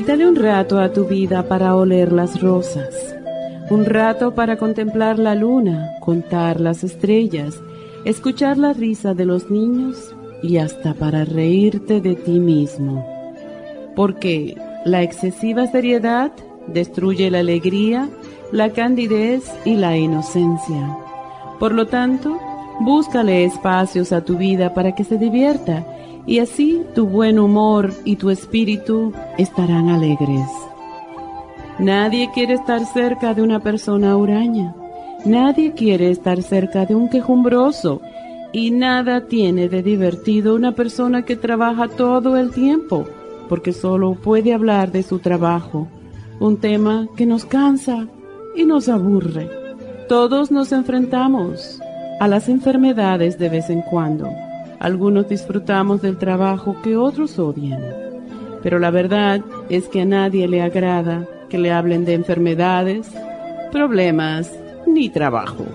[0.00, 3.14] Quítale un rato a tu vida para oler las rosas,
[3.68, 7.60] un rato para contemplar la luna, contar las estrellas,
[8.06, 13.06] escuchar la risa de los niños y hasta para reírte de ti mismo.
[13.94, 16.32] Porque la excesiva seriedad
[16.66, 18.08] destruye la alegría,
[18.52, 20.96] la candidez y la inocencia.
[21.58, 22.38] Por lo tanto,
[22.80, 25.84] búscale espacios a tu vida para que se divierta
[26.26, 30.46] y así tu buen humor y tu espíritu estarán alegres.
[31.78, 34.74] Nadie quiere estar cerca de una persona huraña,
[35.24, 38.00] nadie quiere estar cerca de un quejumbroso
[38.52, 43.06] y nada tiene de divertido una persona que trabaja todo el tiempo,
[43.48, 45.88] porque solo puede hablar de su trabajo,
[46.38, 48.06] un tema que nos cansa
[48.54, 49.48] y nos aburre.
[50.08, 51.80] Todos nos enfrentamos
[52.18, 54.28] a las enfermedades de vez en cuando
[54.80, 57.82] algunos disfrutamos del trabajo que otros odian.
[58.62, 63.08] Pero la verdad es que a nadie le agrada que le hablen de enfermedades,
[63.70, 64.50] problemas
[64.86, 65.66] ni trabajo.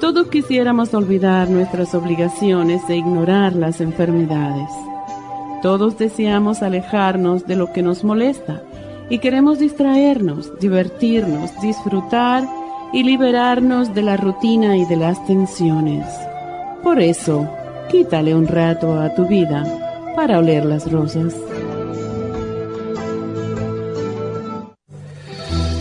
[0.00, 4.70] Todos quisiéramos olvidar nuestras obligaciones e ignorar las enfermedades.
[5.62, 8.62] Todos deseamos alejarnos de lo que nos molesta
[9.10, 12.44] y queremos distraernos, divertirnos, disfrutar
[12.92, 16.06] y liberarnos de la rutina y de las tensiones.
[16.82, 17.48] Por eso,
[17.88, 19.64] Quítale un rato a tu vida
[20.16, 21.34] para oler las rosas.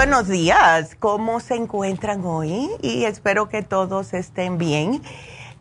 [0.00, 0.96] Buenos días.
[0.98, 2.70] ¿Cómo se encuentran hoy?
[2.80, 5.02] Y espero que todos estén bien.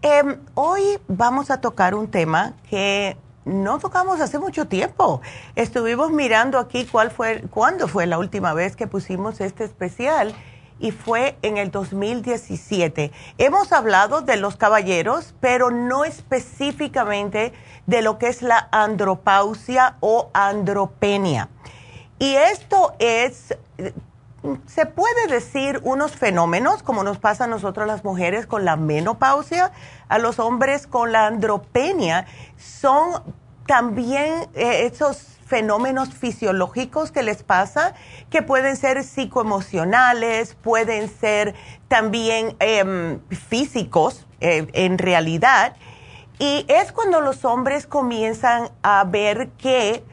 [0.02, 5.20] Em, hoy vamos a tocar un tema que no tocamos hace mucho tiempo.
[5.58, 10.34] Estuvimos mirando aquí cuál fue, cuándo fue la última vez que pusimos este especial
[10.80, 13.12] y fue en el 2017.
[13.40, 17.52] Hemos hablado de los caballeros, pero no específicamente
[17.88, 21.50] de lo que es la andropausia o andropenia.
[22.20, 23.54] Y esto es
[24.66, 29.72] se puede decir unos fenómenos, como nos pasa a nosotros las mujeres con la menopausia,
[30.08, 32.26] a los hombres con la andropenia,
[32.58, 33.24] son
[33.66, 37.96] también eh, esos fenómenos fisiológicos que les pasa,
[38.30, 41.56] que pueden ser psicoemocionales, pueden ser
[41.88, 45.76] también em, físicos eh, en realidad.
[46.38, 50.04] Y es cuando los hombres comienzan a ver que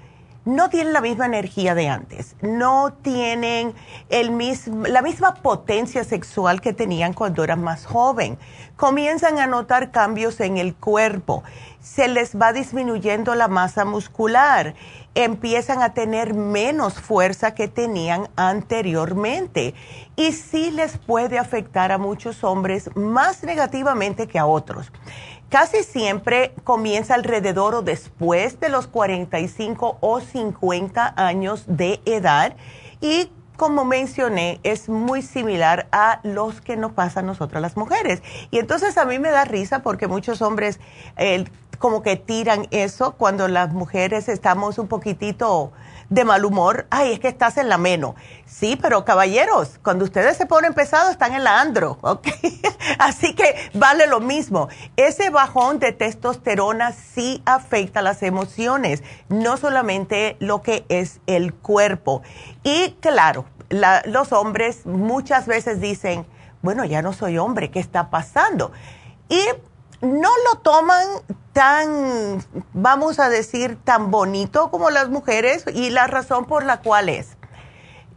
[0.46, 3.74] no tienen la misma energía de antes, no tienen
[4.08, 8.38] la misma potencia sexual que tenían cuando eran más joven.
[8.76, 11.42] Comienzan a notar cambios en el cuerpo,
[11.80, 14.74] se les va disminuyendo la masa muscular,
[15.16, 19.74] empiezan a tener menos fuerza que tenían anteriormente
[20.14, 24.92] y sí les puede afectar a muchos hombres más negativamente que a otros
[25.58, 32.54] casi siempre comienza alrededor o después de los 45 o 50 años de edad
[33.00, 38.22] y como mencioné, es muy similar a los que nos pasa a nosotras las mujeres.
[38.50, 40.78] Y entonces a mí me da risa porque muchos hombres
[41.16, 41.46] eh,
[41.78, 45.72] como que tiran eso cuando las mujeres estamos un poquitito
[46.08, 48.14] de mal humor, ay, es que estás en la meno.
[48.44, 52.28] Sí, pero caballeros, cuando ustedes se ponen pesados están en la andro, ¿ok?
[52.98, 54.68] Así que vale lo mismo.
[54.96, 62.22] Ese bajón de testosterona sí afecta las emociones, no solamente lo que es el cuerpo.
[62.62, 66.26] Y claro, los hombres muchas veces dicen,
[66.62, 68.72] bueno, ya no soy hombre, ¿qué está pasando?
[69.28, 69.40] Y
[70.00, 71.06] no lo toman
[71.52, 77.08] tan, vamos a decir, tan bonito como las mujeres y la razón por la cual
[77.08, 77.36] es,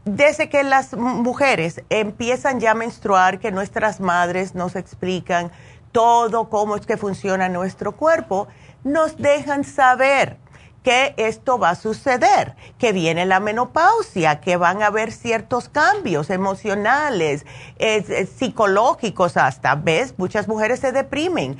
[0.05, 5.51] desde que las mujeres empiezan ya a menstruar, que nuestras madres nos explican
[5.91, 8.47] todo cómo es que funciona nuestro cuerpo,
[8.83, 10.37] nos dejan saber
[10.83, 16.29] que esto va a suceder, que viene la menopausia, que van a haber ciertos cambios
[16.29, 17.45] emocionales,
[18.37, 20.13] psicológicos hasta, ¿ves?
[20.17, 21.57] Muchas mujeres se deprimen.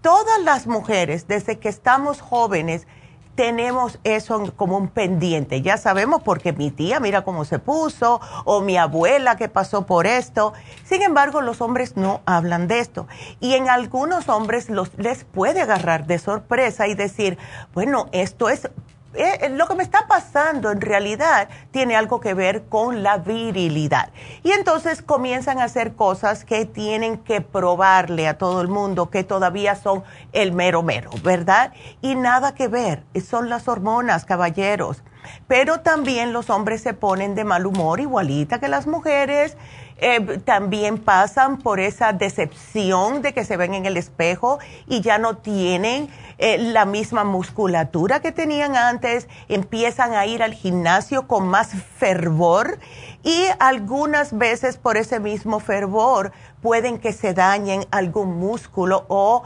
[0.00, 2.88] todas las mujeres, desde que estamos jóvenes,
[3.34, 5.62] tenemos eso como un pendiente.
[5.62, 10.06] Ya sabemos porque mi tía mira cómo se puso o mi abuela que pasó por
[10.06, 10.52] esto.
[10.84, 13.06] Sin embargo, los hombres no hablan de esto.
[13.40, 17.38] Y en algunos hombres los, les puede agarrar de sorpresa y decir,
[17.74, 18.68] bueno, esto es
[19.14, 23.18] eh, eh, lo que me está pasando en realidad tiene algo que ver con la
[23.18, 24.10] virilidad.
[24.42, 29.24] Y entonces comienzan a hacer cosas que tienen que probarle a todo el mundo que
[29.24, 31.72] todavía son el mero mero, ¿verdad?
[32.00, 35.02] Y nada que ver, son las hormonas, caballeros.
[35.46, 39.56] Pero también los hombres se ponen de mal humor igualita que las mujeres
[40.04, 44.58] eh, también pasan por esa decepción de que se ven en el espejo
[44.88, 46.08] y ya no tienen
[46.38, 52.80] eh, la misma musculatura que tenían antes, empiezan a ir al gimnasio con más fervor
[53.22, 56.32] y algunas veces por ese mismo fervor
[56.62, 59.44] pueden que se dañen algún músculo o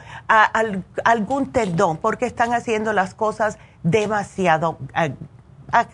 [1.05, 4.79] algún tendón porque están haciendo las cosas demasiado,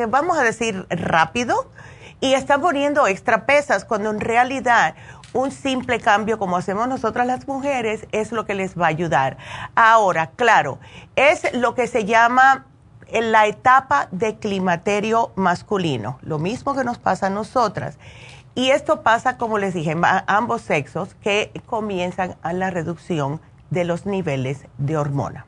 [0.09, 1.67] vamos a decir, rápido
[2.23, 4.95] y están poniendo extra pesas cuando en realidad
[5.33, 9.37] un simple cambio como hacemos nosotras las mujeres es lo que les va a ayudar.
[9.75, 10.79] Ahora, claro,
[11.17, 12.67] es lo que se llama
[13.11, 17.99] la etapa de climaterio masculino, lo mismo que nos pasa a nosotras.
[18.55, 23.41] Y esto pasa, como les dije, a ambos sexos que comienzan a la reducción
[23.71, 25.47] de los niveles de hormona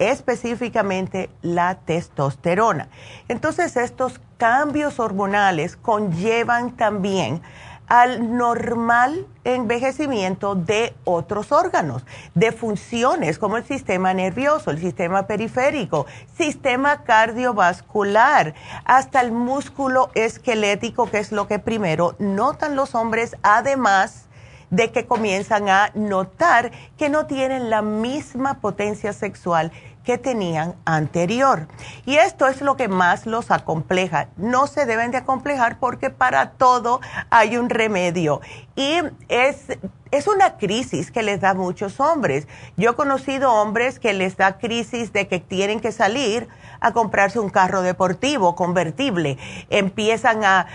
[0.00, 2.88] específicamente la testosterona.
[3.28, 7.42] Entonces estos cambios hormonales conllevan también
[7.86, 16.06] al normal envejecimiento de otros órganos, de funciones como el sistema nervioso, el sistema periférico,
[16.38, 18.54] sistema cardiovascular,
[18.84, 24.28] hasta el músculo esquelético, que es lo que primero notan los hombres, además
[24.70, 29.72] de que comienzan a notar que no tienen la misma potencia sexual
[30.04, 31.68] que tenían anterior.
[32.06, 34.28] Y esto es lo que más los acompleja.
[34.36, 38.40] No se deben de acomplejar porque para todo hay un remedio.
[38.76, 39.66] Y es,
[40.10, 42.48] es una crisis que les da muchos hombres.
[42.76, 46.48] Yo he conocido hombres que les da crisis de que tienen que salir
[46.80, 49.38] a comprarse un carro deportivo convertible.
[49.68, 50.66] Empiezan a,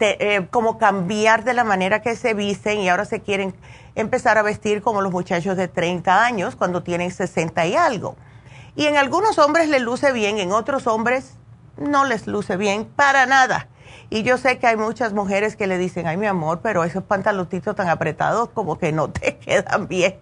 [0.00, 3.54] eh, como cambiar de la manera que se visten y ahora se quieren
[3.94, 8.16] empezar a vestir como los muchachos de 30 años cuando tienen 60 y algo.
[8.76, 11.34] Y en algunos hombres les luce bien, en otros hombres
[11.76, 13.68] no les luce bien para nada.
[14.10, 17.04] Y yo sé que hay muchas mujeres que le dicen, ay mi amor, pero esos
[17.04, 20.18] pantaloncitos tan apretados como que no te quedan bien.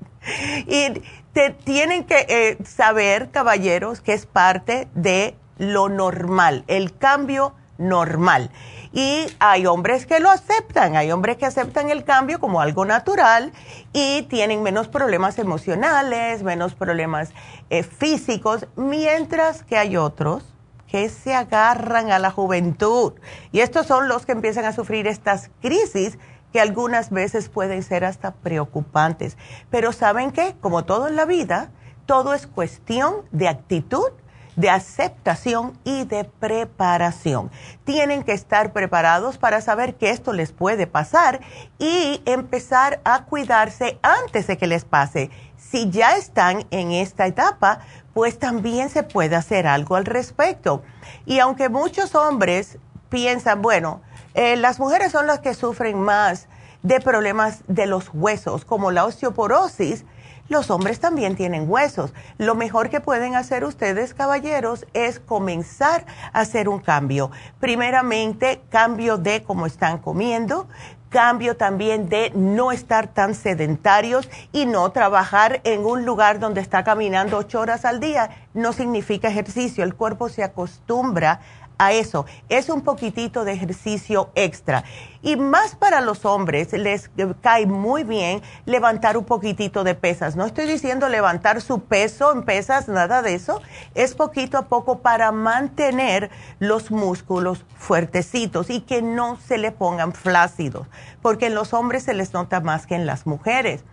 [0.66, 1.02] Y
[1.32, 8.50] te tienen que eh, saber, caballeros, que es parte de lo normal, el cambio normal.
[8.92, 13.52] Y hay hombres que lo aceptan, hay hombres que aceptan el cambio como algo natural
[13.92, 17.30] y tienen menos problemas emocionales, menos problemas
[17.70, 20.44] eh, físicos, mientras que hay otros
[20.86, 23.12] que se agarran a la juventud.
[23.52, 26.18] Y estos son los que empiezan a sufrir estas crisis
[26.52, 29.36] que algunas veces pueden ser hasta preocupantes.
[29.70, 30.56] Pero ¿saben qué?
[30.60, 31.70] Como todo en la vida,
[32.06, 34.10] todo es cuestión de actitud,
[34.58, 37.48] de aceptación y de preparación.
[37.84, 41.40] Tienen que estar preparados para saber que esto les puede pasar
[41.78, 45.30] y empezar a cuidarse antes de que les pase.
[45.56, 47.80] Si ya están en esta etapa,
[48.14, 50.82] pues también se puede hacer algo al respecto.
[51.24, 52.78] Y aunque muchos hombres
[53.10, 54.00] piensan, bueno,
[54.34, 56.48] eh, las mujeres son las que sufren más
[56.82, 60.04] de problemas de los huesos, como la osteoporosis.
[60.48, 62.14] Los hombres también tienen huesos.
[62.38, 67.30] Lo mejor que pueden hacer ustedes, caballeros, es comenzar a hacer un cambio.
[67.60, 70.66] Primeramente, cambio de cómo están comiendo,
[71.10, 76.82] cambio también de no estar tan sedentarios y no trabajar en un lugar donde está
[76.82, 78.30] caminando ocho horas al día.
[78.54, 81.40] No significa ejercicio, el cuerpo se acostumbra
[81.78, 82.26] a eso.
[82.48, 84.84] Es un poquitito de ejercicio extra.
[85.22, 90.36] Y más para los hombres, les cae muy bien levantar un poquitito de pesas.
[90.36, 93.60] No estoy diciendo levantar su peso en pesas, nada de eso.
[93.94, 96.30] Es poquito a poco para mantener
[96.60, 100.86] los músculos fuertecitos y que no se le pongan flácidos,
[101.22, 103.84] porque en los hombres se les nota más que en las mujeres.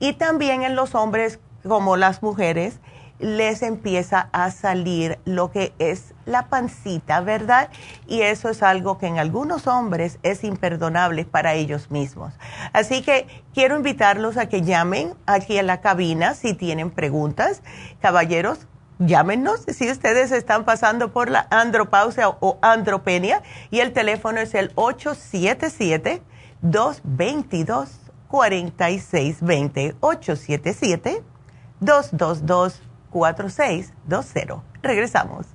[0.00, 2.78] Y también en los hombres, como las mujeres,
[3.18, 7.70] les empieza a salir lo que es la pancita, ¿verdad?
[8.06, 12.34] Y eso es algo que en algunos hombres es imperdonable para ellos mismos.
[12.72, 17.62] Así que quiero invitarlos a que llamen aquí a la cabina si tienen preguntas.
[18.00, 18.66] Caballeros,
[18.98, 24.72] llámenos si ustedes están pasando por la andropausia o andropenia y el teléfono es el
[24.74, 26.22] 877
[26.62, 31.22] 222 4620 877
[31.80, 32.82] 222
[33.14, 34.60] 4620.
[34.82, 35.46] Regresamos.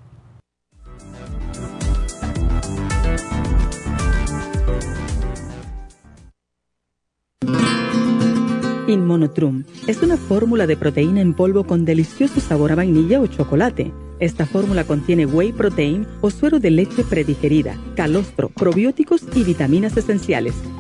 [8.88, 13.92] Inmonotrum es una fórmula de proteína en polvo con delicioso sabor a vainilla o chocolate.
[14.20, 20.56] Esta fórmula contiene whey protein o suero de leche predigerida, calostro, probióticos y vitaminas esenciales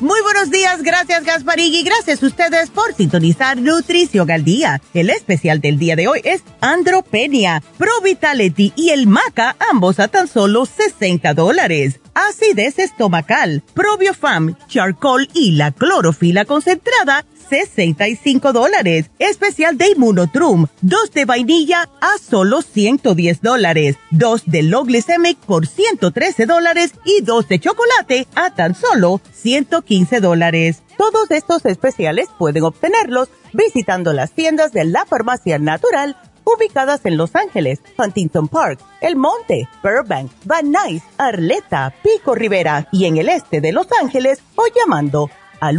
[0.00, 4.80] Muy buenos días, gracias Gasparig y gracias a ustedes por sintonizar Nutrición al Día.
[4.94, 10.06] El especial del día de hoy es Andropenia, Pro Vitality y el Maca, ambos a
[10.06, 19.10] tan solo 60 dólares acidez estomacal, probiofam, charcoal y la clorofila concentrada, 65 dólares.
[19.18, 23.96] Especial de Immunotrum, dos de vainilla a solo 110 dólares.
[24.10, 30.20] Dos de low glycemic por 113 dólares y dos de chocolate a tan solo 115
[30.20, 30.82] dólares.
[30.96, 37.34] Todos estos especiales pueden obtenerlos visitando las tiendas de la farmacia natural ubicadas en Los
[37.36, 43.60] Ángeles, Huntington Park, El Monte, Burbank, Van Nuys, Arleta, Pico Rivera y en el este
[43.60, 45.78] de Los Ángeles o llamando al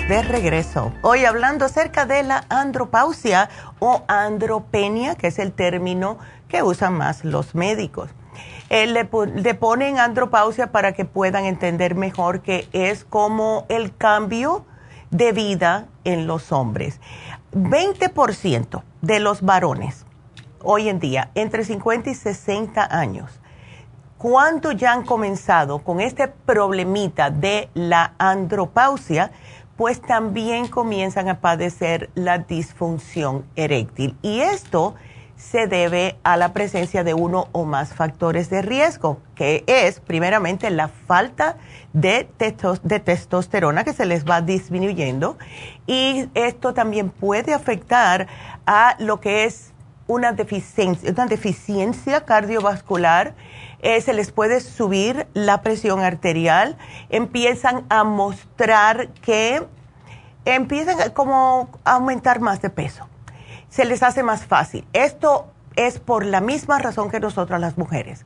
[0.00, 0.92] De regreso.
[1.02, 3.48] Hoy hablando acerca de la andropausia
[3.78, 8.10] o andropenia, que es el término que usan más los médicos.
[8.70, 9.04] Eh, le,
[9.54, 14.66] ponen andropausia para que puedan entender mejor que es como el cambio
[15.10, 17.00] de vida en los hombres.
[17.52, 20.06] 20% de los varones
[20.60, 23.30] hoy en día, entre 50 y 60 años,
[24.18, 29.30] cuando ya han comenzado con este problemita de la andropausia,
[29.76, 34.16] pues también comienzan a padecer la disfunción eréctil.
[34.22, 34.94] Y esto
[35.36, 40.70] se debe a la presencia de uno o más factores de riesgo, que es primeramente
[40.70, 41.56] la falta
[41.92, 45.36] de, de, testosterona que se les va disminuyendo
[45.86, 48.26] y esto también puede afectar
[48.64, 49.73] a lo que es
[50.06, 53.34] una deficiencia, una deficiencia cardiovascular
[53.80, 56.78] eh, se les puede subir la presión arterial,
[57.10, 59.66] empiezan a mostrar que
[60.46, 63.06] empiezan como a aumentar más de peso.
[63.68, 64.86] Se les hace más fácil.
[64.94, 68.24] Esto es por la misma razón que nosotras las mujeres.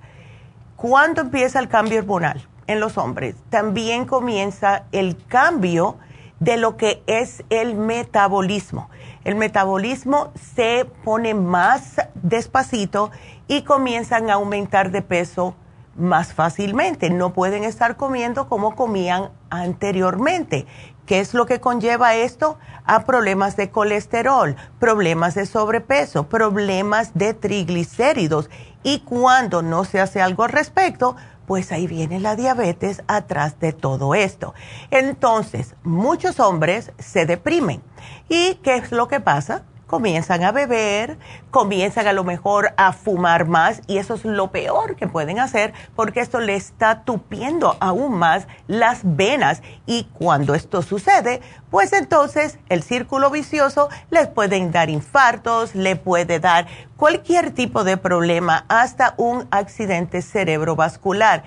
[0.76, 5.96] Cuando empieza el cambio hormonal en los hombres, también comienza el cambio
[6.38, 8.90] de lo que es el metabolismo.
[9.28, 13.10] El metabolismo se pone más despacito
[13.46, 15.54] y comienzan a aumentar de peso
[15.96, 17.10] más fácilmente.
[17.10, 20.66] No pueden estar comiendo como comían anteriormente.
[21.04, 22.58] ¿Qué es lo que conlleva esto?
[22.86, 28.48] A problemas de colesterol, problemas de sobrepeso, problemas de triglicéridos.
[28.82, 31.16] Y cuando no se hace algo al respecto,
[31.48, 34.54] pues ahí viene la diabetes atrás de todo esto.
[34.90, 37.82] Entonces, muchos hombres se deprimen.
[38.28, 39.64] ¿Y qué es lo que pasa?
[39.88, 41.18] Comienzan a beber,
[41.50, 45.72] comienzan a lo mejor a fumar más y eso es lo peor que pueden hacer
[45.96, 51.40] porque esto le está tupiendo aún más las venas y cuando esto sucede,
[51.70, 57.96] pues entonces el círculo vicioso les pueden dar infartos, le puede dar cualquier tipo de
[57.96, 61.44] problema, hasta un accidente cerebrovascular.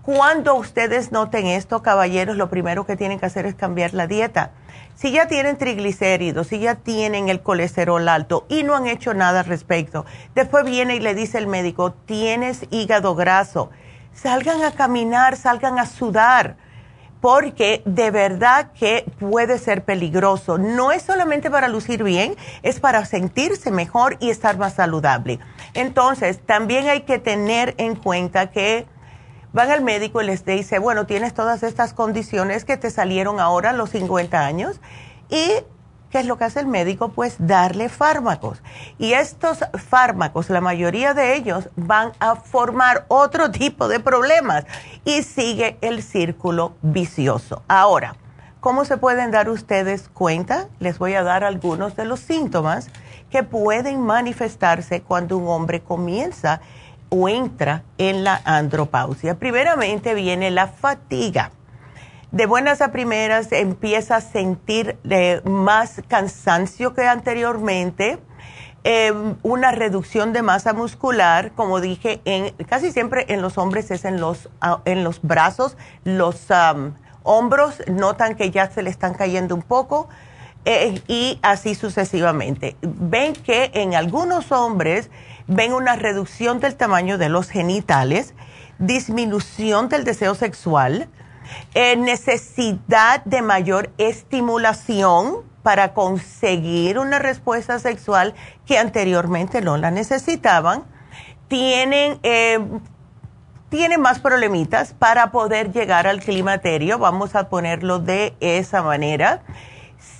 [0.00, 4.50] Cuando ustedes noten esto, caballeros, lo primero que tienen que hacer es cambiar la dieta
[5.02, 9.40] si ya tienen triglicéridos, si ya tienen el colesterol alto y no han hecho nada
[9.40, 13.70] al respecto, después viene y le dice el médico, tienes hígado graso,
[14.14, 16.54] salgan a caminar, salgan a sudar,
[17.20, 20.56] porque de verdad que puede ser peligroso.
[20.56, 25.40] No es solamente para lucir bien, es para sentirse mejor y estar más saludable.
[25.74, 28.86] Entonces, también hay que tener en cuenta que
[29.52, 33.70] van al médico y les dice, bueno, tienes todas estas condiciones que te salieron ahora
[33.70, 34.80] a los 50 años
[35.28, 35.50] y
[36.10, 37.08] ¿qué es lo que hace el médico?
[37.08, 38.62] Pues darle fármacos.
[38.98, 44.64] Y estos fármacos, la mayoría de ellos van a formar otro tipo de problemas
[45.04, 47.62] y sigue el círculo vicioso.
[47.66, 48.16] Ahora,
[48.60, 50.68] ¿cómo se pueden dar ustedes cuenta?
[50.80, 52.88] Les voy a dar algunos de los síntomas
[53.30, 56.60] que pueden manifestarse cuando un hombre comienza
[57.14, 59.38] o entra en la andropausia.
[59.38, 61.50] Primeramente viene la fatiga.
[62.30, 68.18] De buenas a primeras empieza a sentir eh, más cansancio que anteriormente,
[68.84, 74.06] em, una reducción de masa muscular, como dije, en, casi siempre en los hombres es
[74.06, 74.48] en los,
[74.86, 76.46] en los brazos, los
[77.24, 80.08] hombros notan que ya se le están cayendo un poco
[80.64, 82.76] eh, y así sucesivamente.
[82.80, 85.10] Ven que en algunos hombres
[85.46, 88.34] ven una reducción del tamaño de los genitales,
[88.78, 91.08] disminución del deseo sexual,
[91.74, 98.34] eh, necesidad de mayor estimulación para conseguir una respuesta sexual
[98.66, 100.84] que anteriormente no la necesitaban,
[101.48, 102.58] tienen, eh,
[103.68, 109.42] tienen más problemitas para poder llegar al climaterio, vamos a ponerlo de esa manera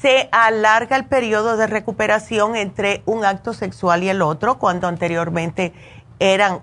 [0.00, 5.72] se alarga el periodo de recuperación entre un acto sexual y el otro, cuando anteriormente
[6.18, 6.60] eran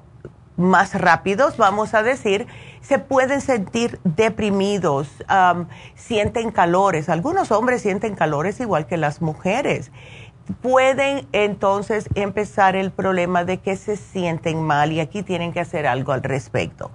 [0.57, 2.47] más rápidos, vamos a decir,
[2.81, 5.09] se pueden sentir deprimidos,
[5.95, 7.07] sienten calores.
[7.07, 9.91] Algunos hombres sienten calores igual que las mujeres.
[10.61, 15.87] Pueden entonces empezar el problema de que se sienten mal y aquí tienen que hacer
[15.87, 16.91] algo al respecto.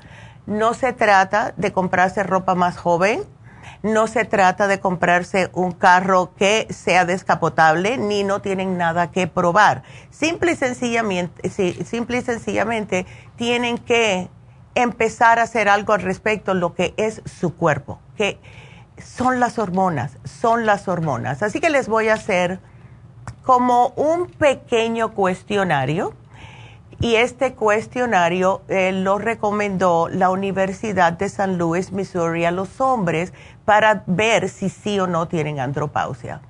[0.46, 3.24] No se trata de comprarse ropa más joven,
[3.84, 9.26] no se trata de comprarse un carro que sea descapotable ni no tienen nada que
[9.26, 9.82] probar.
[10.10, 11.50] Simple y sencillamente,
[11.84, 14.30] simple y sencillamente tienen que
[14.74, 18.40] empezar a hacer algo al respecto lo que es su cuerpo, que
[18.96, 21.42] son las hormonas, son las hormonas.
[21.42, 22.60] Así que les voy a hacer
[23.42, 26.14] como un pequeño cuestionario
[27.00, 33.32] y este cuestionario eh, lo recomendó la Universidad de San Luis, Missouri, a los hombres
[33.64, 36.40] para ver si sí o no tienen andropausia.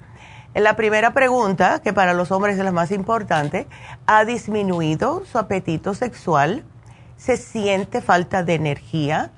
[0.55, 3.67] La primera pregunta, que para los hombres es la más importante,
[4.07, 6.65] ¿ha disminuido su apetito sexual?
[7.17, 9.33] ¿Se siente falta de energía?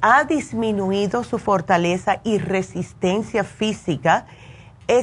[0.00, 4.26] ¿Ha disminuido su fortaleza y resistencia física?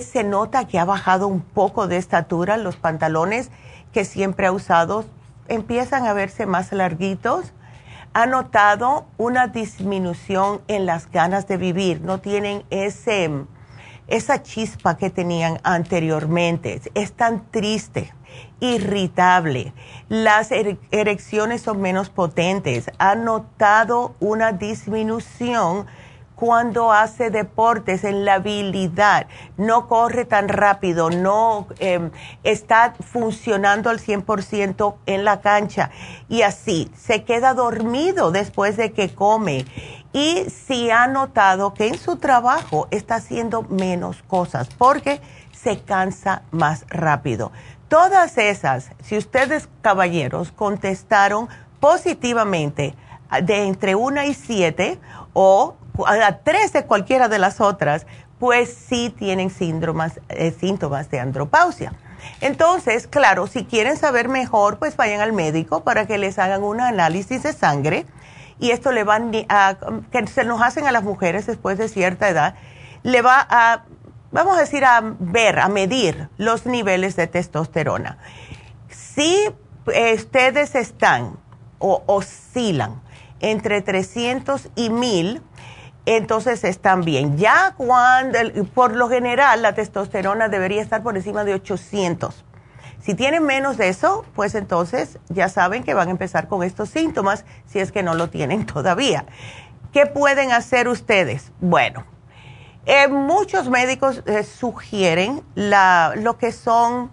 [0.01, 3.51] se nota que ha bajado un poco de estatura, los pantalones
[3.93, 5.05] que siempre ha usado
[5.47, 7.53] empiezan a verse más larguitos.
[8.17, 13.29] Ha notado una disminución en las ganas de vivir, no tienen ese,
[14.07, 16.81] esa chispa que tenían anteriormente.
[16.93, 18.13] Es tan triste,
[18.61, 19.73] irritable,
[20.07, 20.51] las
[20.91, 22.89] erecciones son menos potentes.
[22.99, 25.85] Ha notado una disminución
[26.35, 32.11] cuando hace deportes en la habilidad, no corre tan rápido, no em,
[32.43, 35.91] está funcionando al 100% en la cancha
[36.27, 39.65] y así se queda dormido después de que come.
[40.11, 45.21] Y si ha notado que en su trabajo está haciendo menos cosas porque
[45.51, 47.51] se cansa más rápido.
[47.87, 52.95] Todas esas, si ustedes caballeros contestaron positivamente
[53.43, 54.99] de entre 1 y 7
[55.33, 58.05] o a tres de cualquiera de las otras,
[58.39, 59.51] pues sí tienen
[60.29, 61.93] eh, síntomas de andropausia.
[62.41, 66.81] Entonces, claro, si quieren saber mejor, pues vayan al médico para que les hagan un
[66.81, 68.05] análisis de sangre
[68.59, 69.77] y esto le va a,
[70.11, 72.55] que se nos hacen a las mujeres después de cierta edad,
[73.03, 73.83] le va a,
[74.31, 78.17] vamos a decir, a ver, a medir los niveles de testosterona.
[78.89, 79.49] Si
[80.13, 81.37] ustedes están
[81.79, 83.01] o oscilan
[83.39, 85.41] entre 300 y 1000,
[86.05, 87.37] entonces están bien.
[87.37, 88.39] Ya cuando,
[88.73, 92.45] por lo general, la testosterona debería estar por encima de 800.
[93.01, 96.89] Si tienen menos de eso, pues entonces ya saben que van a empezar con estos
[96.89, 99.25] síntomas si es que no lo tienen todavía.
[99.93, 101.51] ¿Qué pueden hacer ustedes?
[101.59, 102.05] Bueno,
[102.85, 107.11] eh, muchos médicos eh, sugieren lo que son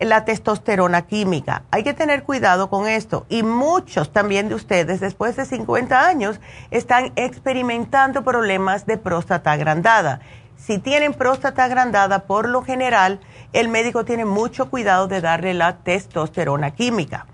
[0.00, 1.64] la testosterona química.
[1.70, 3.26] Hay que tener cuidado con esto.
[3.28, 10.20] Y muchos también de ustedes, después de 50 años, están experimentando problemas de próstata agrandada.
[10.56, 13.20] Si tienen próstata agrandada, por lo general,
[13.52, 17.26] el médico tiene mucho cuidado de darle la testosterona química.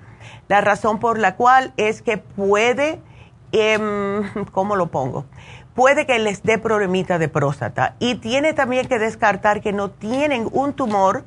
[0.48, 3.00] La razón por la cual es que puede,
[3.52, 5.26] em, ¿cómo lo pongo?
[5.74, 7.94] Puede que les dé problemita de próstata.
[8.00, 11.24] Y tiene también que descartar que no tienen un tumor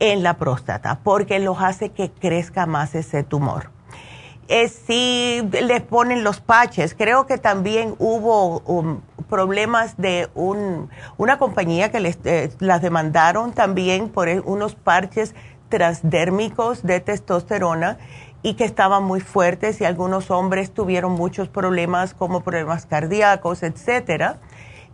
[0.00, 3.70] en la próstata porque los hace que crezca más ese tumor.
[4.48, 11.92] Eh, si les ponen los paches, creo que también hubo um, problemas de una compañía
[11.92, 15.36] que les, eh, las demandaron también por e, unos parches
[15.68, 17.98] transdérmicos de testosterona
[18.42, 24.38] y que estaban muy fuertes y algunos hombres tuvieron muchos problemas como problemas cardíacos, etcétera.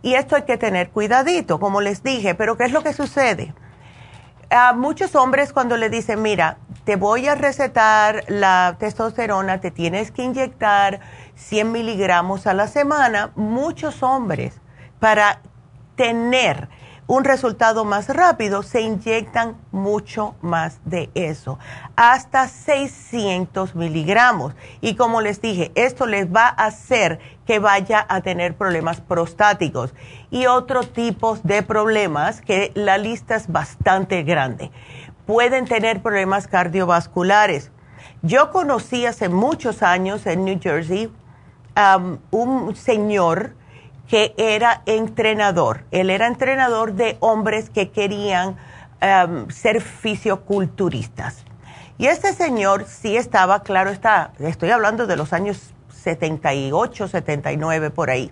[0.03, 3.55] Y esto hay que tener cuidadito, como les dije, pero ¿qué es lo que sucede?
[4.49, 10.11] A muchos hombres cuando le dicen, mira, te voy a recetar la testosterona, te tienes
[10.11, 11.01] que inyectar
[11.35, 14.61] 100 miligramos a la semana, muchos hombres
[14.99, 15.41] para
[15.95, 16.69] tener
[17.07, 21.57] un resultado más rápido, se inyectan mucho más de eso,
[21.95, 24.53] hasta 600 miligramos.
[24.81, 29.93] Y como les dije, esto les va a hacer que vaya a tener problemas prostáticos
[30.29, 34.69] y otros tipos de problemas que la lista es bastante grande.
[35.25, 37.71] Pueden tener problemas cardiovasculares.
[38.21, 41.09] Yo conocí hace muchos años en New Jersey
[41.77, 43.56] um, un señor
[44.07, 45.83] que era entrenador.
[45.91, 48.57] Él era entrenador de hombres que querían
[49.01, 51.45] um, ser fisioculturistas.
[51.97, 58.09] Y este señor sí estaba, claro está, estoy hablando de los años 78, 79 por
[58.09, 58.31] ahí.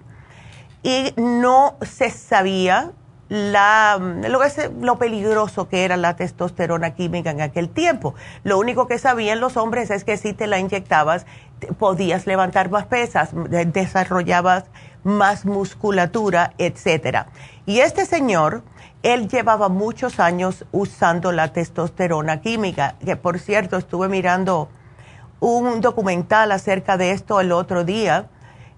[0.83, 2.91] Y no se sabía
[3.27, 4.39] la, lo,
[4.81, 8.13] lo peligroso que era la testosterona química en aquel tiempo.
[8.43, 11.25] Lo único que sabían los hombres es que si te la inyectabas
[11.77, 13.29] podías levantar más pesas,
[13.67, 14.65] desarrollabas
[15.03, 17.27] más musculatura, etcétera.
[17.65, 18.63] Y este señor,
[19.03, 24.69] él llevaba muchos años usando la testosterona química, que por cierto estuve mirando
[25.39, 28.29] un documental acerca de esto el otro día,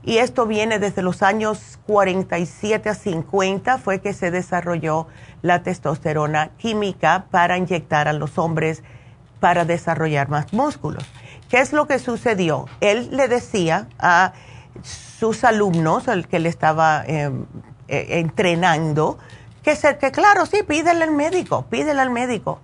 [0.04, 5.08] y esto viene desde los años 47 a 50, fue que se desarrolló
[5.42, 8.84] la testosterona química para inyectar a los hombres
[9.40, 11.04] para desarrollar más músculos.
[11.50, 12.66] ¿Qué es lo que sucedió?
[12.82, 14.34] Él le decía a
[14.84, 17.46] sus alumnos, al que le estaba em,
[17.88, 19.18] e, entrenando,
[19.64, 22.60] que, se, que claro, sí, pídele al médico, pídele al médico.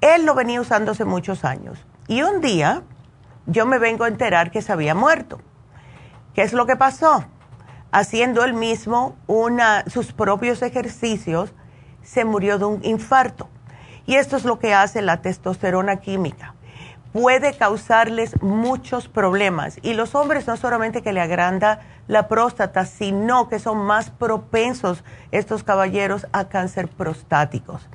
[0.00, 2.82] Él lo venía usando hace muchos años Y un día
[3.46, 5.40] yo me vengo a enterar que se había muerto.
[6.34, 7.24] ¿Qué es lo que pasó?
[7.92, 9.16] Haciendo él mismo
[9.86, 11.52] sus propios ejercicios,
[12.02, 13.48] se murió de un infarto.
[14.06, 16.54] Y esto es lo que hace la testosterona química.
[17.12, 19.78] Puede causarles muchos problemas.
[19.82, 25.04] Y los hombres no solamente que le agranda la próstata, sino que son más propensos
[25.30, 27.88] estos caballeros a cáncer prostáticos.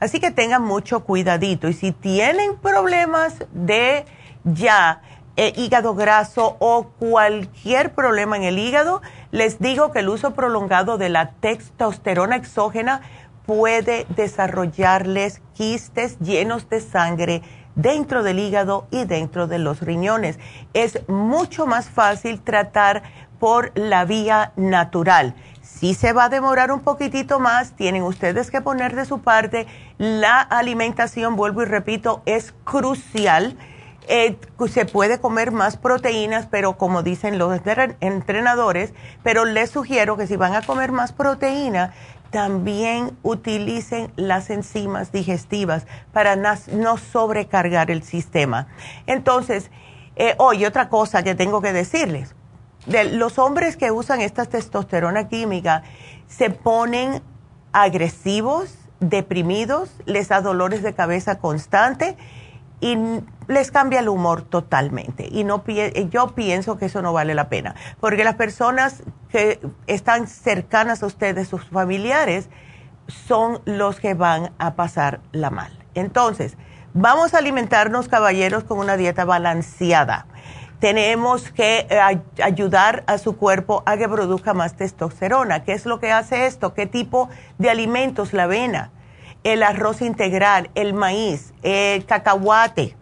[0.00, 1.68] Así que tengan mucho cuidadito.
[1.68, 4.06] Y si tienen problemas de
[4.44, 5.02] ya
[5.36, 10.98] eh, hígado graso o cualquier problema en el hígado, les digo que el uso prolongado
[10.98, 13.00] de la testosterona exógena
[13.46, 17.42] puede desarrollarles quistes llenos de sangre
[17.74, 20.38] dentro del hígado y dentro de los riñones.
[20.74, 23.02] Es mucho más fácil tratar
[23.38, 25.34] por la vía natural.
[25.62, 29.66] Si se va a demorar un poquitito más, tienen ustedes que poner de su parte.
[29.98, 33.56] La alimentación, vuelvo y repito, es crucial
[34.08, 34.36] eh,
[34.68, 37.60] se puede comer más proteínas, pero como dicen los
[38.00, 41.92] entrenadores, pero les sugiero que si van a comer más proteína,
[42.32, 48.66] también utilicen las enzimas digestivas para no sobrecargar el sistema.
[49.06, 49.70] Entonces,
[50.16, 52.34] eh, hoy otra cosa que tengo que decirles,
[52.86, 55.84] de los hombres que usan esta testosterona química
[56.26, 57.22] se ponen
[57.72, 62.16] agresivos, deprimidos, les da dolores de cabeza constante
[62.82, 62.98] y
[63.46, 65.28] les cambia el humor totalmente.
[65.30, 65.64] Y no
[66.10, 71.06] yo pienso que eso no vale la pena, porque las personas que están cercanas a
[71.06, 72.50] ustedes, sus familiares,
[73.06, 75.72] son los que van a pasar la mal.
[75.94, 76.56] Entonces,
[76.92, 80.26] vamos a alimentarnos, caballeros, con una dieta balanceada.
[80.80, 82.00] Tenemos que eh,
[82.42, 85.62] ayudar a su cuerpo a que produzca más testosterona.
[85.62, 86.74] ¿Qué es lo que hace esto?
[86.74, 88.32] ¿Qué tipo de alimentos?
[88.32, 88.90] La avena
[89.44, 92.96] el arroz integral, el maíz, el cacahuate,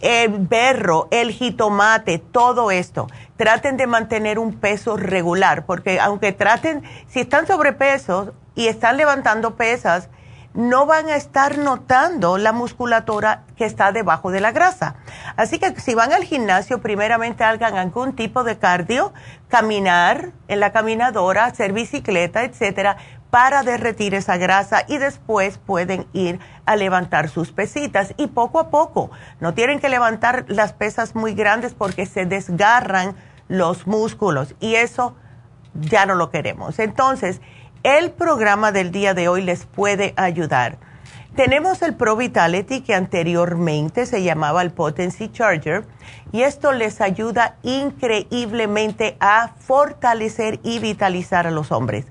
[0.00, 3.08] el berro, el jitomate, todo esto.
[3.36, 9.56] Traten de mantener un peso regular, porque aunque traten, si están sobrepesos y están levantando
[9.56, 10.08] pesas,
[10.54, 14.96] no van a estar notando la musculatura que está debajo de la grasa.
[15.36, 19.12] Así que si van al gimnasio, primeramente hagan algún tipo de cardio,
[19.48, 22.96] caminar en la caminadora, hacer bicicleta, etcétera,
[23.30, 28.70] para derretir esa grasa y después pueden ir a levantar sus pesitas y poco a
[28.70, 29.10] poco.
[29.40, 33.14] No tienen que levantar las pesas muy grandes porque se desgarran
[33.48, 35.14] los músculos y eso
[35.74, 36.78] ya no lo queremos.
[36.78, 37.40] Entonces,
[37.82, 40.78] el programa del día de hoy les puede ayudar.
[41.36, 45.84] Tenemos el Pro Vitality que anteriormente se llamaba el Potency Charger
[46.32, 52.06] y esto les ayuda increíblemente a fortalecer y vitalizar a los hombres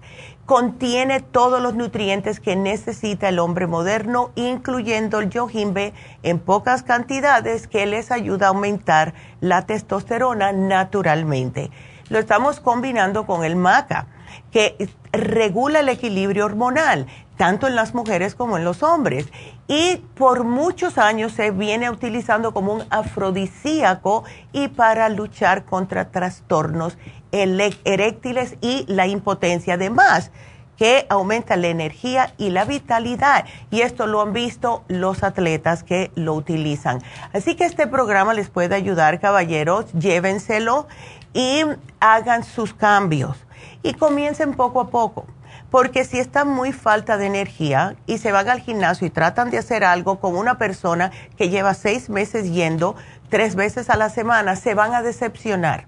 [0.47, 7.67] contiene todos los nutrientes que necesita el hombre moderno, incluyendo el yojimbe en pocas cantidades
[7.67, 11.69] que les ayuda a aumentar la testosterona naturalmente.
[12.07, 14.07] Lo estamos combinando con el maca,
[14.49, 19.27] que regula el equilibrio hormonal, tanto en las mujeres como en los hombres.
[19.67, 26.97] Y por muchos años se viene utilizando como un afrodisíaco y para luchar contra trastornos
[27.31, 30.31] eréctiles y la impotencia, además
[30.77, 33.45] que aumenta la energía y la vitalidad.
[33.71, 37.01] Y esto lo han visto los atletas que lo utilizan.
[37.33, 40.87] Así que este programa les puede ayudar, caballeros, llévenselo
[41.33, 41.63] y
[41.99, 43.37] hagan sus cambios.
[43.83, 45.25] Y comiencen poco a poco.
[45.71, 49.57] Porque si están muy falta de energía y se van al gimnasio y tratan de
[49.57, 52.95] hacer algo con una persona que lleva seis meses yendo
[53.29, 55.87] tres veces a la semana, se van a decepcionar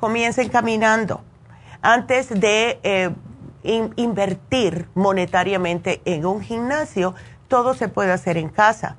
[0.00, 1.22] comiencen caminando.
[1.82, 3.10] Antes de eh,
[3.62, 7.14] invertir monetariamente en un gimnasio,
[7.48, 8.96] todo se puede hacer en casa.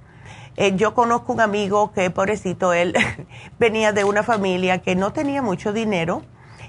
[0.57, 2.93] Eh, yo conozco un amigo que, pobrecito, él
[3.59, 6.23] venía de una familia que no tenía mucho dinero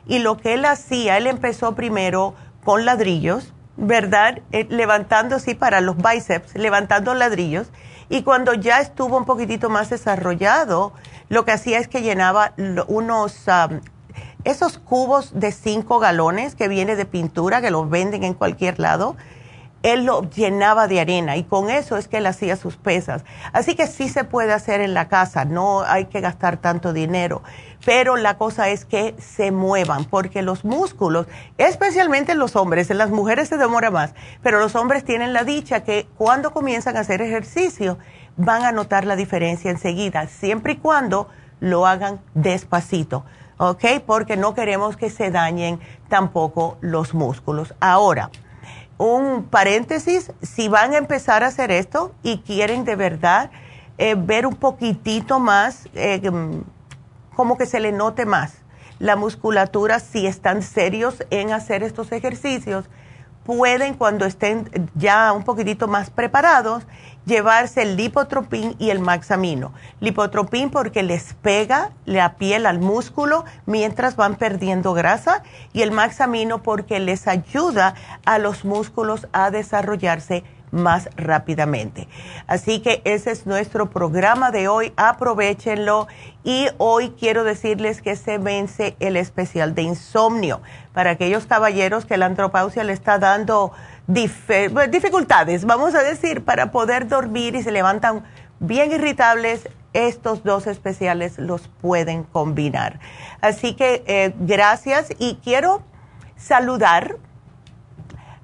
[0.07, 4.41] y lo que él hacía, él empezó primero con ladrillos, ¿verdad?
[4.53, 7.71] Eh, levantando, sí, para los bíceps, levantando ladrillos.
[8.09, 10.93] Y cuando ya estuvo un poquitito más desarrollado,
[11.29, 12.53] lo que hacía es que llenaba
[12.87, 13.47] unos
[14.45, 19.17] esos cubos de 5 galones que viene de pintura, que los venden en cualquier lado,
[19.83, 23.25] él lo llenaba de arena y con eso es que él hacía sus pesas.
[23.53, 27.43] Así que sí se puede hacer en la casa, no hay que gastar tanto dinero.
[27.85, 31.27] Pero la cosa es que se muevan, porque los músculos,
[31.59, 35.43] especialmente en los hombres, en las mujeres se demora más, pero los hombres tienen la
[35.43, 37.99] dicha que cuando comienzan a hacer ejercicio
[38.37, 41.29] van a notar la diferencia enseguida, siempre y cuando
[41.59, 43.25] lo hagan despacito
[43.63, 43.85] ¿ok?
[44.05, 47.75] Porque no queremos que se dañen tampoco los músculos.
[47.79, 48.31] Ahora,
[48.99, 53.53] un paréntesis, si van a empezar a hacer esto y quieren de verdad
[53.99, 56.21] eh, ver un poquitito más, eh,
[57.37, 58.55] como que se le note más
[58.99, 62.87] la musculatura si están serios en hacer estos ejercicios
[63.45, 66.85] pueden cuando estén ya un poquitito más preparados
[67.27, 69.73] llevarse el lipotropín y el maxamino.
[70.01, 76.63] Lipotropín porque les pega la piel al músculo mientras van perdiendo grasa y el maxamino
[76.63, 82.09] porque les ayuda a los músculos a desarrollarse más rápidamente.
[82.49, 86.09] Así que ese es nuestro programa de hoy, aprovechenlo
[86.43, 90.61] y hoy quiero decirles que se vence el especial de insomnio
[90.93, 93.73] para aquellos caballeros que la andropausia le está dando
[94.07, 98.25] dificultades, vamos a decir, para poder dormir y se levantan
[98.59, 102.99] bien irritables, estos dos especiales los pueden combinar.
[103.41, 105.83] Así que eh, gracias y quiero
[106.37, 107.19] saludar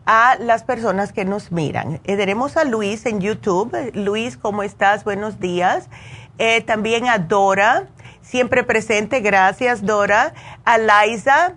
[0.09, 2.01] a las personas que nos miran.
[2.05, 3.93] Eh, tenemos a Luis en YouTube.
[3.93, 5.05] Luis, ¿cómo estás?
[5.05, 5.91] Buenos días.
[6.39, 7.89] Eh, también a Dora,
[8.23, 9.21] siempre presente.
[9.21, 10.33] Gracias, Dora.
[10.65, 11.57] A Liza,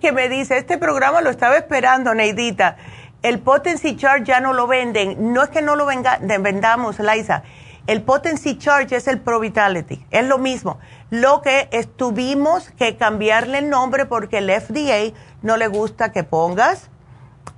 [0.00, 2.76] que me dice, este programa lo estaba esperando, Neidita.
[3.22, 5.32] El Potency Charge ya no lo venden.
[5.32, 7.42] No es que no lo venga, vendamos, Liza.
[7.88, 10.06] El Potency Charge es el Pro Vitality.
[10.12, 10.78] Es lo mismo.
[11.10, 16.88] Lo que tuvimos que cambiarle el nombre porque el FDA no le gusta que pongas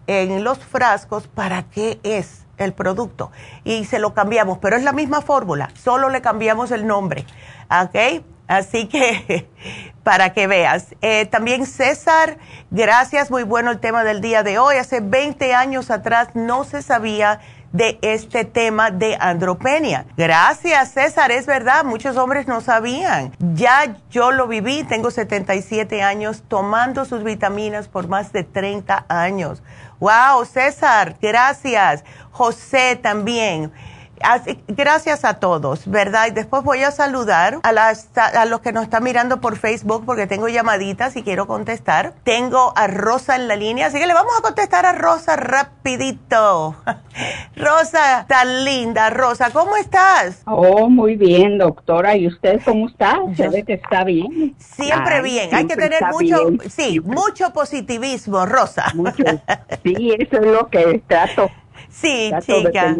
[0.06, 3.30] en los frascos para qué es el producto
[3.64, 7.26] y se lo cambiamos, pero es la misma fórmula, solo le cambiamos el nombre,
[7.70, 8.22] ¿ok?
[8.48, 9.48] Así que
[10.02, 10.94] para que veas.
[11.02, 12.38] Eh, también César,
[12.70, 14.76] gracias, muy bueno el tema del día de hoy.
[14.76, 17.40] Hace 20 años atrás no se sabía
[17.76, 20.06] de este tema de andropenia.
[20.16, 23.32] Gracias, César, es verdad, muchos hombres no sabían.
[23.54, 29.62] Ya yo lo viví, tengo 77 años tomando sus vitaminas por más de 30 años.
[30.00, 32.04] Wow, César, gracias.
[32.30, 33.72] José también
[34.68, 36.28] gracias a todos, ¿verdad?
[36.28, 40.04] Y después voy a saludar a, las, a los que nos están mirando por Facebook
[40.04, 42.14] porque tengo llamaditas y quiero contestar.
[42.24, 46.76] Tengo a Rosa en la línea, así que le vamos a contestar a Rosa rapidito.
[47.56, 49.10] Rosa, tan linda.
[49.10, 50.42] Rosa, ¿cómo estás?
[50.46, 52.16] Oh, muy bien, doctora.
[52.16, 53.18] ¿Y usted cómo está?
[53.36, 54.54] Se ve que está bien.
[54.58, 55.54] Siempre bien.
[55.54, 58.92] Hay que tener mucho, sí, mucho positivismo, Rosa.
[58.94, 59.24] Mucho.
[59.82, 61.48] Sí, eso es lo que trato
[62.00, 62.94] Sí, chica.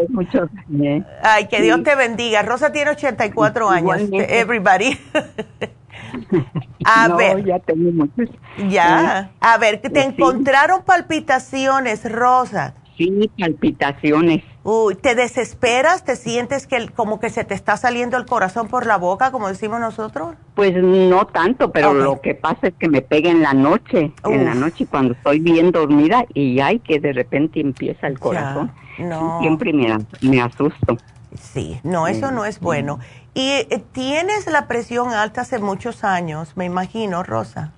[1.23, 2.43] Ay, que Dios te bendiga.
[2.43, 4.01] Rosa tiene 84 años.
[4.13, 4.99] Everybody.
[6.85, 7.45] A ver.
[7.45, 8.31] Ya tengo muchos.
[8.69, 9.31] Ya.
[9.41, 12.75] A ver, ¿te encontraron palpitaciones, Rosa?
[12.97, 14.43] Sí, palpitaciones.
[14.65, 16.05] Uy, ¿te desesperas?
[16.05, 19.49] ¿Te sientes que como que se te está saliendo el corazón por la boca, como
[19.49, 20.35] decimos nosotros?
[20.55, 24.45] Pues no tanto, pero lo que pasa es que me pega en la noche, en
[24.45, 28.73] la noche cuando estoy bien dormida y hay que de repente empieza el corazón.
[28.99, 29.41] no.
[29.41, 30.97] Siempre me, me asusto.
[31.39, 32.99] Sí, no, eso no es bueno.
[33.35, 37.73] Y eh, tienes la presión alta hace muchos años, me imagino, Rosa.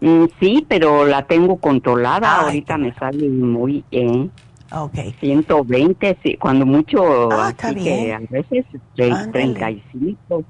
[0.00, 2.42] Mm, sí, pero la tengo controlada.
[2.42, 4.30] Ahorita me sale muy bien.
[4.70, 5.14] Okay.
[5.20, 8.12] 120, sí, cuando mucho, ah, está bien.
[8.12, 8.64] a veces
[8.96, 10.44] 35,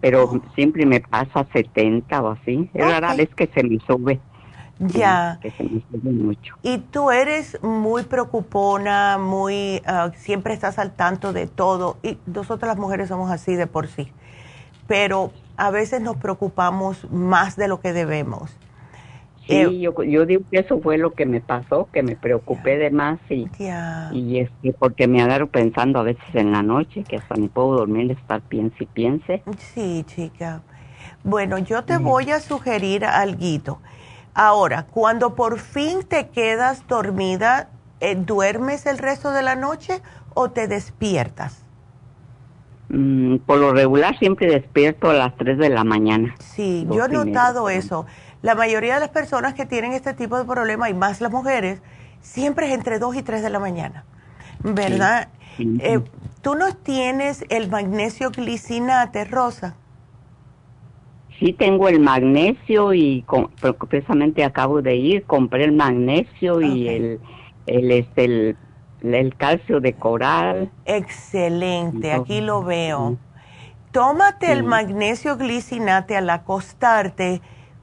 [0.00, 2.68] pero siempre me pasa 70 o así.
[2.74, 4.20] Es rara vez que se me sube.
[4.80, 5.38] Ya.
[5.40, 6.54] Que se me sube mucho.
[6.62, 11.96] Y tú eres muy preocupona, muy, ah, siempre estás al tanto de todo.
[12.02, 14.12] Y nosotras las mujeres somos así de por sí.
[14.86, 18.56] Pero a veces nos preocupamos más de lo que debemos.
[19.46, 22.76] Sí, eh, yo, yo digo que eso fue lo que me pasó, que me preocupé
[22.78, 23.48] de más y,
[24.12, 27.72] y este, porque me agarro pensando a veces en la noche que hasta me puedo
[27.78, 29.42] dormir, estar piense y piense.
[29.74, 30.62] Sí, chica.
[31.24, 33.80] Bueno, yo te voy a sugerir algo.
[34.34, 37.68] Ahora, cuando por fin te quedas dormida,
[38.00, 40.00] eh, ¿duermes el resto de la noche
[40.34, 41.64] o te despiertas?
[42.88, 46.34] Mm, por lo regular siempre despierto a las 3 de la mañana.
[46.40, 48.06] Sí, yo he notado eso.
[48.42, 51.82] La mayoría de las personas que tienen este tipo de problema, y más las mujeres,
[52.20, 54.04] siempre es entre 2 y 3 de la mañana,
[54.62, 55.28] ¿verdad?
[55.58, 56.00] Eh,
[56.42, 59.76] ¿Tú no tienes el magnesio glicinate, Rosa?
[61.38, 63.24] Sí, tengo el magnesio y
[63.88, 67.20] precisamente acabo de ir, compré el magnesio y el,
[67.66, 68.56] el, este,
[69.02, 70.70] el, calcio de coral.
[70.84, 73.16] Excelente, aquí lo veo.
[73.90, 77.40] Tómate el magnesio glicinate al acostarte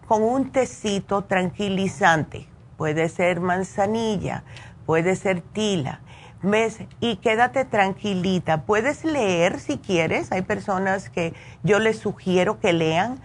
[0.07, 2.47] con un tecito tranquilizante.
[2.77, 4.43] Puede ser manzanilla,
[4.85, 6.01] puede ser tila.
[6.43, 6.79] ¿Ves?
[6.99, 8.61] Y quédate tranquilita.
[8.61, 10.31] Puedes leer si quieres.
[10.31, 11.33] Hay personas que
[11.63, 13.19] yo les sugiero que lean,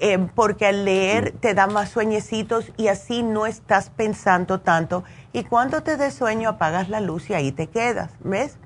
[0.00, 5.04] eh, porque al leer te da más sueñecitos y así no estás pensando tanto.
[5.32, 8.10] Y cuando te des sueño apagas la luz y ahí te quedas.
[8.20, 8.58] ¿Ves?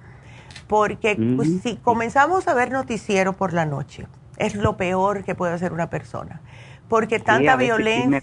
[0.72, 4.06] porque pues, si comenzamos a ver noticiero por la noche,
[4.38, 6.40] es lo peor que puede hacer una persona.
[6.93, 8.22] Porque tanta violencia.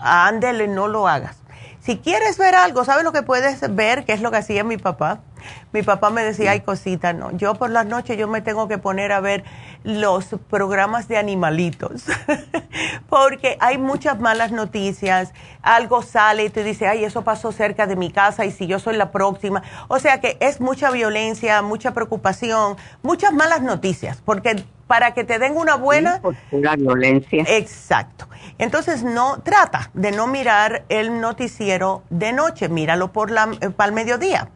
[0.00, 1.36] Ándele, no lo hagas.
[1.78, 4.04] Si quieres ver algo, ¿sabes lo que puedes ver?
[4.04, 5.20] Que es lo que hacía mi papá.
[5.72, 7.30] Mi papá me decía, ay cosita, no.
[7.36, 9.44] Yo por las noches yo me tengo que poner a ver
[9.84, 12.06] los programas de animalitos.
[13.08, 15.32] Porque hay muchas malas noticias.
[15.62, 18.80] Algo sale y te dice, ay, eso pasó cerca de mi casa y si yo
[18.80, 19.62] soy la próxima.
[19.86, 24.20] O sea que es mucha violencia, mucha preocupación, muchas malas noticias.
[24.24, 26.20] Porque para que te den una buena...
[26.50, 27.44] Sí, violencia.
[27.48, 28.28] Exacto.
[28.58, 33.88] Entonces, no trata de no mirar el noticiero de noche, míralo por la, eh, para
[33.88, 34.48] el mediodía.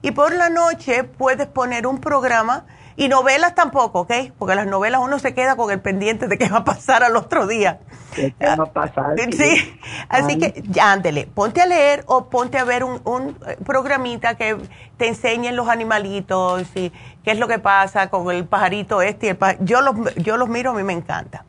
[0.00, 2.64] Y por la noche puedes poner un programa
[2.96, 4.12] y novelas tampoco, ¿ok?
[4.38, 7.16] Porque las novelas uno se queda con el pendiente de qué va a pasar al
[7.16, 7.80] otro día.
[8.14, 9.16] ¿Qué va a pasar?
[9.32, 9.78] Sí,
[10.08, 14.56] así que ándele, ponte a leer o ponte a ver un, un, eh, programita que
[14.98, 16.92] te enseñen los animalitos y
[17.24, 19.38] qué es lo que pasa con el pajarito este y el.
[19.60, 21.44] Yo los, yo los miro, a mí me encanta.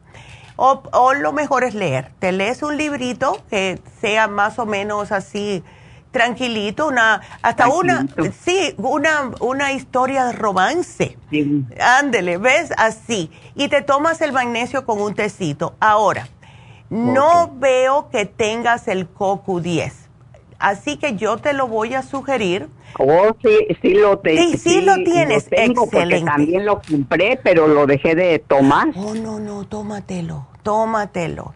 [0.56, 2.12] O, o, lo mejor es leer.
[2.20, 5.64] Te lees un librito que sea más o menos así
[6.14, 8.06] tranquilito, una hasta una
[8.40, 11.18] sí, una una historia de romance.
[11.82, 12.72] Ándele, ¿ves?
[12.78, 13.30] Así.
[13.56, 15.76] Y te tomas el magnesio con un tecito.
[15.82, 16.30] Ahora,
[16.90, 19.92] no veo que tengas el CoQ10.
[20.60, 24.96] Así que yo te lo voy a sugerir Oh, sí, sí lo, sí, sí, lo
[24.96, 25.50] tienes.
[25.52, 26.26] Lo Excelente.
[26.26, 28.90] también lo compré, pero lo dejé de tomar.
[28.96, 31.54] Oh, no, no, tómatelo, tómatelo.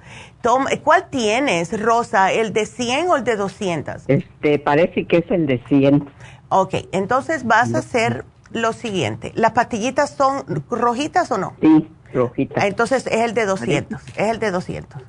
[0.47, 2.31] Toma, ¿Cuál tienes, Rosa?
[2.31, 4.03] ¿El de 100 o el de 200?
[4.07, 6.09] Este, parece que es el de 100.
[6.47, 9.33] Ok, entonces vas a hacer lo siguiente.
[9.35, 11.53] ¿Las pastillitas son rojitas o no?
[11.59, 12.63] Sí, rojitas.
[12.63, 15.01] Entonces es el de 200, es el de 200.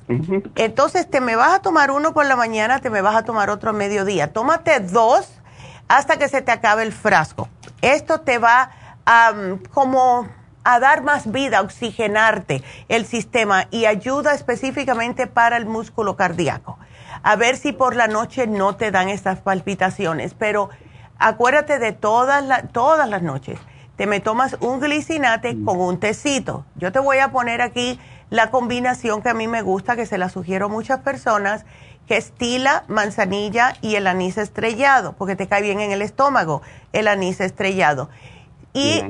[0.55, 3.49] Entonces te me vas a tomar uno por la mañana, te me vas a tomar
[3.49, 4.33] otro a mediodía.
[4.33, 5.39] Tómate dos
[5.87, 7.47] hasta que se te acabe el frasco.
[7.81, 8.71] Esto te va
[9.05, 9.33] a
[9.71, 10.27] como
[10.63, 16.77] a dar más vida, oxigenarte el sistema y ayuda específicamente para el músculo cardíaco.
[17.23, 20.69] A ver si por la noche no te dan estas palpitaciones, pero
[21.17, 23.59] acuérdate de todas, todas las noches.
[23.95, 25.65] Te me tomas un glicinate mm.
[25.65, 26.65] con un tecito.
[26.75, 27.99] Yo te voy a poner aquí
[28.29, 31.65] la combinación que a mí me gusta, que se la sugiero a muchas personas
[32.07, 36.61] que es tila, manzanilla y el anís estrellado, porque te cae bien en el estómago
[36.91, 38.09] el anís estrellado.
[38.73, 39.01] Y,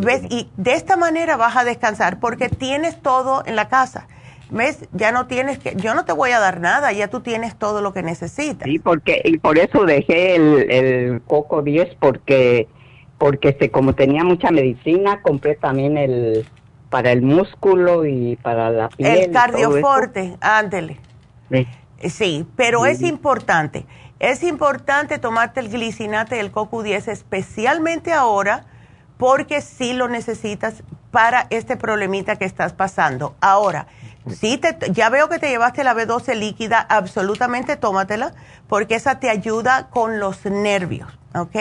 [0.00, 0.22] ¿ves?
[0.28, 4.06] y de esta manera vas a descansar porque tienes todo en la casa.
[4.50, 4.88] ¿Ves?
[4.92, 7.82] Ya no tienes que, yo no te voy a dar nada, ya tú tienes todo
[7.82, 8.68] lo que necesitas.
[8.68, 12.66] Sí, porque, y por eso dejé el, el coco 10 porque,
[13.16, 16.46] porque este, como tenía mucha medicina, compré también el,
[16.90, 19.18] para el músculo y para la piel.
[19.18, 20.98] El cardioforte, ándele.
[21.50, 21.66] Sí.
[22.08, 23.84] Sí, pero es importante.
[24.20, 28.64] Es importante tomarte el glicinate del CoQ10, especialmente ahora,
[29.20, 33.34] porque sí lo necesitas para este problemita que estás pasando.
[33.40, 33.86] Ahora,
[34.28, 38.32] sí te, ya veo que te llevaste la B12 líquida, absolutamente tómatela,
[38.66, 41.56] porque esa te ayuda con los nervios, ¿ok?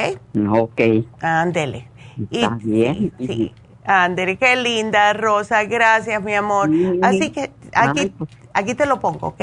[0.49, 0.81] Ok.
[1.21, 1.89] Ándele.
[2.31, 3.11] Está bien.
[3.19, 3.53] Sí,
[3.85, 6.69] Ándele, qué linda, Rosa, gracias, mi amor.
[7.01, 9.41] Así que aquí pues, Aquí te lo pongo, ¿ok?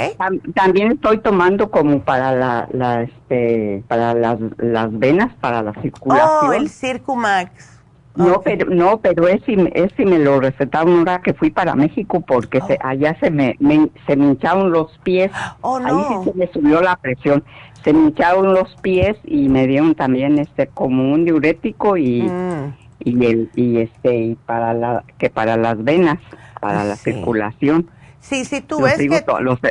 [0.55, 6.51] También estoy tomando como para la, la este, para las, las venas, para la circulación.
[6.51, 7.76] Oh, el Circumax.
[8.17, 12.61] No, pero no, pero ese, ese me lo recetaron ahora que fui para México porque
[12.63, 12.87] se, oh.
[12.87, 13.57] allá se me,
[14.07, 15.31] se me hincharon los pies.
[15.61, 15.87] Oh, no.
[15.87, 17.45] Ahí sí se me subió la presión.
[17.85, 22.75] Se me hincharon los pies y me dieron también este como un diurético y mm.
[23.01, 26.19] y el y este y para la que para las venas,
[26.61, 27.91] para la circulación.
[28.29, 29.25] Sí, sí, tú ves que...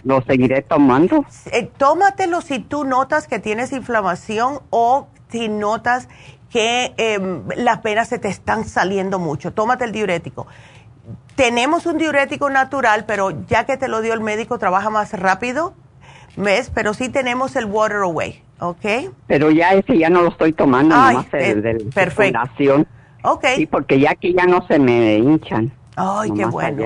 [0.04, 1.26] Lo, seguiré tomando.
[1.52, 6.08] Eh, tómatelo si tú notas que tienes inflamación o si notas
[6.56, 9.52] que em, las venas se te están saliendo mucho.
[9.52, 10.48] Tómate el diurético.
[11.36, 15.74] Tenemos un diurético natural, pero ya que te lo dio el médico, trabaja más rápido.
[16.38, 16.72] ¿Ves?
[16.74, 18.86] Pero sí tenemos el Water Away, ¿ok?
[19.28, 22.40] Pero ya ese ya no lo estoy tomando, Ay, nomás eh, perfecto.
[23.24, 23.46] Ok.
[23.58, 25.74] Sí, porque ya aquí ya no se me hinchan.
[25.98, 26.86] Ay, qué bueno.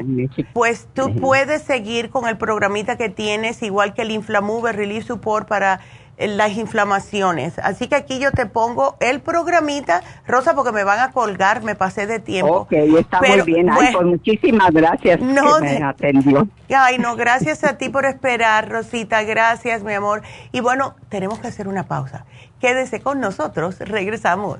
[0.52, 5.48] Pues tú puedes seguir con el programita que tienes, igual que el Inflamove Relief Support
[5.48, 5.82] para
[6.20, 7.58] las inflamaciones.
[7.60, 11.76] Así que aquí yo te pongo el programita, Rosa, porque me van a colgar, me
[11.76, 12.62] pasé de tiempo.
[12.62, 13.70] Ok, está muy bien.
[13.70, 16.48] Ay, pues muchísimas gracias no, que me atendió.
[16.76, 19.24] Ay, no, gracias a ti por esperar, Rosita.
[19.24, 20.22] Gracias, mi amor.
[20.52, 22.26] Y bueno, tenemos que hacer una pausa.
[22.60, 24.60] Quédese con nosotros, regresamos.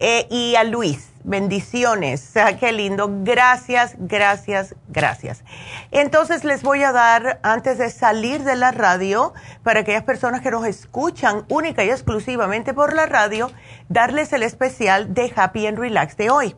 [0.00, 1.12] eh, y a Luis.
[1.24, 2.32] Bendiciones.
[2.60, 3.08] qué lindo.
[3.22, 5.42] Gracias, gracias, gracias.
[5.90, 10.50] Entonces les voy a dar, antes de salir de la radio, para aquellas personas que
[10.50, 13.50] nos escuchan única y exclusivamente por la radio,
[13.88, 16.54] darles el especial de Happy and Relax de hoy.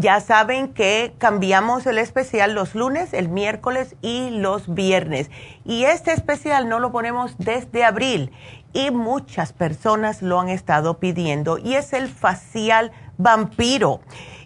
[0.00, 5.28] Ya saben que cambiamos el especial los lunes, el miércoles y los viernes.
[5.64, 8.30] Y este especial no lo ponemos desde abril
[8.72, 14.00] y muchas personas lo han estado pidiendo y es el facial vampiro.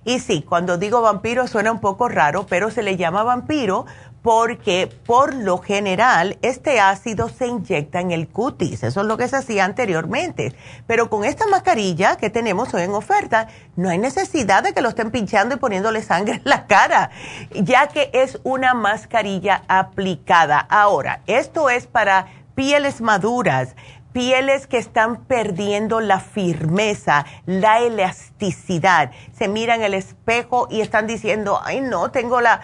[0.07, 3.85] Y sí, cuando digo vampiro suena un poco raro, pero se le llama vampiro
[4.23, 9.29] porque por lo general este ácido se inyecta en el cutis, eso es lo que
[9.29, 10.55] se hacía anteriormente.
[10.87, 14.91] Pero con esta mascarilla que tenemos hoy en oferta, no hay necesidad de que lo
[14.91, 17.11] estén pinchando y poniéndole sangre en la cara,
[17.51, 20.59] ya que es una mascarilla aplicada.
[20.59, 23.75] Ahora, esto es para pieles maduras,
[24.13, 29.11] pieles que están perdiendo la firmeza, la elasticidad.
[29.33, 32.61] Se miran el espejo y están diciendo, ay no, tengo la,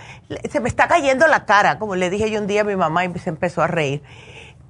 [0.51, 3.05] se me está cayendo la cara, como le dije yo un día a mi mamá
[3.05, 4.03] y se empezó a reír.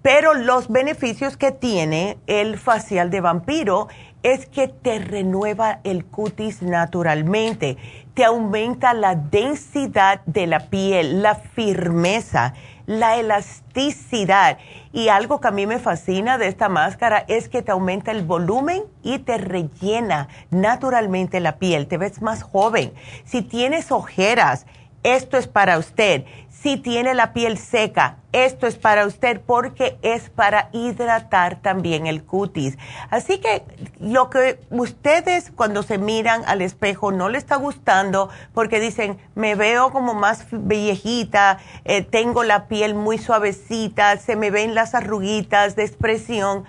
[0.03, 3.89] Pero los beneficios que tiene el facial de vampiro
[4.23, 7.77] es que te renueva el cutis naturalmente,
[8.15, 12.55] te aumenta la densidad de la piel, la firmeza
[12.89, 14.59] la elasticidad.
[14.93, 18.25] Y algo que a mí me fascina de esta máscara es que te aumenta el
[18.25, 22.93] volumen y te rellena naturalmente la piel, te ves más joven.
[23.25, 24.67] Si tienes ojeras,
[25.03, 26.25] esto es para usted.
[26.61, 32.25] Si tiene la piel seca, esto es para usted porque es para hidratar también el
[32.25, 32.77] cutis.
[33.11, 33.63] Así que
[34.01, 39.55] lo que ustedes cuando se miran al espejo no le está gustando porque dicen, me
[39.55, 45.77] veo como más viejita, eh, tengo la piel muy suavecita, se me ven las arruguitas
[45.77, 46.65] de expresión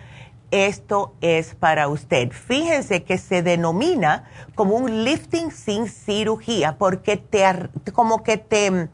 [0.51, 2.31] esto es para usted.
[2.31, 7.43] Fíjense que se denomina como un lifting sin cirugía porque te
[7.93, 8.89] como que te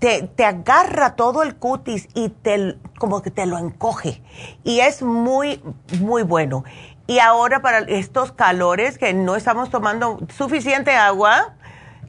[0.00, 4.22] te, agarra todo el cutis y te, como que te lo encoge.
[4.64, 5.62] Y es muy,
[6.00, 6.64] muy bueno.
[7.06, 11.54] Y ahora para estos calores que no estamos tomando suficiente agua,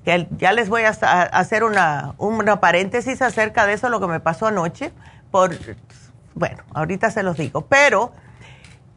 [0.05, 4.19] que ya les voy a hacer una, una paréntesis acerca de eso, lo que me
[4.19, 4.93] pasó anoche,
[5.29, 5.51] por,
[6.33, 8.13] bueno, ahorita se los digo, pero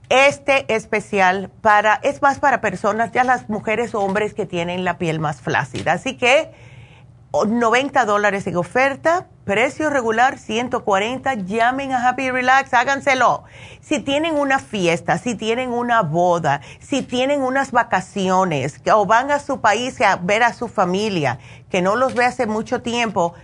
[0.08, 4.98] este especial para, es más para personas, ya las mujeres o hombres que tienen la
[4.98, 5.94] piel más flácida.
[5.94, 6.52] Así que
[7.44, 13.44] 90 dólares en oferta, precio regular 140, llamen a Happy Relax, háganselo.
[13.80, 19.40] Si tienen una fiesta, si tienen una boda, si tienen unas vacaciones o van a
[19.40, 21.38] su país a ver a su familia,
[21.70, 23.34] que no los ve hace mucho tiempo,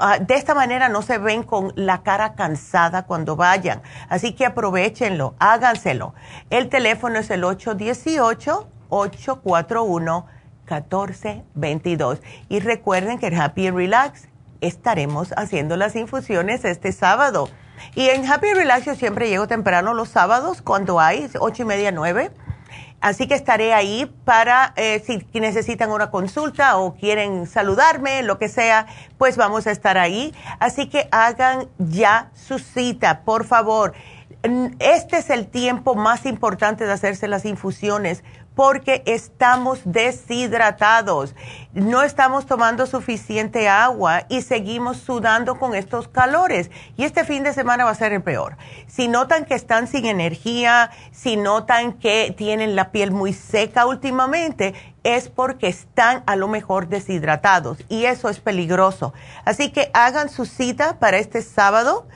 [0.00, 3.82] Ah, de esta manera no se ven con la cara cansada cuando vayan.
[4.08, 6.14] Así que aprovechenlo, háganselo.
[6.48, 7.44] El teléfono es el
[10.68, 12.20] 818-841-1422.
[12.48, 14.28] Y recuerden que en Happy Relax
[14.60, 17.48] estaremos haciendo las infusiones este sábado.
[17.94, 21.90] Y en Happy Relax yo siempre llego temprano los sábados cuando hay, ocho y media,
[21.90, 22.30] nueve
[23.02, 28.48] Así que estaré ahí para eh, si necesitan una consulta o quieren saludarme, lo que
[28.48, 28.86] sea,
[29.18, 30.32] pues vamos a estar ahí.
[30.60, 33.94] Así que hagan ya su cita, por favor.
[34.78, 38.22] Este es el tiempo más importante de hacerse las infusiones
[38.54, 41.34] porque estamos deshidratados,
[41.72, 46.70] no estamos tomando suficiente agua y seguimos sudando con estos calores.
[46.96, 48.56] Y este fin de semana va a ser el peor.
[48.86, 54.74] Si notan que están sin energía, si notan que tienen la piel muy seca últimamente,
[55.02, 59.14] es porque están a lo mejor deshidratados y eso es peligroso.
[59.44, 62.06] Así que hagan su cita para este sábado.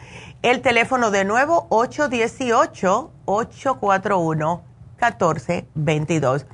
[0.42, 6.46] El teléfono de nuevo 818 841 1422.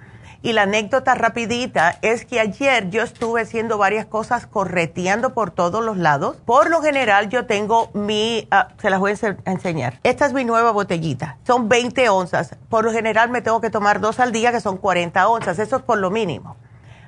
[0.44, 5.84] Y la anécdota rapidita es que ayer yo estuve haciendo varias cosas correteando por todos
[5.84, 6.36] los lados.
[6.44, 10.00] Por lo general yo tengo mi, ah, se las voy a enseñar.
[10.02, 11.38] Esta es mi nueva botellita.
[11.46, 12.56] Son 20 onzas.
[12.68, 15.60] Por lo general me tengo que tomar dos al día que son 40 onzas.
[15.60, 16.56] Eso es por lo mínimo.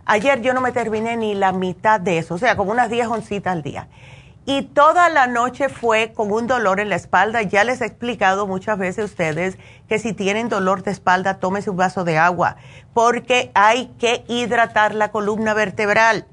[0.06, 3.06] Ayer yo no me terminé ni la mitad de eso, o sea, como unas 10
[3.08, 3.88] oncitas al día
[4.46, 7.42] y toda la noche fue con un dolor en la espalda.
[7.42, 11.70] Ya les he explicado muchas veces a ustedes que si tienen dolor de espalda, tómese
[11.70, 12.56] un vaso de agua,
[12.92, 16.26] porque hay que hidratar la columna vertebral.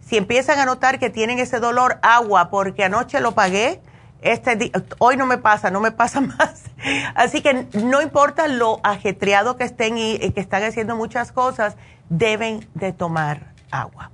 [0.00, 3.82] Si empiezan a notar que tienen ese dolor, agua, porque anoche lo pagué,
[4.22, 6.62] este hoy no me pasa, no me pasa más.
[7.14, 11.76] Así que no importa lo ajetreado que estén y que están haciendo muchas cosas,
[12.08, 14.10] deben de tomar agua.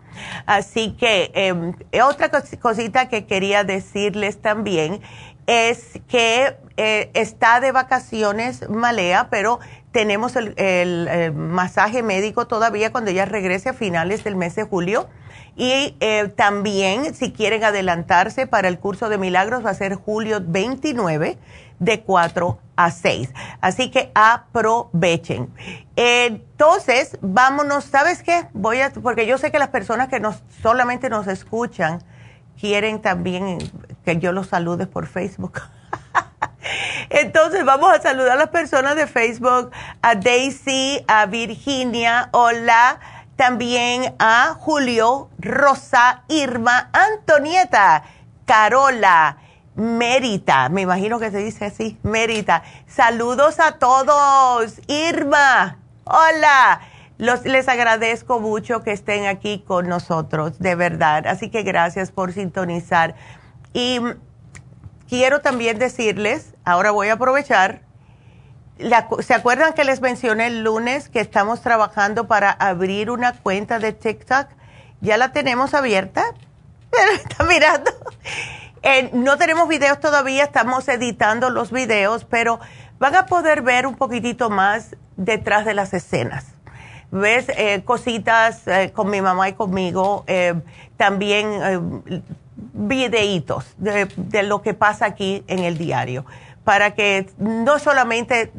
[0.46, 5.00] Así que em, otra cosita que quería decirles también
[5.46, 9.60] es que eh, está de vacaciones Malea, pero
[9.92, 15.08] tenemos el, masaje médico todavía cuando ella regrese a finales del mes de julio.
[15.56, 20.40] Y eh, también, si quieren adelantarse para el curso de milagros, va a ser julio
[20.44, 21.38] 29
[21.85, 23.32] de 4 a 6.
[23.61, 25.53] Así que aprovechen.
[25.97, 28.49] Entonces, vámonos, ¿sabes qué?
[28.53, 32.03] Voy a, porque yo sé que las personas que nos, solamente nos escuchan
[32.59, 33.59] quieren también
[34.05, 35.61] que yo los salude por Facebook.
[37.11, 39.70] Entonces, vamos a saludar a las personas de Facebook,
[40.03, 42.99] a Daisy, a Virginia, hola,
[43.37, 48.05] también a Julio, Rosa, Irma, Antonieta,
[48.47, 49.39] Carola,
[49.76, 52.62] Mérita, me imagino que se dice así, Mérita.
[52.86, 54.80] Saludos a todos.
[54.86, 56.80] Irma, hola.
[57.18, 61.26] Les agradezco mucho que estén aquí con nosotros, de verdad.
[61.26, 63.16] Así que gracias por sintonizar.
[63.72, 64.00] Y
[65.08, 67.82] quiero también decirles, ahora voy a aprovechar,
[69.20, 73.92] ¿se acuerdan que les mencioné el lunes que estamos trabajando para abrir una cuenta de
[73.92, 74.48] TikTok?
[75.00, 76.24] Ya la tenemos abierta,
[76.90, 77.90] pero está mirando.
[78.87, 82.61] Eh, no tenemos videos todavía, estamos editando los videos, pero
[82.99, 86.49] van a poder ver un poquitito más detrás de las escenas.
[87.11, 87.47] ¿Ves?
[87.57, 90.26] Eh, cositas eh, con mi mamá y conmigo,
[90.99, 92.03] también
[92.74, 96.26] videitos de, de, lo que pasa aquí en el diario,
[96.62, 98.53] para que no solamente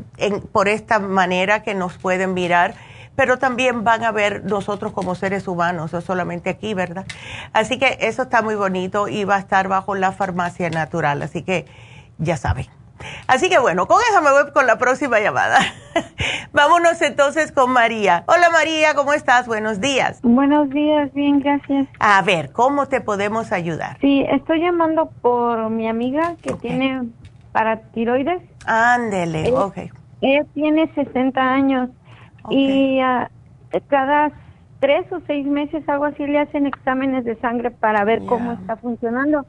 [0.52, 2.74] por esta manera que nos pueden mirar,
[3.16, 7.06] pero también van a ver nosotros como seres humanos, no solamente aquí, ¿verdad?
[7.54, 11.44] Así que eso está muy bonito y va a estar bajo la farmacia natural, así
[11.44, 11.66] que
[12.18, 12.68] ya saben.
[13.28, 15.60] Así que bueno, con eso me voy con la próxima llamada.
[16.54, 18.24] Vámonos entonces con María.
[18.28, 19.48] Hola María, ¿cómo estás?
[19.48, 20.20] Buenos días.
[20.24, 21.88] Buenos días, bien, gracias.
[22.00, 23.98] A ver, ¿cómo te podemos ayudar?
[24.00, 27.10] Sí, estoy llamando por mi amiga que tiene
[27.52, 28.42] paratiroides.
[28.66, 29.78] Ándele, ok.
[30.22, 31.90] Ella tiene 60 años
[32.50, 33.28] y uh,
[33.88, 34.32] cada
[34.80, 38.76] tres o seis meses, algo así, le hacen exámenes de sangre para ver cómo está
[38.78, 39.46] funcionando.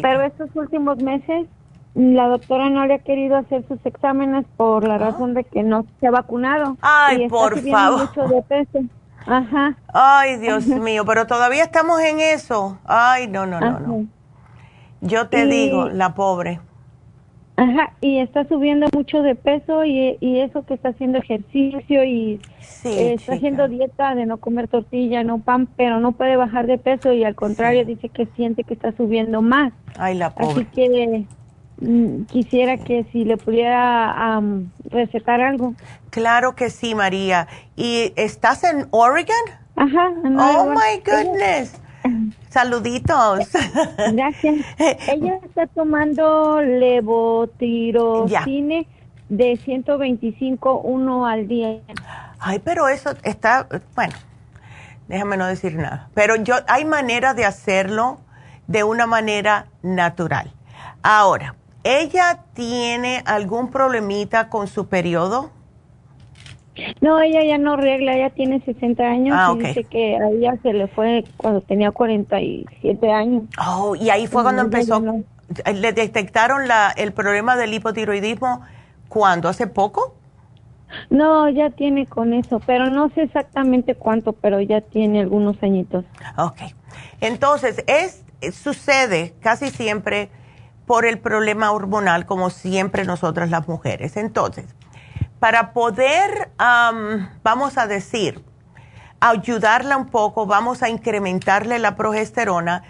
[0.00, 1.46] Pero estos últimos meses
[1.94, 5.84] la doctora no le ha querido hacer sus exámenes por la razón de que no
[5.98, 6.76] se ha vacunado.
[6.80, 8.00] Ay, y por favor.
[8.08, 8.78] mucho de peso.
[9.26, 9.76] Ajá.
[9.92, 12.78] Ay, Dios mío, pero todavía estamos en eso.
[12.84, 14.06] Ay, no, no, no, no.
[15.00, 16.60] Yo te Y- digo, la pobre.
[17.60, 22.40] Ajá, y está subiendo mucho de peso y, y eso que está haciendo ejercicio y
[22.60, 26.68] Sí, eh, está haciendo dieta de no comer tortilla, no pan, pero no puede bajar
[26.68, 29.72] de peso y al contrario dice que siente que está subiendo más.
[29.98, 30.66] Ay, la Así pobre.
[30.72, 31.24] que
[31.80, 35.74] mm, quisiera que si le pudiera am, recetar algo.
[36.10, 37.48] Claro que sí, María.
[37.74, 39.34] ¿Y estás en Oregon?
[39.74, 40.12] Ajá.
[40.24, 40.74] en Oh, Oregon.
[40.74, 41.80] my goodness.
[42.48, 43.48] Saluditos.
[44.12, 44.56] Gracias.
[45.08, 48.86] Ella está tomando levotirocine
[49.28, 51.80] de 125 uno al día.
[52.40, 54.14] Ay, pero eso está, bueno,
[55.08, 56.08] déjame no decir nada.
[56.14, 58.20] Pero yo, hay manera de hacerlo
[58.66, 60.52] de una manera natural.
[61.02, 65.50] Ahora, ¿ella tiene algún problemita con su periodo?
[67.00, 69.66] No, ella ya no regla, ella tiene 60 años Ah, y ok.
[69.66, 73.44] dice que a ella se le fue cuando tenía 47 años.
[73.66, 75.22] Oh, y ahí fue cuando empezó, no.
[75.72, 78.62] le detectaron la, el problema del hipotiroidismo,
[79.08, 79.48] ¿cuándo?
[79.48, 80.14] ¿Hace poco?
[81.10, 86.04] No, ya tiene con eso, pero no sé exactamente cuánto, pero ya tiene algunos añitos.
[86.38, 86.60] Ok.
[87.20, 88.24] Entonces, es,
[88.54, 90.30] sucede casi siempre
[90.86, 94.16] por el problema hormonal, como siempre nosotras las mujeres.
[94.16, 94.64] Entonces,
[95.40, 98.44] para poder, am, vamos a decir,
[99.20, 102.82] ayudarla un poco, vamos a incrementarle la progesterona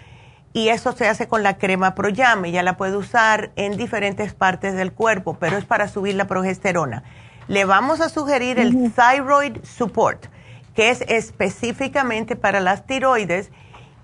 [0.53, 2.45] y eso se hace con la crema Proyam.
[2.45, 7.05] Ella la puede usar en diferentes partes del cuerpo, pero es para subir la progesterona.
[7.49, 10.27] Le vamos a sugerir el Thyroid Support,
[10.75, 13.51] que es específicamente para las tiroides.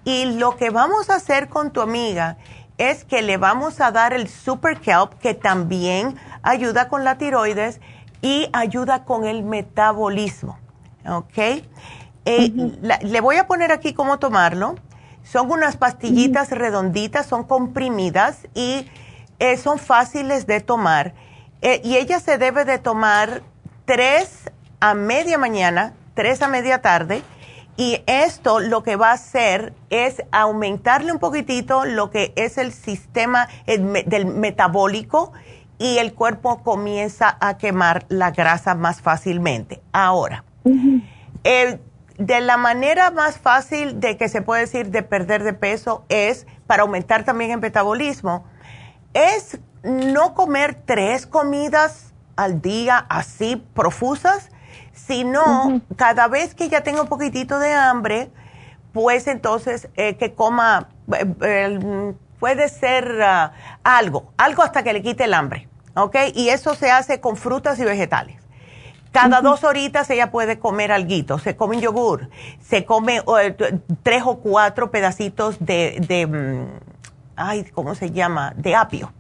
[0.05, 2.37] Y lo que vamos a hacer con tu amiga
[2.79, 7.81] es que le vamos a dar el Super Kelp, que también ayuda con la tiroides
[8.25, 10.59] y ayuda con el metabolismo.
[11.07, 11.37] ¿Ok?
[12.25, 14.77] Eh, la- le voy a poner aquí cómo tomarlo.
[15.25, 18.89] Son unas pastillitas redonditas, son comprimidas y
[19.41, 21.13] eh, son fáciles de tomar.
[21.61, 23.43] Eh, y ella se debe de tomar
[23.85, 24.51] tres
[24.81, 27.23] a media mañana, tres a media tarde.
[27.77, 32.73] Y esto lo que va a hacer es aumentarle un poquitito lo que es el
[32.73, 35.33] sistema el me- del metabólico
[35.79, 39.83] y el cuerpo comienza a quemar la grasa más fácilmente.
[39.93, 40.45] Ahora,
[41.45, 41.81] eh,
[42.19, 46.47] de la manera más fácil de que se puede decir de perder de peso es
[46.67, 48.45] para aumentar también el metabolismo,
[49.13, 54.51] es no comer tres comidas al día así profusas,
[54.93, 58.31] sino cada vez que ya tenga un poquitito de hambre,
[58.93, 60.89] pues entonces eh, que coma,
[61.43, 62.15] eh,
[62.45, 63.53] puede ser ah,
[63.85, 66.15] algo, algo hasta que le quite el hambre, ¿ok?
[66.35, 68.37] Y eso se hace con frutas y vegetales.
[69.13, 71.39] Cada dos horitas ella puede comer alguito.
[71.39, 72.29] Se come un yogur,
[72.61, 76.67] se come eh, tres o cuatro pedacitos de, de, mm,
[77.37, 78.53] ay, ¿cómo se llama?
[78.59, 79.15] De apio.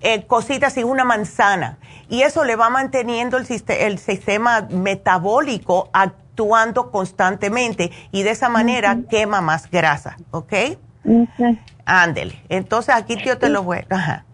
[0.00, 1.78] Eh, cositas y una manzana.
[2.08, 8.98] Y eso le va manteniendo el, el sistema metabólico actuando constantemente y de esa manera
[9.08, 10.52] quema más grasa, ¿ok?
[11.86, 12.34] Ándele.
[12.48, 13.78] Entonces aquí yo te lo voy.
[13.88, 14.24] Ajá.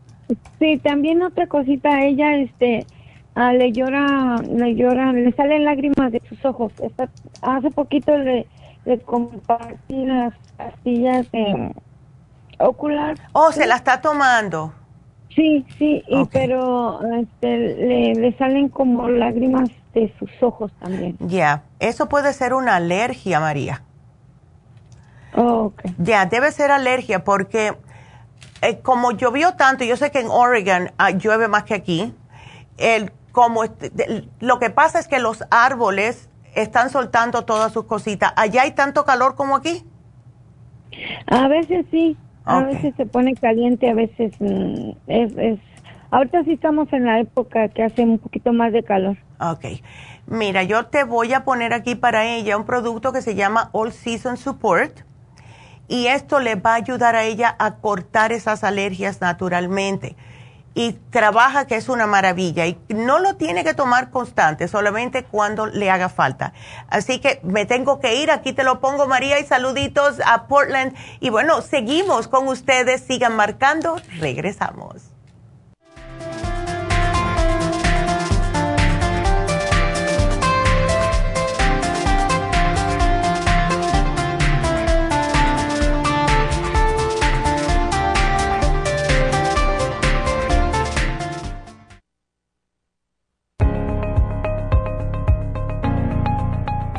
[0.59, 2.87] Sí, también otra cosita, ella este
[3.35, 6.73] ah, le llora, le llora, le salen lágrimas de sus ojos.
[6.83, 7.11] Está-
[7.43, 8.47] hace poquito le,
[8.87, 11.73] le compartí las pastillas de
[12.59, 13.17] ocular.
[13.33, 14.73] Oh, se la está tomando.
[15.35, 21.17] Sí, sí, y, pero este, le, le salen como lágrimas de sus ojos también.
[21.21, 23.83] Ya, eso puede ser una alergia, María.
[25.35, 27.75] Oh, Ya, debe ser alergia porque
[28.61, 32.15] eh, como llovió tanto, yo sé que en Oregon ah, llueve más que aquí,
[32.79, 37.85] el, como este- de- lo que pasa es que los árboles están soltando todas sus
[37.85, 38.33] cositas.
[38.37, 39.85] ¿Allá hay tanto calor como aquí?
[41.27, 45.59] A veces sí, a veces se pone caliente, a veces mm, es, es...
[46.11, 49.17] Ahorita sí estamos en la época que hace un poquito más de calor.
[49.41, 49.65] Ok.
[50.27, 53.93] Mira, yo te voy a poner aquí para ella un producto que se llama All
[53.93, 55.01] Season Support
[55.93, 60.17] y esto le va a ayudar a ella a cortar esas alergias naturalmente.
[60.75, 65.67] Y trabaja que es una maravilla y no lo tiene que tomar constante, solamente cuando
[65.67, 66.55] le haga falta.
[66.89, 70.95] Así que me tengo que ir, aquí te lo pongo María y saluditos a Portland.
[71.21, 75.12] Y bueno, seguimos con ustedes, sigan marcando, regresamos.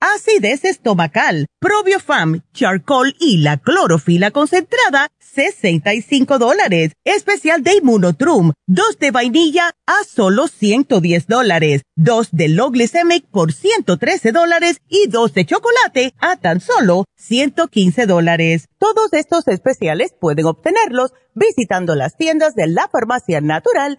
[0.00, 6.92] acidez estomacal, probiofam, charcoal y la clorofila concentrada, 65 dólares.
[7.04, 11.82] Especial de Immunotrum, dos de vainilla a solo 110 dólares.
[11.96, 18.06] Dos de low glycemic por 113 dólares y dos de chocolate a tan solo 115
[18.06, 18.68] dólares.
[18.78, 23.98] Todos estos especiales pueden obtenerlos visitando las tiendas de la farmacia natural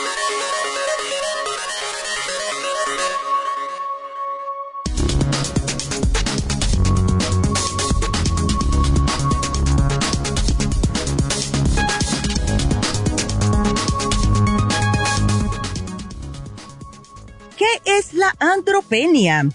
[17.61, 19.47] ¿Qué es la andropenia?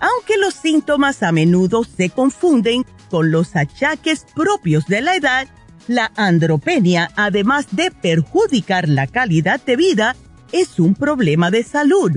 [0.00, 5.46] Aunque los síntomas a menudo se confunden con los achaques propios de la edad,
[5.86, 10.16] la andropenia, además de perjudicar la calidad de vida,
[10.50, 12.10] es un problema de salud.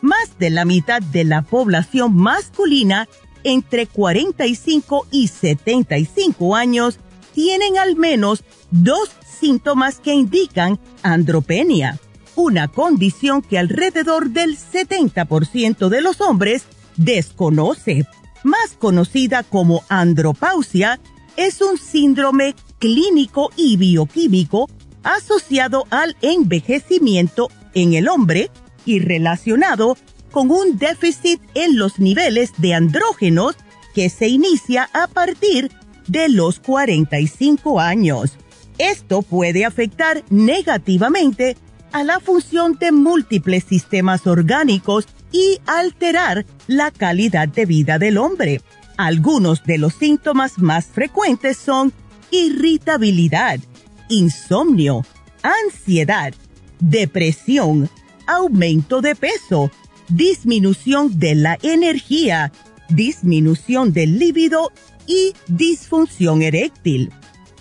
[0.00, 3.08] Más de la mitad de la población masculina
[3.44, 6.98] entre 45 y 75 años
[7.32, 12.00] tienen al menos dos síntomas que indican andropenia
[12.36, 16.64] una condición que alrededor del 70% de los hombres
[16.96, 18.06] desconoce.
[18.42, 21.00] Más conocida como andropausia,
[21.36, 24.68] es un síndrome clínico y bioquímico
[25.02, 28.50] asociado al envejecimiento en el hombre
[28.84, 29.96] y relacionado
[30.30, 33.56] con un déficit en los niveles de andrógenos
[33.94, 35.70] que se inicia a partir
[36.08, 38.32] de los 45 años.
[38.78, 41.56] Esto puede afectar negativamente
[41.92, 48.60] a la función de múltiples sistemas orgánicos y alterar la calidad de vida del hombre.
[48.96, 51.92] Algunos de los síntomas más frecuentes son
[52.30, 53.60] irritabilidad,
[54.08, 55.04] insomnio,
[55.42, 56.34] ansiedad,
[56.80, 57.88] depresión,
[58.26, 59.70] aumento de peso,
[60.08, 62.52] disminución de la energía,
[62.88, 64.72] disminución del líbido
[65.06, 67.12] y disfunción eréctil.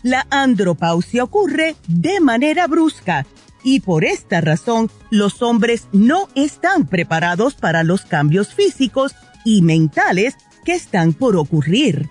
[0.03, 3.25] La andropausia ocurre de manera brusca
[3.63, 9.13] y por esta razón los hombres no están preparados para los cambios físicos
[9.45, 10.35] y mentales
[10.65, 12.09] que están por ocurrir.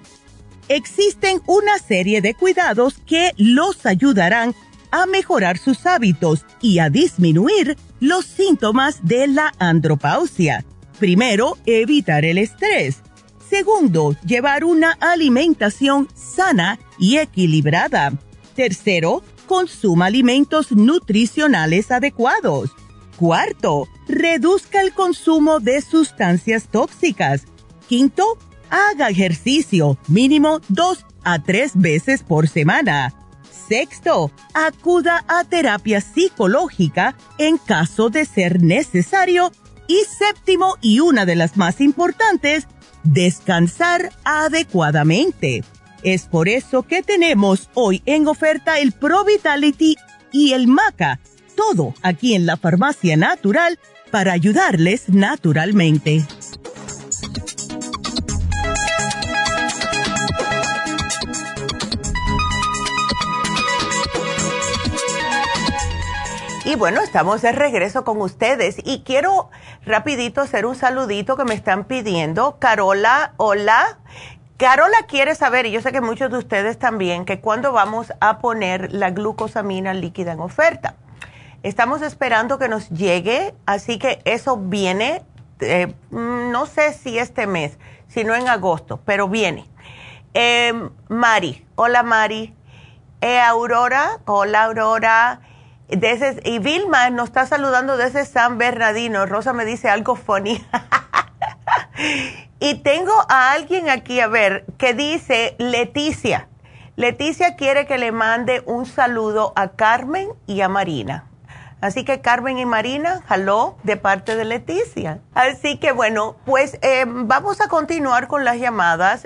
[0.69, 4.55] Existen una serie de cuidados que los ayudarán
[4.91, 10.65] a mejorar sus hábitos y a disminuir los síntomas de la andropausia.
[10.99, 12.99] Primero, evitar el estrés.
[13.49, 18.13] Segundo, llevar una alimentación sana y equilibrada.
[18.55, 22.71] Tercero, consuma alimentos nutricionales adecuados.
[23.17, 27.47] Cuarto, reduzca el consumo de sustancias tóxicas.
[27.89, 28.39] Quinto,
[28.71, 33.13] haga ejercicio mínimo dos a tres veces por semana.
[33.69, 39.51] Sexto, acuda a terapia psicológica en caso de ser necesario.
[39.89, 42.69] Y séptimo, y una de las más importantes,
[43.03, 45.65] descansar adecuadamente.
[46.03, 49.97] Es por eso que tenemos hoy en oferta el Pro Vitality
[50.33, 51.21] y el Maca,
[51.57, 53.79] todo aquí en la farmacia natural
[54.11, 56.25] para ayudarles naturalmente.
[66.65, 69.51] Y bueno, estamos de regreso con ustedes y quiero
[69.85, 72.59] rapidito hacer un saludito que me están pidiendo.
[72.59, 73.99] Carola, hola.
[74.61, 78.41] Carola quiere saber, y yo sé que muchos de ustedes también, que cuándo vamos a
[78.41, 80.97] poner la glucosamina líquida en oferta.
[81.63, 85.23] Estamos esperando que nos llegue, así que eso viene,
[85.61, 89.67] eh, no sé si este mes, sino en agosto, pero viene.
[90.35, 92.55] Em, Mari, hola Mari.
[93.23, 95.41] Eh, Aurora, hola Aurora.
[95.89, 99.25] y Vilma nos está saludando desde San Bernardino.
[99.25, 100.63] Rosa me dice algo funny.
[102.63, 106.49] Y tengo a alguien aquí, a ver, que dice Leticia.
[106.97, 111.25] Leticia quiere que le mande un saludo a Carmen y a Marina.
[111.81, 115.21] Así que Carmen y Marina, hello, de parte de Leticia.
[115.33, 119.23] Así que bueno, pues eh, vamos a continuar con las llamadas.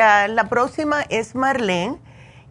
[0.00, 1.98] Ah, la próxima es Marlene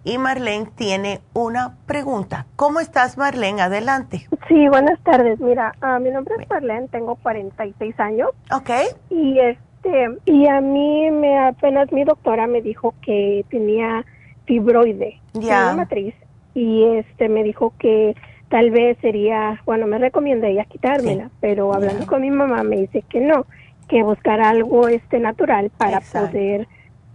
[0.06, 2.46] y Marlene tiene una pregunta.
[2.56, 3.62] ¿Cómo estás, Marlene?
[3.62, 4.28] Adelante.
[4.48, 5.40] Sí, buenas tardes.
[5.42, 8.30] Mira, uh, mi nombre es Marlene, tengo 46 años.
[8.52, 8.70] Ok.
[9.10, 14.06] Y es este, y a mí me apenas mi doctora me dijo que tenía
[14.46, 16.14] fibroide ya la matriz
[16.54, 18.16] y este me dijo que
[18.50, 23.04] tal vez sería, bueno, me recomienda ella quitármela, pero hablando con mi mamá me dice
[23.10, 23.46] que no,
[23.88, 26.68] que buscar algo este natural para poder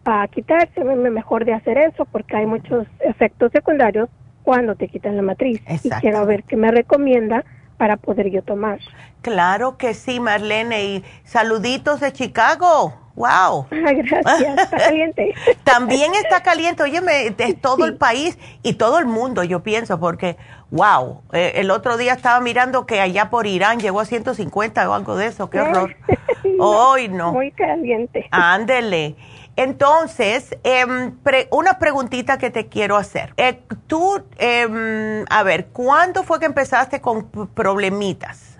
[0.06, 4.08] uh, quitarse, mejor de hacer eso porque hay muchos efectos secundarios
[4.42, 5.62] cuando te quitan la matriz.
[5.84, 7.44] Y quiero ver qué me recomienda
[7.76, 8.78] para poder yo tomar.
[9.22, 10.84] Claro que sí, Marlene.
[10.84, 12.94] Y saluditos de Chicago.
[13.14, 13.66] ¡Wow!
[13.70, 15.34] Gracias, está caliente.
[15.64, 16.82] También está caliente.
[16.82, 20.36] Óyeme, de todo el país y todo el mundo, yo pienso, porque,
[20.70, 24.94] wow, eh, el otro día estaba mirando que allá por Irán llegó a 150 o
[24.94, 25.50] algo de eso.
[25.50, 25.96] ¡Qué horror!
[26.58, 27.32] Hoy no.
[27.32, 28.28] Muy caliente.
[28.30, 29.16] Ándele.
[29.62, 31.12] Entonces, em,
[31.50, 33.34] una preguntita que te quiero hacer.
[33.36, 38.58] Eh, tú, em, a ver, ¿cuándo fue que empezaste con problemitas?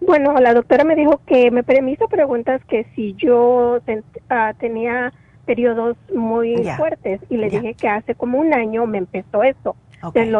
[0.00, 3.80] Bueno, la doctora me dijo que me, hizo preguntas que si yo
[4.30, 5.12] ah, tenía
[5.46, 9.74] periodos muy fuertes y le dije que hace como un año me empezó eso.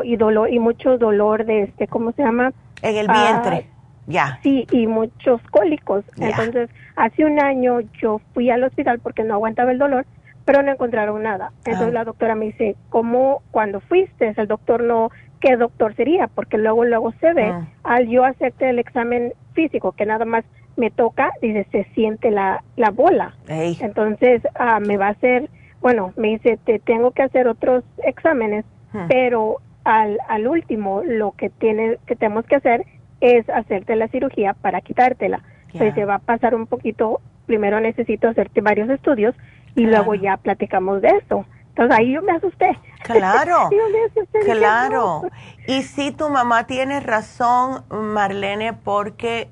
[0.05, 2.53] y dolor y mucho dolor de este, ¿cómo se llama?
[2.80, 3.66] En el vientre.
[3.68, 4.39] Ah, ya.
[4.43, 6.05] Sí, y muchos cólicos.
[6.17, 10.07] Entonces, hace un año yo fui al hospital porque no aguantaba el dolor,
[10.45, 11.53] pero no encontraron nada.
[11.65, 11.93] Entonces ah.
[11.93, 14.35] la doctora me dice, ¿cómo cuando fuiste?
[14.37, 16.27] El doctor no, ¿qué doctor sería?
[16.29, 17.67] Porque luego, luego se ve, ah.
[17.85, 20.45] al yo hacerte el examen físico, que nada más
[20.77, 23.35] me toca, dice, se siente la, la bola.
[23.47, 25.49] Entonces, ah, me va a hacer,
[25.81, 29.07] bueno, me dice, te tengo que hacer otros exámenes, hmm.
[29.09, 32.85] pero al, al último, lo que, tiene, que tenemos que hacer
[33.23, 35.43] es hacerte la cirugía para quitártela.
[35.66, 39.35] Entonces se va a pasar un poquito, primero necesito hacerte varios estudios
[39.75, 41.47] y luego ya platicamos de eso.
[41.68, 42.77] Entonces ahí yo me asusté.
[43.05, 43.70] Claro,
[44.45, 45.23] claro.
[45.66, 49.49] Y sí, tu mamá tiene razón, Marlene, porque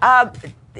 [0.00, 0.32] ah,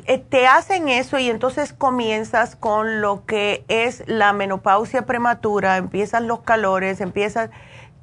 [0.06, 6.26] eh, te hacen eso y entonces comienzas con lo que es la menopausia prematura, empiezan
[6.26, 7.50] los calores, empiezan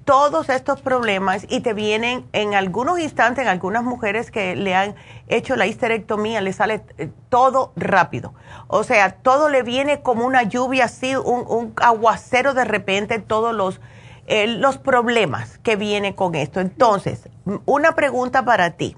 [0.05, 4.95] todos estos problemas y te vienen en algunos instantes, en algunas mujeres que le han
[5.27, 8.33] hecho la histerectomía, le sale eh, todo rápido.
[8.67, 13.79] O sea, todo le viene como una lluvia así, un, aguacero de repente, todos los,
[14.27, 16.59] eh, los problemas que viene con esto.
[16.59, 17.29] Entonces,
[17.65, 18.95] una pregunta para ti.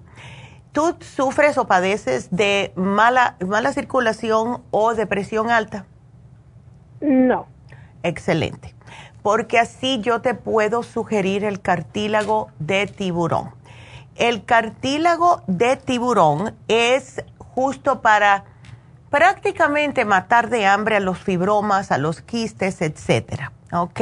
[0.72, 5.86] ¿Tú sufres o padeces de mala, mala circulación o depresión alta?
[7.00, 7.46] No.
[8.02, 8.74] Excelente
[9.24, 13.52] porque así yo te puedo sugerir el cartílago de tiburón.
[14.16, 18.44] El cartílago de tiburón es justo para
[19.10, 23.54] prácticamente matar de hambre a los fibromas, a los quistes, etcétera.
[23.72, 24.02] ¿Ok?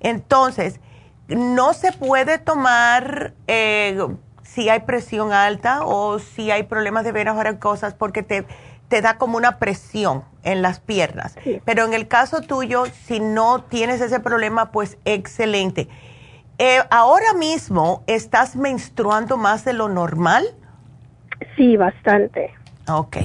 [0.00, 0.80] Entonces,
[1.28, 3.96] no se puede tomar eh,
[4.42, 8.44] si hay presión alta o si hay problemas de venas o cosas porque te,
[8.92, 11.34] te da como una presión en las piernas.
[11.64, 15.88] Pero en el caso tuyo, si no tienes ese problema, pues excelente.
[16.58, 20.44] Eh, ¿Ahora mismo estás menstruando más de lo normal?
[21.56, 22.52] Sí, bastante.
[22.86, 23.16] Ok.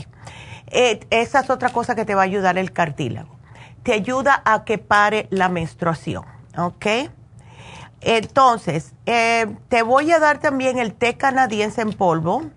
[0.68, 3.36] Eh, esa es otra cosa que te va a ayudar el cartílago.
[3.84, 6.24] Te ayuda a que pare la menstruación,
[6.58, 6.86] ¿ok?
[8.00, 12.52] Entonces, eh, te voy a dar también el té canadiense en polvo.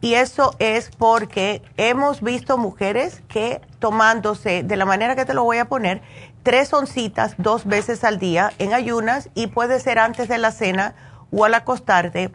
[0.00, 5.44] Y eso es porque hemos visto mujeres que tomándose, de la manera que te lo
[5.44, 6.00] voy a poner,
[6.42, 10.94] tres oncitas dos veces al día en ayunas y puede ser antes de la cena
[11.30, 12.30] o al acostarte,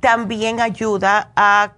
[0.00, 1.72] también ayuda a,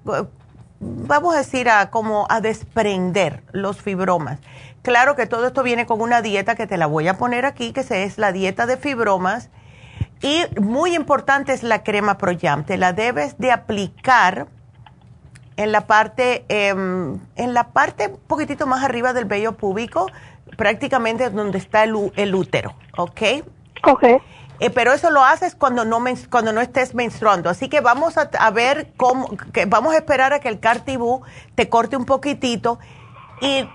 [0.81, 4.41] vamos a decir, a como a desprender los fibromas.
[4.83, 7.73] Claro que todo esto viene con una dieta que te la voy a poner aquí,
[7.73, 9.51] que es la dieta de fibromas.
[10.21, 12.65] Y muy importante es la crema Proyam.
[12.65, 14.49] Te la debes de aplicar
[15.59, 20.07] en la parte, em, en la parte un poquitito más arriba del vello púbico,
[20.57, 23.21] prácticamente donde está el, el útero, ¿ok?
[23.83, 24.05] Ok.
[24.61, 27.51] Eh, pero eso lo haces cuando no, cuando no estés menstruando.
[27.51, 31.23] Así que vamos a, ver cómo, que vamos a esperar a que el cartibú
[31.57, 32.79] te corte un poquitito
[33.41, 33.69] y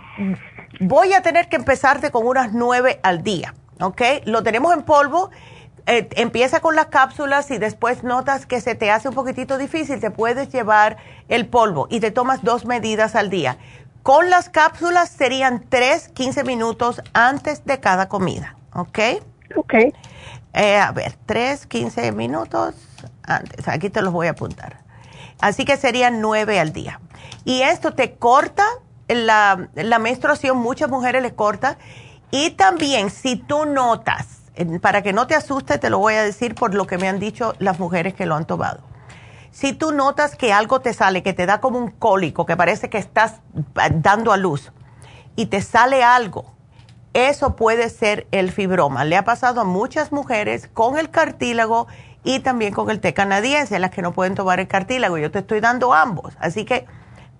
[0.79, 4.01] voy a tener que empezarte con unas nueve al día, ¿ok?
[4.23, 5.31] Lo tenemos en polvo
[5.85, 9.99] eh, empieza con las cápsulas y después notas que se te hace un poquitito difícil,
[9.99, 13.57] te puedes llevar el polvo y te tomas dos medidas al día.
[14.01, 18.99] Con las cápsulas serían tres, 15 minutos antes de cada comida, ¿ok?
[19.57, 19.73] Ok.
[20.53, 22.75] Eh, a ver, tres, 15 minutos
[23.23, 23.67] antes.
[23.67, 24.83] Aquí te los voy a apuntar.
[25.41, 27.01] Así que serían nueve al día.
[27.43, 28.65] Y esto te corta
[29.09, 31.77] la, la menstruación, muchas mujeres les corta.
[32.31, 34.32] Y también si tú notas
[34.81, 37.19] para que no te asustes, te lo voy a decir por lo que me han
[37.19, 38.81] dicho las mujeres que lo han tomado.
[39.51, 42.89] Si tú notas que algo te sale, que te da como un cólico, que parece
[42.89, 43.41] que estás
[43.91, 44.71] dando a luz
[45.35, 46.45] y te sale algo,
[47.13, 49.05] eso puede ser el fibroma.
[49.05, 51.87] Le ha pasado a muchas mujeres con el cartílago
[52.23, 55.19] y también con el té canadiense, las que no pueden tomar el cartílago.
[55.19, 56.33] Yo te estoy dando ambos.
[56.39, 56.87] Así que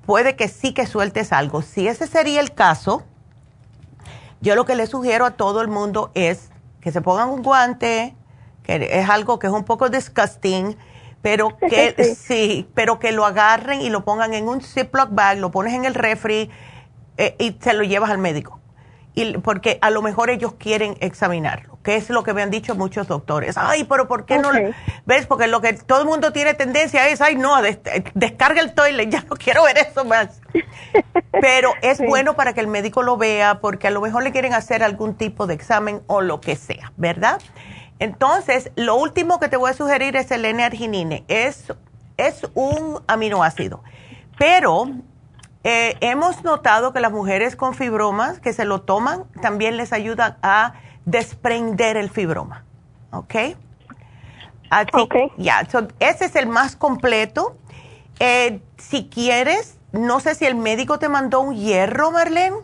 [0.06, 1.64] puede que sí que sueltes algo.
[1.64, 3.04] Si ese sería el caso,
[4.42, 6.52] yo lo que le sugiero a todo el mundo es
[6.84, 8.14] que se pongan un guante,
[8.62, 10.78] que es algo que es un poco disgusting,
[11.22, 12.70] pero que sí.
[12.76, 15.96] pero que lo agarren y lo pongan en un Ziploc bag, lo pones en el
[15.96, 16.52] refri
[17.18, 18.60] eh, y se lo llevas al médico.
[19.16, 22.74] Y, porque a lo mejor ellos quieren examinarlo, que es lo que me han dicho
[22.74, 23.58] muchos doctores.
[23.58, 24.50] Ay, pero ¿por qué no?
[25.06, 25.28] ¿Ves?
[25.28, 27.62] Porque lo que todo el mundo tiene tendencia es, ay, no,
[28.16, 30.42] descarga el toilet, ya no quiero ver eso más.
[31.32, 34.54] Pero es bueno para que el médico lo vea, porque a lo mejor le quieren
[34.54, 37.40] hacer algún tipo de examen o lo que sea, ¿verdad?
[38.00, 41.24] Entonces, lo último que te voy a sugerir es el N-arginine.
[41.28, 41.72] Es,
[42.18, 43.84] es un aminoácido,
[44.40, 44.88] pero
[45.64, 50.38] eh, hemos notado que las mujeres con fibromas que se lo toman también les ayuda
[50.42, 50.74] a
[51.06, 52.66] desprender el fibroma.
[53.12, 53.36] ¿Ok?
[55.38, 55.62] Ya,
[56.00, 57.56] ese es el más completo.
[58.20, 62.58] Eh, si quieres, no sé si el médico te mandó un hierro, Marlene.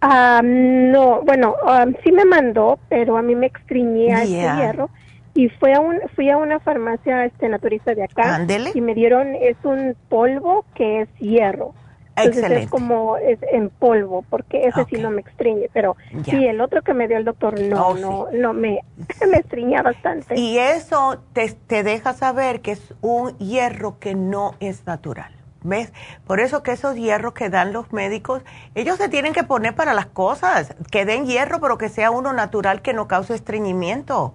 [0.00, 4.90] Ah, no, bueno, ah, sí me mandó, pero a mí me extriñía ese hierro
[5.38, 8.44] y fue a un, fui a una farmacia este naturista de acá
[8.74, 11.74] y me dieron es un polvo que es hierro.
[12.16, 16.60] Entonces es como es en polvo, porque ese sí no me extriñe, pero sí, el
[16.60, 18.80] otro que me dio el doctor no, oh, no, no me,
[19.30, 20.36] me estriña bastante.
[20.36, 25.30] Y eso te, te deja saber que es un hierro que no es natural.
[25.62, 25.92] ¿Ves?
[26.26, 28.42] Por eso que esos hierros que dan los médicos,
[28.74, 32.32] ellos se tienen que poner para las cosas, que den hierro, pero que sea uno
[32.32, 34.34] natural que no cause estreñimiento.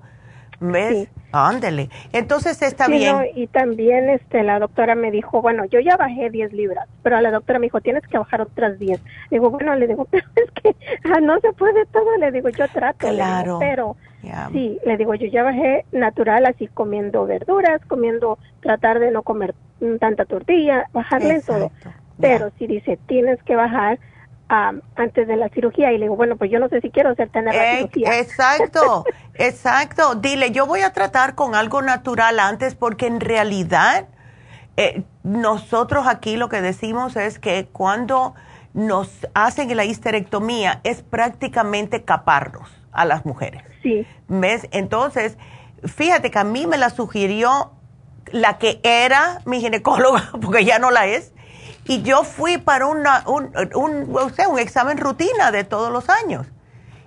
[0.72, 1.10] ¿Ves?
[1.32, 1.90] Ándele.
[2.14, 3.16] Entonces está bien.
[3.36, 7.32] y también este, la doctora me dijo, bueno, yo ya bajé 10 libras, pero la
[7.32, 9.02] doctora me dijo, tienes que bajar otras 10.
[9.32, 10.76] Digo, bueno, le digo, pero es que
[11.12, 12.18] ah, no se puede todo.
[12.18, 13.10] Le digo, yo trato.
[13.10, 13.58] Claro.
[13.60, 13.98] pero
[14.52, 19.56] sí, le digo, yo ya bajé natural, así comiendo verduras, comiendo, tratar de no comer
[20.00, 21.72] tanta tortilla, bajarle en todo.
[22.20, 24.00] Pero si dice, tienes que bajar
[24.96, 27.30] antes de la cirugía y le digo, bueno, pues yo no sé si quiero hacer
[27.30, 28.20] tener la cirugía.
[28.20, 29.06] Exacto,
[29.36, 30.16] exacto.
[30.16, 34.08] Dile, yo voy a tratar con algo natural antes porque en realidad
[34.78, 38.34] eh, nosotros aquí lo que decimos es que cuando
[38.74, 43.64] nos hacen la histerectomía es prácticamente caparnos a las mujeres.
[43.82, 44.06] Sí.
[44.28, 44.68] ¿Ves?
[44.72, 45.38] Entonces,
[45.84, 47.72] fíjate que a mí me la sugirió
[48.32, 51.34] la que era mi ginecóloga, porque ya no la es,
[51.86, 56.48] y yo fui para una, un, un, un examen rutina de todos los años.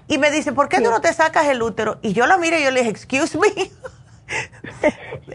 [0.09, 1.99] Y me dice, ¿por qué tú no te sacas el útero?
[2.03, 3.49] Y yo la miro y yo le dije, excuse me.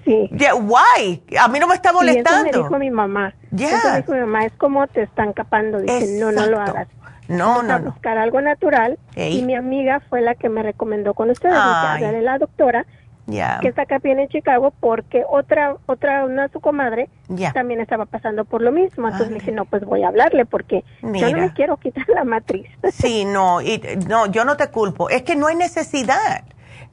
[0.03, 0.29] Sí.
[0.61, 1.23] why?
[1.39, 2.49] A mí no me está molestando.
[2.49, 3.33] eso me dijo mi mamá.
[3.51, 5.79] Eso me dijo mi mamá, es como te están capando.
[5.79, 6.87] Dice, no, no lo hagas.
[7.27, 7.91] No, no, no.
[7.91, 8.99] buscar algo natural.
[9.15, 11.53] Y mi amiga fue la que me recomendó con ustedes.
[11.99, 12.85] de la doctora
[13.25, 17.09] que está acá bien en Chicago porque otra, otra, una su comadre
[17.53, 19.07] también estaba pasando por lo mismo.
[19.07, 22.23] Entonces le dije, no, pues voy a hablarle porque yo no me quiero quitar la
[22.23, 22.67] matriz.
[22.91, 25.09] Sí, no, y, no, yo no te culpo.
[25.09, 26.43] Es que no hay necesidad.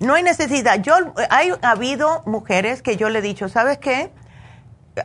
[0.00, 0.80] No hay necesidad.
[0.80, 0.94] Yo,
[1.28, 4.10] hay ha habido mujeres que yo le he dicho, ¿sabes qué?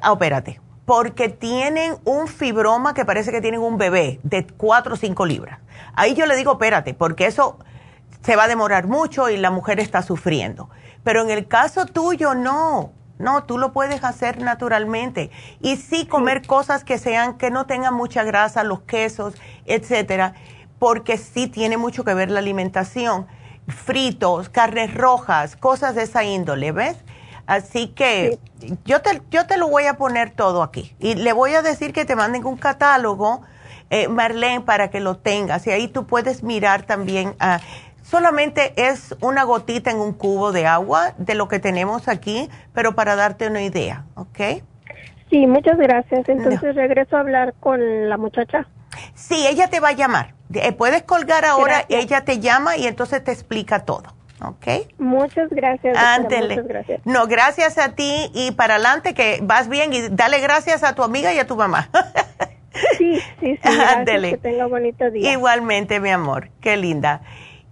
[0.02, 0.62] Ah, opérate.
[0.86, 5.60] Porque tienen un fibroma que parece que tienen un bebé de 4 o 5 libras.
[5.96, 7.58] Ahí yo le digo, espérate, porque eso
[8.22, 10.70] se va a demorar mucho y la mujer está sufriendo.
[11.04, 12.94] Pero en el caso tuyo, no.
[13.20, 15.30] No, tú lo puedes hacer naturalmente.
[15.62, 19.36] Y sí comer cosas que sean, que no tengan mucha grasa, los quesos,
[19.66, 20.34] etcétera,
[20.80, 23.28] porque sí tiene mucho que ver la alimentación.
[23.68, 26.98] Fritos, carnes rojas, cosas de esa índole, ¿ves?
[27.46, 28.40] Así que
[28.84, 30.96] yo, te, yo te lo voy a poner todo aquí.
[31.00, 33.42] Y le voy a decir que te manden un catálogo,
[33.90, 35.68] eh, Marlene, para que lo tengas.
[35.68, 37.36] Y ahí tú puedes mirar también.
[37.40, 37.62] a
[38.14, 42.94] Solamente es una gotita en un cubo de agua de lo que tenemos aquí, pero
[42.94, 44.62] para darte una idea, ¿ok?
[45.32, 46.30] Sí, muchas gracias.
[46.30, 48.68] Entonces regreso a hablar con la muchacha.
[49.16, 50.36] Sí, ella te va a llamar.
[50.54, 54.14] Eh, puedes colgar ahora, ella te llama y entonces te explica todo.
[54.44, 54.92] ¿Ok?
[55.00, 55.98] Muchas gracias.
[56.22, 57.02] Muchas gracias.
[57.06, 61.02] No, gracias a ti y para adelante que vas bien y dale gracias a tu
[61.02, 61.90] amiga y a tu mamá.
[63.00, 63.80] sí, sí, sí.
[63.88, 64.30] Ándele.
[64.30, 65.32] Que tenga bonito día.
[65.32, 66.50] Igualmente, mi amor.
[66.62, 67.24] Qué linda.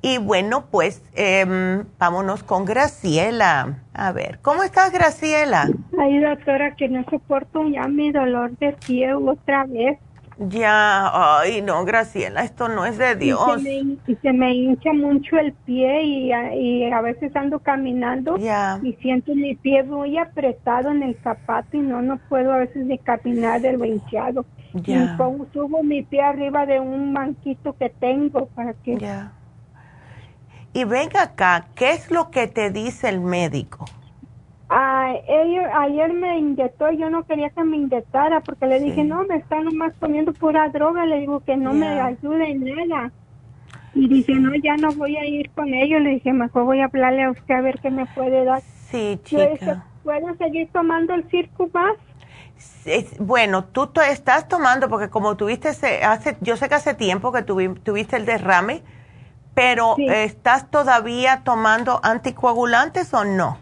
[0.02, 3.78] Y bueno, pues eh, vámonos con Graciela.
[3.94, 5.70] A ver, ¿cómo estás, Graciela?
[6.00, 10.00] Ay, doctora, que no soporto ya mi dolor de pie otra vez.
[10.40, 13.62] Ya, ay, no, Graciela, esto no es de Dios.
[14.08, 18.38] Y se me, hincha mucho el pie y, y, a veces ando caminando
[18.82, 22.88] y siento mi pie muy apretado en el zapato y no, no puedo a veces
[22.88, 24.46] ni caminar del hinchado.
[24.74, 25.16] Ya.
[25.16, 28.98] Y subo mi pie arriba de un banquito que tengo para que...
[28.98, 29.34] Ya
[30.74, 33.86] y venga acá, ¿qué es lo que te dice el médico?
[34.74, 39.66] ayer me inyectó, yo no quería que me inyectara porque le dije, no, me están
[39.66, 43.12] nomás poniendo pura droga, le digo que no me ayude en nada.
[43.94, 46.86] Y dice, no, ya no voy a ir con ellos, le dije, mejor voy a
[46.86, 48.62] hablarle a usted a ver qué me puede dar.
[48.90, 49.86] Sí, chica.
[50.04, 51.96] ¿Puedo seguir tomando el circo más?
[53.20, 58.18] bueno, tú estás tomando, porque como tuviste, hace, yo sé que hace tiempo que tuviste
[58.18, 58.82] el derrame,
[59.62, 63.58] pero, ¿estás todavía tomando anticoagulantes o no?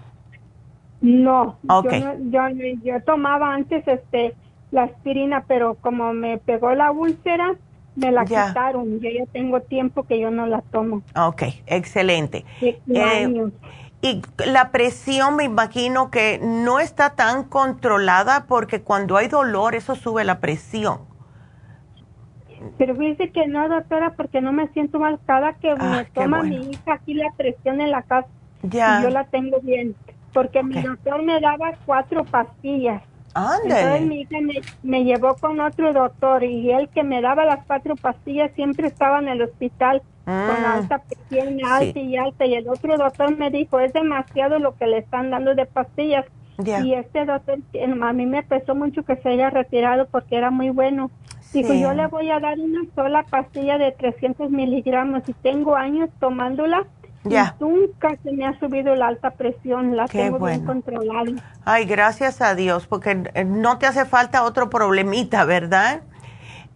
[1.01, 2.47] No, yo,
[2.83, 4.35] yo, tomaba antes este
[4.71, 7.55] la aspirina, pero como me pegó la úlcera,
[7.95, 8.99] me la quitaron.
[8.99, 11.01] Yo ya tengo tiempo que yo no la tomo.
[11.15, 12.45] Ok, excelente.
[12.61, 13.51] Eh,
[14.01, 19.95] y la presión me imagino que no está tan controlada porque cuando hay dolor eso
[19.95, 21.08] sube la presión.
[22.77, 25.19] Pero dice que no, doctora, porque no me siento mal.
[25.25, 28.27] Cada que ah, me toma mi hija aquí la presión en la casa,
[28.63, 29.01] ya.
[29.01, 29.95] yo la tengo bien.
[30.33, 33.01] Porque mi doctor me daba cuatro pastillas.
[33.35, 34.37] Entonces mi hija
[34.83, 39.19] me, llevó con otro doctor y él que me daba las cuatro pastillas siempre estaba
[39.19, 40.65] en el hospital con mm.
[40.65, 42.45] alta presión, alta y alta.
[42.45, 46.25] Y el otro doctor me dijo, es demasiado lo que le están dando de pastillas.
[46.83, 47.59] Y este doctor,
[48.01, 51.09] a mí me pesó mucho que se haya retirado porque era muy bueno.
[51.53, 56.09] Dijo, yo le voy a dar una sola pastilla de 300 miligramos y tengo años
[56.19, 56.85] tomándola.
[57.25, 57.57] Ya.
[57.59, 61.31] nunca se me ha subido la alta presión, la tengo bien controlada.
[61.65, 66.01] Ay, gracias a Dios, porque eh, no te hace falta otro problemita, ¿verdad?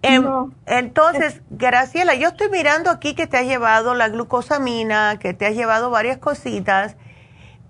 [0.01, 0.25] Em,
[0.65, 5.51] entonces, Graciela, yo estoy mirando aquí que te ha llevado la glucosamina, que te ha
[5.51, 6.97] llevado varias cositas,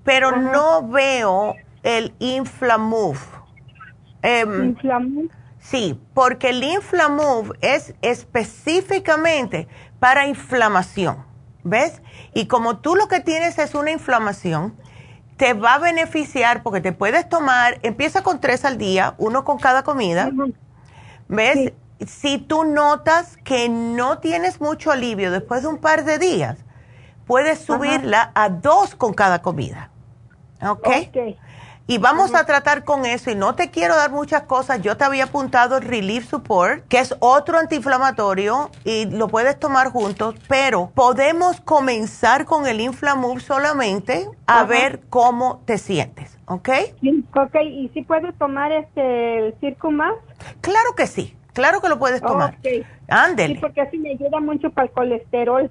[0.03, 1.53] pero no veo
[1.83, 3.19] el Inflamove.
[4.23, 4.73] Eh,
[5.63, 9.69] Sí, porque el Inflamove es específicamente
[9.99, 11.25] para inflamación,
[11.63, 12.01] ¿ves?
[12.33, 14.75] Y como tú lo que tienes es una inflamación,
[15.37, 19.57] te va a beneficiar porque te puedes tomar, empieza con tres al día, uno con
[19.57, 20.31] cada comida,
[21.29, 21.71] ¿ves?
[22.05, 26.57] Si tú notas que no tienes mucho alivio después de un par de días,
[27.25, 29.91] puedes subirla a dos con cada comida,
[30.61, 30.87] ¿ok?
[31.85, 34.81] Y vamos a tratar con eso y no te quiero dar muchas cosas.
[34.81, 39.89] Yo te había apuntado el Relief Support, que es otro antiinflamatorio y lo puedes tomar
[39.91, 46.69] juntos, pero podemos comenzar con el Inflamove solamente a ver cómo te sientes, ¿ok?
[47.01, 50.13] Sí, ok, ¿y si puedes tomar este el Circo más?
[50.61, 52.55] Claro que sí, claro que lo puedes tomar.
[52.59, 52.85] Ok.
[53.09, 53.55] Ándele.
[53.55, 55.69] Sí, porque así me ayuda mucho para el colesterol.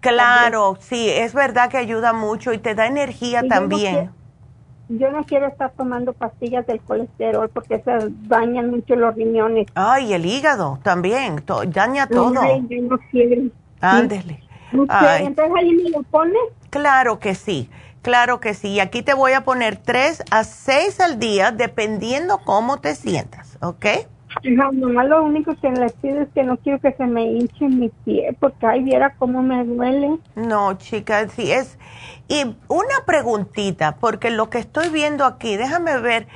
[0.00, 4.10] Claro, sí, es verdad que ayuda mucho y te da energía Y también.
[4.92, 9.68] Yo no quiero estar tomando pastillas del colesterol porque esas dañan mucho los riñones.
[9.76, 12.40] Ay, el hígado también, to- daña todo.
[12.42, 13.42] Ay, yo no quiero.
[13.80, 14.42] Ándele.
[14.88, 15.26] Ay.
[15.26, 16.40] Entonces ahí me lo pones.
[16.70, 17.70] Claro que sí,
[18.02, 18.68] claro que sí.
[18.68, 23.58] Y aquí te voy a poner tres a seis al día, dependiendo cómo te sientas,
[23.62, 23.86] ¿ok?
[24.44, 27.66] No, nomás lo único que le pido es que no quiero que se me hinche
[27.68, 30.18] mi pie porque ahí viera cómo me duele.
[30.36, 31.78] No, chica, sí es.
[32.30, 36.28] Y una preguntita, porque lo que estoy viendo aquí, déjame ver,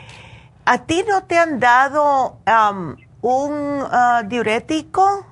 [0.65, 3.53] ¿a ti no te han dado am, un
[3.93, 5.25] ah, diurético?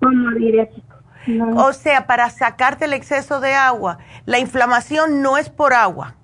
[0.00, 0.96] Como diurético.
[1.26, 1.64] No.
[1.64, 3.96] O sea, para sacarte el exceso de agua.
[4.26, 6.16] La inflamación no es por agua.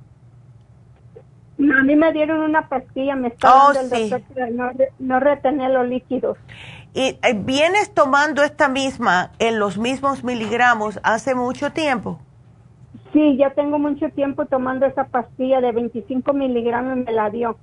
[1.56, 4.10] No, a mí me dieron una pastilla, me está Oh, dando el sí.
[4.10, 4.50] doctor
[4.98, 6.36] no retener los líquidos.
[6.92, 12.20] ¿Y eh, vienes tomando esta misma en los mismos miligramos hace mucho tiempo?
[13.12, 17.56] Sí, ya tengo mucho tiempo tomando esa pastilla de 25 miligramos, me la dio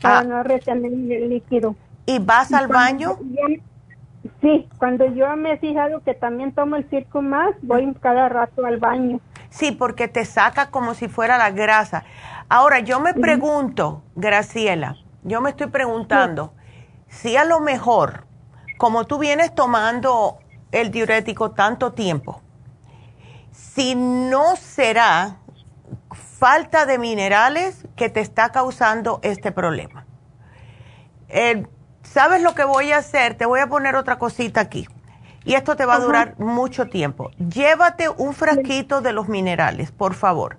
[0.00, 0.24] para Ah.
[0.24, 1.76] no retener el líquido.
[2.06, 3.16] ¿Y vas al baño?
[3.20, 8.28] yo- sí, cuando yo me he fijado que también tomo el circo más, voy cada
[8.28, 9.20] rato al baño.
[9.50, 12.04] Sí, porque te saca como si fuera la grasa.
[12.48, 16.52] Ahora, yo me pregunto, Graciela, yo me estoy preguntando
[17.08, 18.24] si a lo mejor,
[18.78, 20.38] como tú vienes tomando
[20.72, 22.40] el diurético tanto tiempo,
[23.54, 25.36] si no será
[26.38, 30.06] falta de minerales que te está causando este problema.
[31.28, 31.64] Eh,
[32.02, 33.34] ¿Sabes lo que voy a hacer?
[33.34, 34.86] Te voy a poner otra cosita aquí.
[35.44, 37.30] Y esto te va a durar mucho tiempo.
[37.38, 40.58] Llévate un frasquito de los minerales, por favor.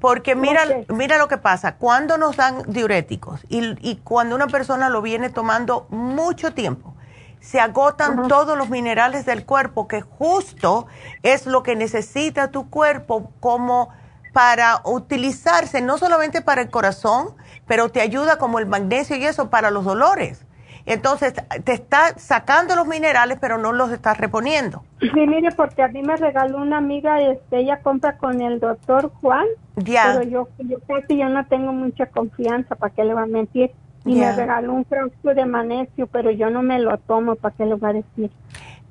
[0.00, 1.76] Porque mira, mira lo que pasa.
[1.76, 6.94] Cuando nos dan diuréticos y, y cuando una persona lo viene tomando mucho tiempo,
[7.42, 10.86] se agotan todos los minerales del cuerpo, que justo
[11.24, 13.88] es lo que necesita tu cuerpo como
[14.32, 17.34] para utilizarse, no solamente para el corazón,
[17.66, 20.46] pero te ayuda como el magnesio y eso para los dolores.
[20.86, 24.84] Entonces, te está sacando los minerales, pero no los estás reponiendo.
[25.00, 29.12] Sí, mire, porque a mí me regaló una amiga, este, ella compra con el doctor
[29.20, 29.46] Juan,
[29.76, 30.12] Ya.
[30.12, 33.72] pero yo, yo casi yo no tengo mucha confianza, ¿para qué le va a mentir?
[34.04, 34.30] Y Ya.
[34.30, 37.74] me regaló un frasco de magnesio, pero yo no me lo tomo, ¿para qué le
[37.76, 38.30] va a decir?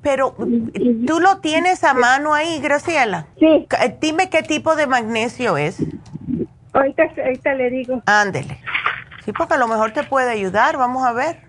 [0.00, 0.34] Pero
[1.06, 3.26] tú lo tienes a mano ahí, Graciela.
[3.38, 3.66] Sí.
[3.70, 5.78] C- Dime qué tipo de magnesio es.
[6.72, 8.02] Ahorita, ahorita le digo.
[8.06, 8.58] Ándele.
[9.24, 10.76] Sí, porque a lo mejor te puede ayudar.
[10.76, 11.40] Vamos a ver.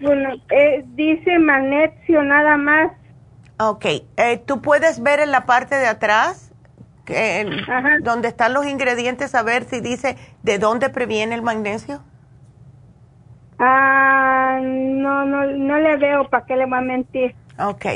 [0.00, 2.92] Bueno, eh, dice magnesio nada más.
[3.58, 3.84] Ok.
[4.16, 6.52] Eh, Tú puedes ver en la parte de atrás,
[7.04, 7.50] que- en-
[8.04, 12.00] donde están los ingredientes, a ver si dice de dónde previene el magnesio.
[13.58, 17.34] Ah, no, no, no le veo, ¿para qué le va a mentir?
[17.58, 17.86] Ok.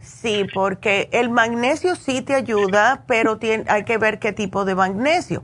[0.00, 4.74] Sí, porque el magnesio sí te ayuda, pero tiene, hay que ver qué tipo de
[4.74, 5.42] magnesio.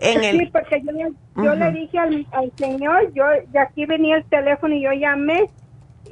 [0.00, 4.16] En el, Sí, porque yo, yo le dije al, al señor, yo de aquí venía
[4.16, 5.50] el teléfono y yo llamé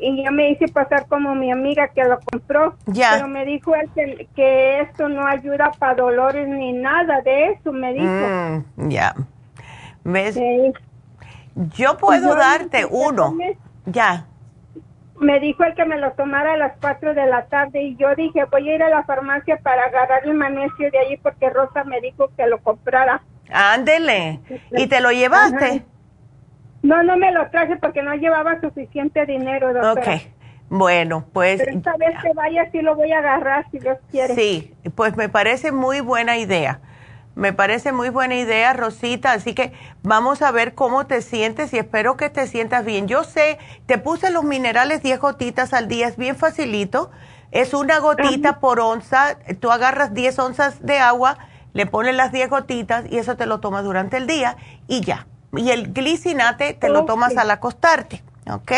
[0.00, 2.74] y ya me hice pasar como mi amiga que lo compró.
[2.86, 3.12] Ya.
[3.12, 7.72] Pero me dijo él que, que esto no ayuda para dolores ni nada de eso,
[7.72, 8.04] me dijo.
[8.06, 9.14] Mm, ya.
[10.04, 10.34] ¿Ves?
[10.34, 10.72] Sí.
[11.56, 13.36] Yo puedo Yo darte uno.
[13.86, 14.26] Ya.
[15.18, 18.14] Me dijo el que me lo tomara a las 4 de la tarde y yo
[18.14, 21.84] dije, voy a ir a la farmacia para agarrar el magnesio de allí porque Rosa
[21.84, 23.22] me dijo que lo comprara.
[23.50, 24.40] Ándele.
[24.72, 25.64] ¿Y te lo llevaste?
[25.64, 25.84] Ajá.
[26.82, 30.16] No, no me lo traje porque no llevaba suficiente dinero, doctora.
[30.16, 30.22] Ok.
[30.68, 34.34] Bueno, pues Pero esta vez que vaya sí lo voy a agarrar si Dios quiere.
[34.34, 36.80] sí, pues me parece muy buena idea.
[37.36, 39.32] Me parece muy buena idea, Rosita.
[39.32, 39.72] Así que
[40.02, 43.08] vamos a ver cómo te sientes y espero que te sientas bien.
[43.08, 47.10] Yo sé, te puse los minerales 10 gotitas al día, es bien facilito.
[47.50, 49.36] Es una gotita por onza.
[49.60, 51.36] Tú agarras 10 onzas de agua,
[51.74, 54.56] le pones las 10 gotitas y eso te lo tomas durante el día
[54.88, 55.26] y ya.
[55.52, 58.72] Y el glicinate te lo tomas al acostarte, ¿ok?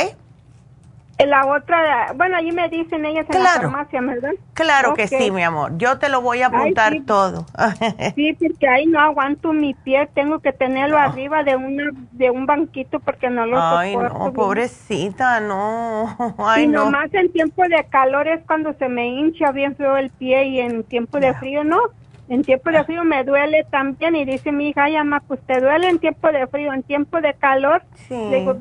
[1.26, 3.70] La otra, bueno, allí me dicen ellas en la Claro.
[3.70, 4.32] farmacia, ¿verdad?
[4.54, 5.08] Claro que Ok.
[5.08, 5.76] sí, mi amor.
[5.78, 7.00] Yo te lo voy a apuntar sí.
[7.06, 7.46] todo.
[8.14, 12.46] Sí, porque ahí no aguanto mi pie, tengo que tenerlo arriba de una de un
[12.46, 14.14] banquito porque no lo Ay, soporto.
[14.18, 14.34] no, bien.
[14.34, 16.16] pobrecita, no.
[16.38, 16.84] Ay, y no.
[16.84, 20.60] nomás en tiempo de calor es cuando se me hincha bien feo el pie y
[20.60, 21.78] en tiempo de frío no.
[22.28, 25.60] En tiempo de frío me duele también y dice mi hija, ay, ama, pues te
[25.60, 27.82] duele en tiempo de frío, en tiempo de calor.
[28.10, 28.58] Le, digo,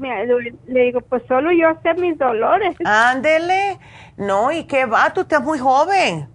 [0.67, 2.75] le digo, pues solo yo sé mis dolores.
[2.85, 3.77] Ándele.
[4.15, 5.11] No, ¿y qué va?
[5.13, 6.29] Tú estás muy joven.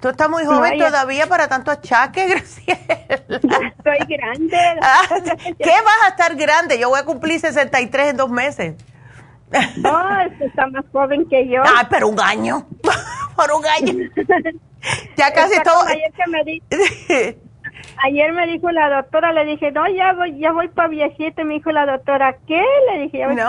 [0.00, 3.18] Tú estás muy joven todavía para tanto achaque, Graciela.
[3.28, 4.56] Estoy grande.
[4.80, 5.02] Ah,
[5.58, 6.78] ¿Qué vas a estar grande?
[6.78, 8.76] Yo voy a cumplir 63 en dos meses.
[9.78, 11.62] No, está más joven que yo.
[11.64, 12.66] Ah, pero un año.
[13.36, 14.10] Por un año.
[15.16, 15.86] Ya casi todo.
[15.86, 16.62] Ayer, me
[18.04, 21.44] ayer me dijo la doctora, le dije, no, ya voy, ya voy para viejito.
[21.44, 22.64] Me dijo la doctora, ¿qué?
[22.92, 23.34] Le dije, no.
[23.34, 23.44] Dice,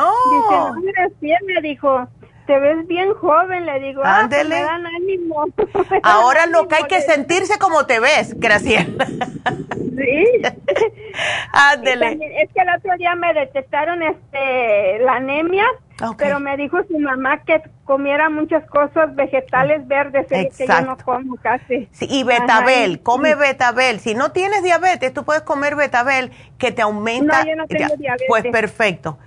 [0.56, 2.08] no, me dijo
[2.50, 5.46] te ves bien joven, le digo, ah, pues me dan ánimo.
[6.02, 9.06] Ahora lo que hay que sentirse como te ves, Graciela.
[9.06, 10.26] Sí.
[11.54, 12.18] Ándele.
[12.42, 15.68] Es que el otro día me detectaron este la anemia,
[16.18, 21.36] pero me dijo su mamá que comiera muchas cosas vegetales verdes, que yo no como
[21.38, 21.90] casi.
[21.92, 24.00] Sí, y betabel, come betabel.
[24.00, 27.44] Si no tienes diabetes, tú puedes comer betabel que te aumenta.
[27.44, 28.28] No, yo no tengo diabetes.
[28.28, 29.18] Pues perfecto.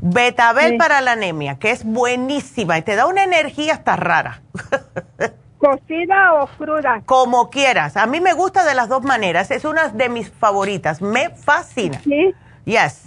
[0.00, 4.42] Betabel para la anemia, que es buenísima y te da una energía hasta rara.
[5.58, 7.02] ¿Cocida o cruda?
[7.06, 7.96] Como quieras.
[7.96, 9.52] A mí me gusta de las dos maneras.
[9.52, 11.00] Es una de mis favoritas.
[11.00, 12.00] Me fascina.
[12.00, 12.34] Sí.
[12.64, 13.04] Yes.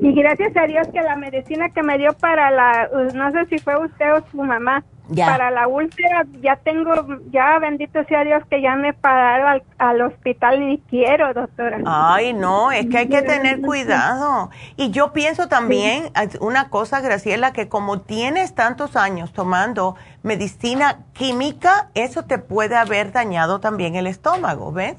[0.00, 3.58] Y gracias a Dios que la medicina que me dio para la, no sé si
[3.58, 4.84] fue usted o su mamá,
[5.16, 6.92] para la úlcera ya tengo,
[7.30, 11.80] ya bendito sea Dios que ya me pararon al, al, hospital ni quiero, doctora.
[11.86, 14.50] Ay, no, es que hay que tener cuidado.
[14.76, 16.10] Y yo pienso también
[16.40, 23.12] una cosa, Graciela, que como tienes tantos años tomando medicina química, eso te puede haber
[23.12, 24.96] dañado también el estómago, ¿ves?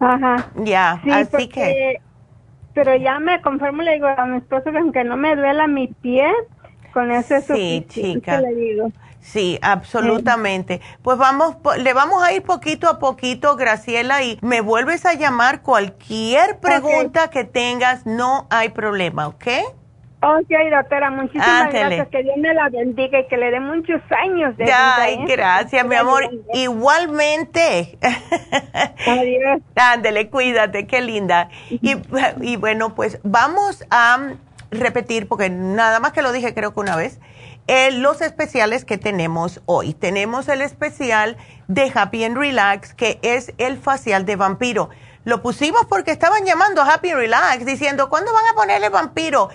[0.00, 0.48] Ajá.
[0.56, 2.00] Ya, así que...
[2.74, 5.88] Pero ya me conformo, le digo a mi esposo que aunque no me duela mi
[5.88, 6.32] pie,
[6.92, 8.42] con ese sí, chica.
[9.20, 10.80] Sí, absolutamente.
[11.02, 15.62] Pues vamos, le vamos a ir poquito a poquito, Graciela, y me vuelves a llamar
[15.62, 19.46] cualquier pregunta que tengas, no hay problema, ¿ok?
[20.24, 22.08] Ok, doctora, muchísimas gracias.
[22.08, 24.96] Que Dios me la bendiga y que le dé muchos años de vida.
[24.96, 25.24] Ay, ¿eh?
[25.26, 26.30] gracias, mi amor.
[26.54, 27.98] Igualmente.
[29.04, 29.62] Adiós.
[29.74, 31.48] Ándele, cuídate, qué linda.
[31.70, 31.96] Y,
[32.40, 34.34] y bueno, pues vamos a
[34.70, 37.20] repetir, porque nada más que lo dije creo que una vez,
[37.66, 39.92] eh, los especiales que tenemos hoy.
[39.92, 41.36] Tenemos el especial
[41.66, 44.90] de Happy and Relax, que es el facial de vampiro.
[45.24, 49.48] Lo pusimos porque estaban llamando a Happy and Relax diciendo, ¿cuándo van a ponerle vampiro?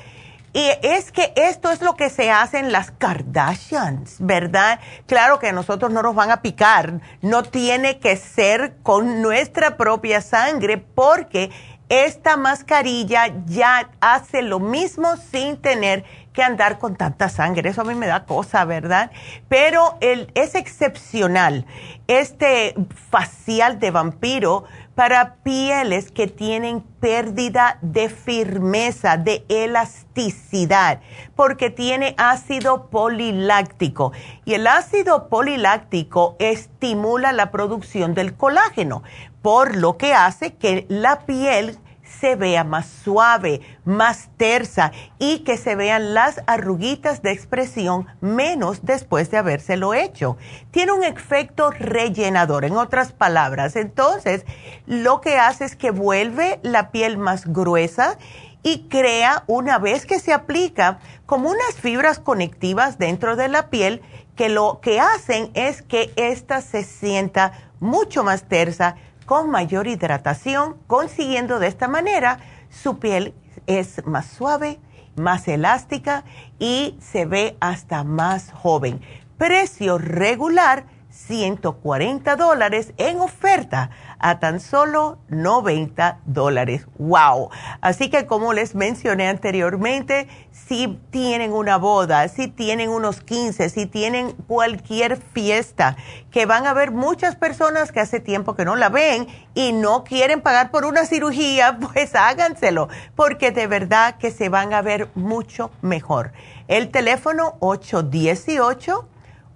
[0.58, 4.80] Y es que esto es lo que se hace en las Kardashians, ¿verdad?
[5.06, 9.78] Claro que a nosotros no nos van a picar, no tiene que ser con nuestra
[9.78, 11.52] propia sangre porque
[11.90, 16.04] esta mascarilla ya hace lo mismo sin tener
[16.34, 17.70] que andar con tanta sangre.
[17.70, 19.12] Eso a mí me da cosa, ¿verdad?
[19.48, 21.68] Pero es excepcional
[22.08, 22.74] este
[23.12, 24.64] facial de vampiro
[24.98, 31.02] para pieles que tienen pérdida de firmeza, de elasticidad,
[31.36, 34.12] porque tiene ácido poliláctico.
[34.44, 39.04] Y el ácido poliláctico estimula la producción del colágeno
[39.44, 41.78] por lo que hace que la piel
[42.20, 48.86] se vea más suave, más tersa y que se vean las arruguitas de expresión menos
[48.86, 50.38] después de habérselo hecho.
[50.72, 53.76] Tiene un efecto rellenador, en otras palabras.
[53.76, 54.46] Entonces,
[54.86, 58.18] lo que hace es que vuelve la piel más gruesa
[58.64, 64.02] y crea, una vez que se aplica, como unas fibras conectivas dentro de la piel
[64.36, 68.96] que lo que hacen es que ésta se sienta mucho más tersa,
[69.28, 72.40] con mayor hidratación, consiguiendo de esta manera
[72.70, 73.36] su piel
[73.68, 74.80] es más suave,
[75.18, 76.24] más elástica
[76.60, 79.02] y se ve hasta más joven.
[79.38, 83.90] Precio regular 140 dólares en oferta
[84.20, 86.88] a tan solo 90 dólares.
[86.98, 87.50] ¡Wow!
[87.82, 93.86] Así que como les mencioné anteriormente, si tienen una boda, si tienen unos 15, si
[93.86, 95.96] tienen cualquier fiesta,
[96.32, 100.04] que van a ver muchas personas que hace tiempo que no la ven y no
[100.04, 105.10] quieren pagar por una cirugía, pues háganselo, porque de verdad que se van a ver
[105.16, 106.34] mucho mejor.
[106.68, 109.08] El teléfono 818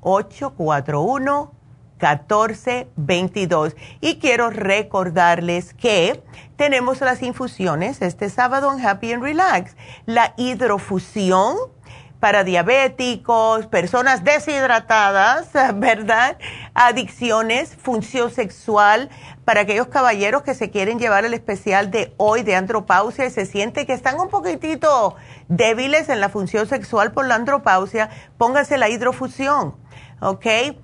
[0.01, 1.60] 841
[2.01, 3.75] 1422.
[4.01, 6.23] Y quiero recordarles que
[6.55, 9.75] tenemos las infusiones este sábado en Happy and Relax.
[10.05, 11.55] La hidrofusión
[12.21, 16.37] para diabéticos, personas deshidratadas, ¿verdad?
[16.75, 19.09] Adicciones, función sexual,
[19.43, 23.47] para aquellos caballeros que se quieren llevar el especial de hoy de andropausia y se
[23.47, 25.15] siente que están un poquitito
[25.47, 29.80] débiles en la función sexual por la andropausia, pónganse la hidrofusión
[30.21, 30.45] ¿ok?
[30.45, 30.75] Eh,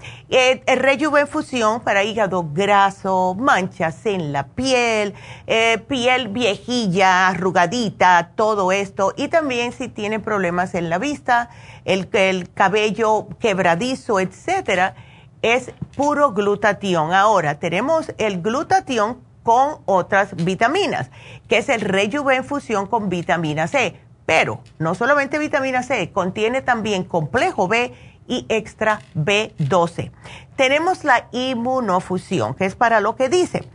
[0.65, 5.13] el rejuvenfusión para hígado graso, manchas en la piel,
[5.45, 9.13] eh, piel viejilla, arrugadita, todo esto.
[9.15, 11.49] Y también si tiene problemas en la vista,
[11.85, 14.95] el, el cabello quebradizo, etcétera,
[15.41, 17.13] es puro glutatión.
[17.13, 21.09] Ahora, tenemos el glutatión con otras vitaminas,
[21.47, 24.01] que es el rejuvenfusión con vitamina C.
[24.25, 27.93] Pero no solamente vitamina C, contiene también complejo B
[28.27, 30.11] y extra B12.
[30.55, 33.67] Tenemos la inmunofusión, que es para lo que dice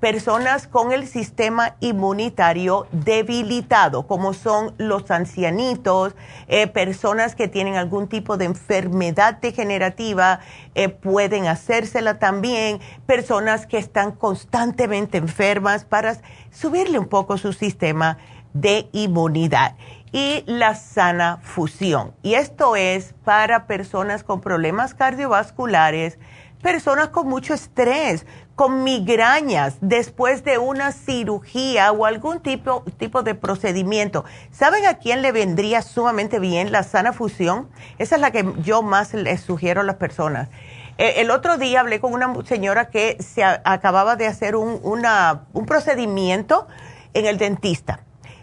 [0.00, 6.14] personas con el sistema inmunitario debilitado, como son los ancianitos,
[6.46, 10.40] eh, personas que tienen algún tipo de enfermedad degenerativa,
[10.74, 16.16] eh, pueden hacérsela también, personas que están constantemente enfermas para
[16.50, 18.18] subirle un poco su sistema
[18.52, 19.74] de inmunidad
[20.12, 22.14] y la sana fusión.
[22.22, 26.18] Y esto es para personas con problemas cardiovasculares,
[26.62, 33.34] personas con mucho estrés, con migrañas después de una cirugía o algún tipo, tipo de
[33.34, 34.24] procedimiento.
[34.50, 37.68] ¿Saben a quién le vendría sumamente bien la sana fusión?
[37.98, 40.48] Esa es la que yo más les sugiero a las personas.
[40.96, 45.66] Eh, el otro día hablé con una señora que se acababa de hacer un, un
[45.66, 46.66] procedimiento
[47.14, 48.00] en el dentista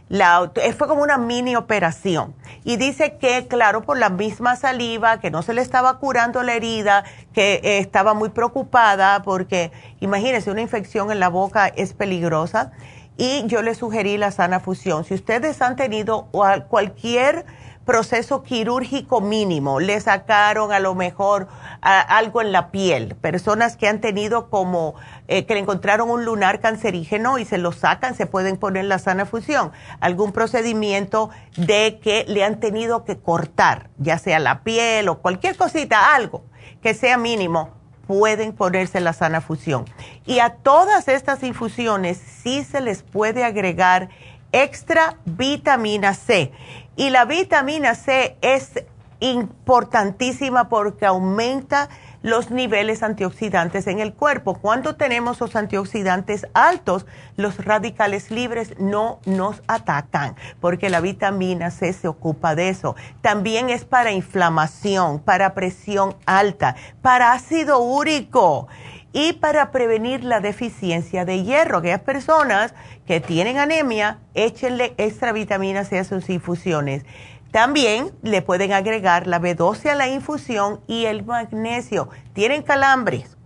[0.07, 2.35] la, eh, fue como una mini operación.
[2.63, 6.53] Y dice que, claro, por la misma saliva, que no se le estaba curando la
[6.53, 7.03] herida,
[7.33, 12.71] que eh, estaba muy preocupada porque, imagínense, una infección en la boca es peligrosa.
[13.17, 15.05] Y yo le sugerí la sana fusión.
[15.05, 16.27] Si ustedes han tenido
[16.67, 17.45] cualquier
[17.85, 21.47] proceso quirúrgico mínimo, le sacaron a lo mejor
[21.81, 24.95] algo en la piel, personas que han tenido como
[25.27, 28.97] eh, que le encontraron un lunar cancerígeno y se lo sacan, se pueden poner la
[28.97, 35.07] sana fusión, algún procedimiento de que le han tenido que cortar, ya sea la piel
[35.07, 36.43] o cualquier cosita, algo
[36.81, 37.69] que sea mínimo,
[38.07, 39.85] pueden ponerse la sana fusión.
[40.25, 44.09] Y a todas estas infusiones sí se les puede agregar
[44.51, 46.51] extra vitamina C.
[46.95, 48.71] Y la vitamina C es
[49.19, 51.89] importantísima porque aumenta
[52.21, 54.55] los niveles antioxidantes en el cuerpo.
[54.55, 57.05] Cuando tenemos los antioxidantes altos,
[57.37, 62.95] los radicales libres no nos atacan, porque la vitamina C se ocupa de eso.
[63.21, 68.67] También es para inflamación, para presión alta, para ácido úrico
[69.15, 71.77] y para prevenir la deficiencia de hierro.
[71.77, 72.73] Aquellas personas
[73.07, 77.05] que tienen anemia, échenle extra vitamina C a sus infusiones.
[77.51, 82.09] También le pueden agregar la B12 a la infusión y el magnesio.
[82.33, 83.37] Tienen calambres.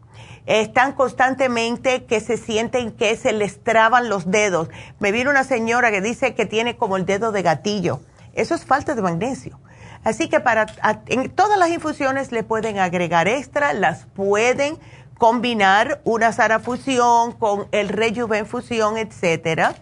[0.48, 4.70] Están constantemente que se sienten que se les traban los dedos.
[4.98, 8.00] Me vino una señora que dice que tiene como el dedo de gatillo.
[8.34, 9.60] Eso es falta de magnesio.
[10.04, 10.66] Así que para
[11.08, 14.80] en todas las infusiones le pueden agregar extra, las pueden
[15.20, 19.76] combinar una sana fusión con el rejuvenfusión, etcétera.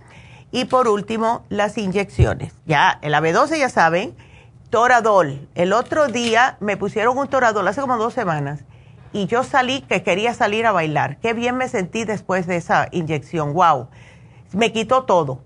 [0.52, 2.54] Y por último, las inyecciones.
[2.66, 4.16] Ya, el AB12 ya saben,
[4.72, 5.48] Toradol.
[5.56, 8.66] El otro día me pusieron un Toradol hace como dos semanas
[9.14, 11.18] y yo salí que quería salir a bailar.
[11.20, 13.54] Qué bien me sentí después de esa inyección.
[13.54, 13.90] Wow.
[14.54, 15.42] Me quitó todo.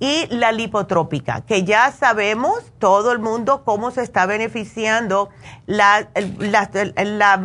[0.00, 5.28] Y la lipotrópica, que ya sabemos todo el mundo cómo se está beneficiando
[5.66, 6.08] la,
[6.38, 7.36] la, la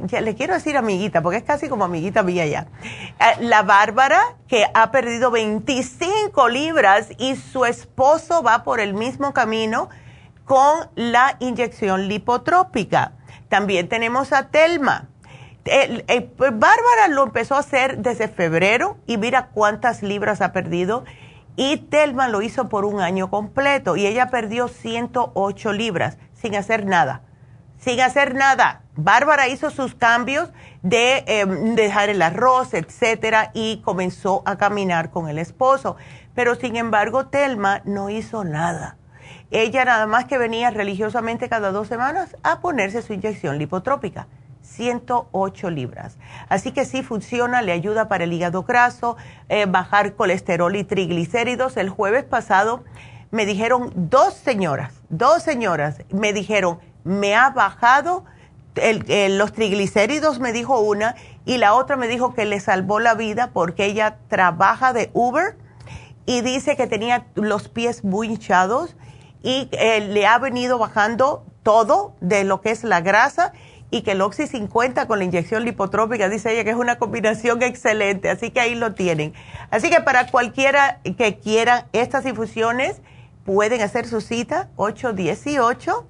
[0.00, 2.66] mm, le quiero decir amiguita, porque es casi como amiguita mía ya.
[2.82, 9.32] Eh, la Bárbara, que ha perdido 25 libras y su esposo va por el mismo
[9.32, 9.88] camino
[10.44, 13.12] con la inyección lipotrópica.
[13.48, 15.08] También tenemos a Telma.
[15.64, 21.04] Pues Bárbara lo empezó a hacer desde febrero y mira cuántas libras ha perdido.
[21.56, 26.86] Y Telma lo hizo por un año completo y ella perdió 108 libras sin hacer
[26.86, 27.22] nada
[27.78, 28.82] sin hacer nada.
[28.96, 30.50] Bárbara hizo sus cambios
[30.82, 35.96] de em, dejar el arroz, etcétera, y comenzó a caminar con el esposo.
[36.34, 38.96] Pero sin embargo, Telma no hizo nada.
[39.50, 44.26] Ella nada más que venía religiosamente cada dos semanas a ponerse su inyección lipotrópica.
[44.62, 46.18] 108 libras.
[46.48, 49.16] Así que sí funciona, le ayuda para el hígado graso,
[49.48, 51.76] eh, bajar colesterol y triglicéridos.
[51.76, 52.82] El jueves pasado
[53.30, 58.24] me dijeron dos señoras, dos señoras me dijeron, me ha bajado
[59.30, 63.50] los triglicéridos, me dijo una, y la otra me dijo que le salvó la vida
[63.52, 65.56] porque ella trabaja de Uber
[66.26, 68.96] y dice que tenía los pies muy hinchados
[69.42, 73.52] y eh, le ha venido bajando todo de lo que es la grasa
[73.90, 77.62] y que el Oxy 50 con la inyección lipotrópica, dice ella que es una combinación
[77.62, 79.32] excelente, así que ahí lo tienen.
[79.70, 83.00] Así que para cualquiera que quiera estas infusiones,
[83.44, 86.06] pueden hacer su cita 818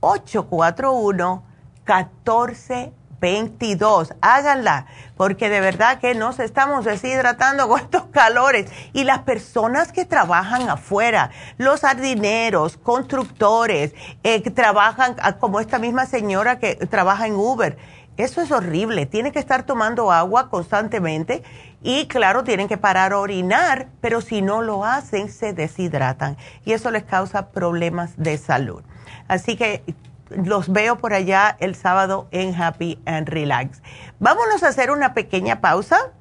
[0.00, 1.44] 841
[1.86, 4.14] 1422.
[4.20, 4.86] Háganla,
[5.16, 8.70] porque de verdad que nos estamos deshidratando con estos calores.
[8.92, 13.94] Y las personas que trabajan afuera, los jardineros, constructores,
[14.24, 17.78] eh, que trabajan, ah, como esta misma señora que trabaja en Uber,
[18.16, 19.06] eso es horrible.
[19.06, 21.42] Tiene que estar tomando agua constantemente
[21.82, 26.72] y claro, tienen que parar a orinar, pero si no lo hacen, se deshidratan y
[26.72, 28.82] eso les causa problemas de salud.
[29.28, 29.82] Así que
[30.30, 33.82] los veo por allá el sábado en Happy and Relax.
[34.18, 36.12] Vámonos a hacer una pequeña pausa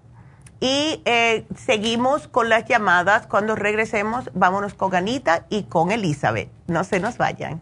[0.60, 3.28] y eh, seguimos con las llamadas.
[3.28, 6.50] Cuando regresemos, vámonos con Anita y con Elizabeth.
[6.68, 7.62] No se nos vayan.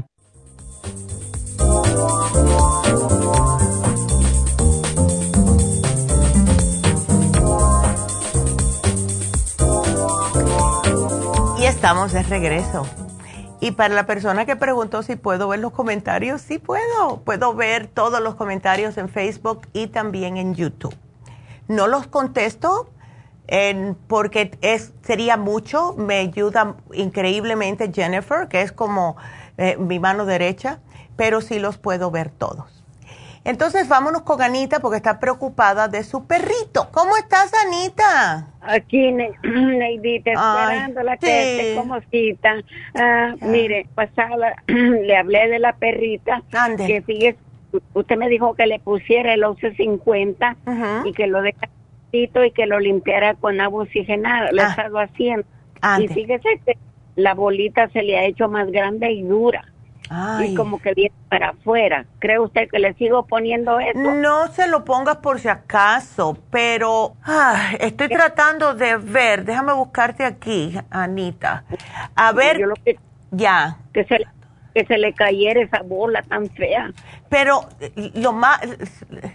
[11.59, 13.02] Y estamos de regreso.
[13.63, 17.21] Y para la persona que preguntó si puedo ver los comentarios, sí puedo.
[17.23, 20.93] Puedo ver todos los comentarios en Facebook y también en YouTube.
[21.69, 22.89] No los contesto
[24.07, 25.95] porque es, sería mucho.
[25.97, 29.15] Me ayuda increíblemente Jennifer, que es como
[29.57, 30.79] eh, mi mano derecha,
[31.15, 32.82] pero sí los puedo ver todos.
[33.45, 36.87] Entonces vámonos con Anita porque está preocupada de su perrito.
[36.91, 38.47] ¿Cómo estás, Anita?
[38.61, 39.11] Aquí,
[39.43, 42.55] Neidita, esperándola que como cita.
[42.95, 46.41] Ah, mire, pasada le hablé de la perrita.
[46.87, 47.37] Que fíjese,
[47.93, 50.55] usted me dijo que le pusiera el 1150
[51.03, 51.71] y que lo dejara
[52.13, 54.51] y que lo limpiara con agua oxigenada.
[54.51, 54.69] Lo he ah.
[54.69, 55.45] estado haciendo.
[55.99, 56.77] Y fíjese que
[57.15, 59.72] la bolita se le ha hecho más grande y dura
[60.41, 62.05] y como que viene para afuera.
[62.19, 63.99] ¿Cree usted que le sigo poniendo eso?
[63.99, 67.15] No se lo pongas por si acaso, pero
[67.79, 69.45] estoy tratando de ver.
[69.45, 71.63] Déjame buscarte aquí, Anita.
[72.15, 72.61] A ver,
[73.31, 73.77] ya.
[73.93, 74.19] Que se,
[74.73, 76.91] que se le cayera esa bola tan fea.
[77.29, 77.67] Pero
[78.15, 78.35] lo,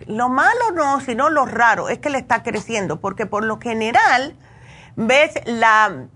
[0.06, 4.34] lo malo no, sino lo raro es que le está creciendo, porque por lo general,
[4.96, 6.06] ves la,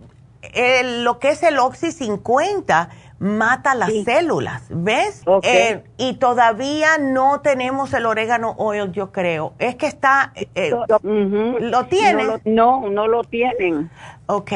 [0.85, 2.89] lo que es el Oxy 50
[3.23, 5.23] mata las células, ¿ves?
[5.45, 9.55] Eh, y todavía no tenemos el orégano oil, yo creo.
[9.61, 12.41] Es que está, eh, ¿lo tienen?
[12.45, 13.91] No, no, lo tienen.
[14.27, 14.53] Ok.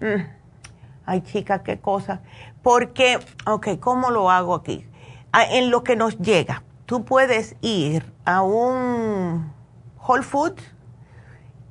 [0.00, 0.20] Mm.
[1.06, 2.20] Ay, chica, qué cosa.
[2.62, 4.86] Porque, ok, ¿cómo lo hago aquí?
[5.32, 9.50] Ah, en lo que nos llega, tú puedes ir a un
[10.06, 10.73] Whole Foods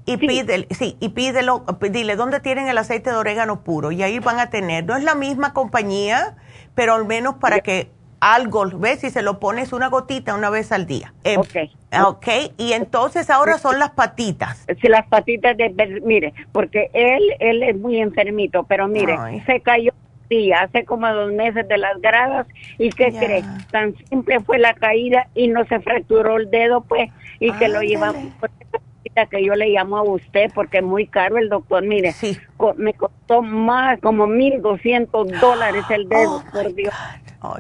[0.05, 4.19] y pídele, sí, y pídelo, dile dónde tienen el aceite de orégano puro y ahí
[4.19, 6.35] van a tener, no es la misma compañía,
[6.75, 7.89] pero al menos para que
[8.19, 9.01] algo, ¿ves?
[9.01, 11.13] Si se lo pones una gotita una vez al día.
[11.25, 12.05] Eh, ok.
[12.05, 12.27] Ok,
[12.57, 14.65] y entonces ahora son las patitas.
[14.81, 19.91] Sí, las patitas de, mire, porque él, él es muy enfermito, pero mire, se cayó
[20.30, 22.47] sí, hace como dos meses de las gradas
[22.77, 23.43] y ¿qué cree?
[23.71, 27.81] Tan simple fue la caída y no se fracturó el dedo, pues, y que lo
[27.81, 28.34] llevamos
[29.30, 31.84] que yo le llamo a usted porque es muy caro el doctor.
[31.84, 32.14] Mire,
[32.77, 36.94] me costó más, como 1.200 dólares el dedo, oh por Dios.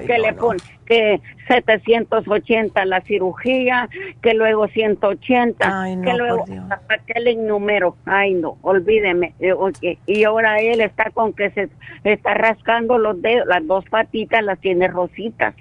[0.05, 3.89] que le pone que 780 la cirugía,
[4.21, 6.45] que luego 180, que luego
[6.89, 7.95] aquel número.
[8.05, 9.33] Ay, no, olvídeme.
[9.39, 11.69] Eh, y ahora él está con que se
[12.03, 15.55] está rascando los dedos, las dos patitas las tiene rositas.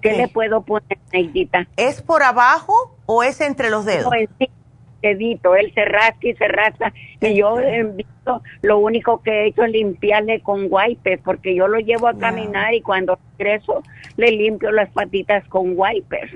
[0.00, 1.66] ¿Qué le puedo poner, Neidita?
[1.76, 4.10] ¿Es por abajo o es entre los dedos?
[5.12, 6.92] Él se rasca y se rasca.
[7.20, 7.56] Y yo
[7.94, 12.14] visto, lo único que he hecho es limpiarle con wipes, porque yo lo llevo a
[12.14, 13.82] caminar y cuando regreso
[14.16, 16.30] le limpio las patitas con wipes.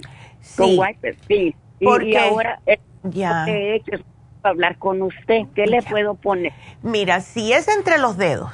[0.57, 1.55] Con wipes, sí.
[1.81, 2.61] y, ahora
[3.03, 3.41] ya.
[3.41, 4.03] lo que he hecho es
[4.43, 5.43] hablar con usted.
[5.55, 6.53] ¿Qué le puedo poner?
[6.83, 8.51] Mira, si es entre los dedos,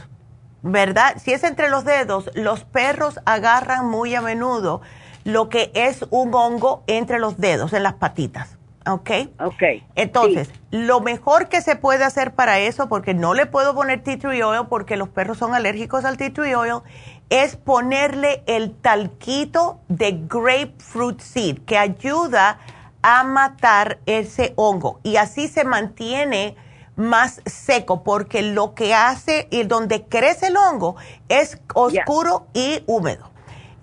[0.62, 1.15] ¿verdad?
[1.19, 4.81] Si es entre los dedos, los perros agarran muy a menudo
[5.24, 8.59] lo que es un hongo entre los dedos, en las patitas.
[8.86, 9.11] ¿Ok?
[9.40, 9.62] Ok.
[9.94, 14.19] Entonces, lo mejor que se puede hacer para eso, porque no le puedo poner tea
[14.19, 16.82] tree oil porque los perros son alérgicos al tea tree oil,
[17.31, 22.59] es ponerle el talquito de grapefruit seed, que ayuda
[23.02, 25.01] a matar ese hongo.
[25.02, 26.56] Y así se mantiene
[26.97, 30.97] más seco, porque lo que hace y donde crece el hongo
[31.28, 33.34] es oscuro y húmedo.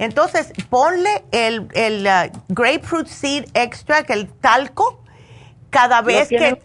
[0.01, 5.03] Entonces, ponle el, el uh, grapefruit seed extract, el talco,
[5.69, 6.59] cada vez que...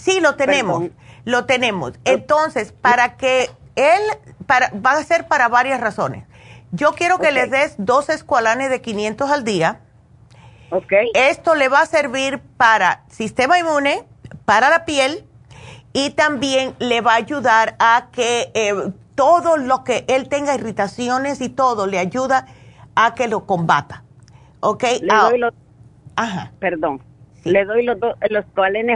[0.00, 0.84] Sí, lo tenemos,
[1.26, 1.92] lo tenemos.
[2.06, 4.00] Entonces, para que él,
[4.46, 6.24] para, va a ser para varias razones.
[6.72, 9.80] Yo quiero que le des dos escualanes de 500 al día.
[10.70, 10.92] Ok.
[11.12, 14.06] Esto le va a servir para sistema inmune,
[14.46, 15.26] para la piel
[15.92, 21.42] y también le va a ayudar a que eh, todo lo que él tenga irritaciones
[21.42, 22.46] y todo le ayuda
[22.94, 24.04] a que lo combata.
[24.60, 24.84] ¿Ok?
[25.00, 25.54] Le doy los,
[26.16, 26.52] Ajá.
[26.58, 27.00] Perdón.
[27.44, 28.44] ¿Le doy los, dos, los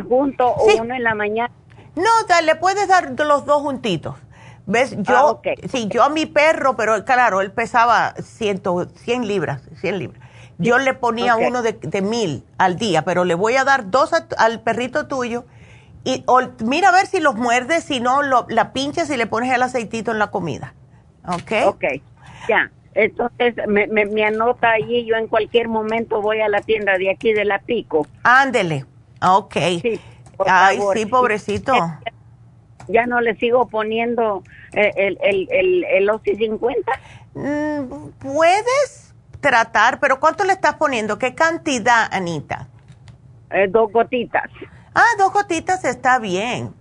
[0.06, 1.50] juntos o uno en la mañana?
[1.96, 2.10] No,
[2.42, 4.16] le puedes dar los dos juntitos.
[4.66, 4.96] ¿Ves?
[4.98, 9.98] Yo, ah, sí, yo a mi perro, pero claro, él pesaba ciento, 100 libras, 100
[9.98, 10.22] libras.
[10.58, 14.12] Yo le ponía uno de, de, mil al día, pero le voy a dar dos
[14.38, 15.44] al perrito tuyo.
[16.04, 16.24] Y
[16.64, 19.62] mira a ver si los muerdes, si no, lo, la pinches y le pones el
[19.62, 20.74] aceitito en la comida.
[21.26, 21.52] ¿Ok?
[21.66, 21.84] Ok,
[22.48, 22.70] ya.
[22.94, 27.32] Entonces me, me, anota ahí, yo en cualquier momento voy a la tienda de aquí
[27.32, 28.06] de la Pico.
[28.22, 28.84] Ándele,
[29.20, 29.56] ok.
[29.82, 30.00] Sí,
[30.46, 31.72] Ay, sí, pobrecito.
[32.88, 34.42] Ya no le sigo poniendo
[34.72, 36.92] eh, el, el, el, el OSI 50.
[37.34, 41.18] Mm, puedes tratar, pero ¿cuánto le estás poniendo?
[41.18, 42.68] ¿Qué cantidad, Anita?
[43.50, 44.50] Eh, dos gotitas.
[44.94, 46.72] Ah, dos gotitas está bien.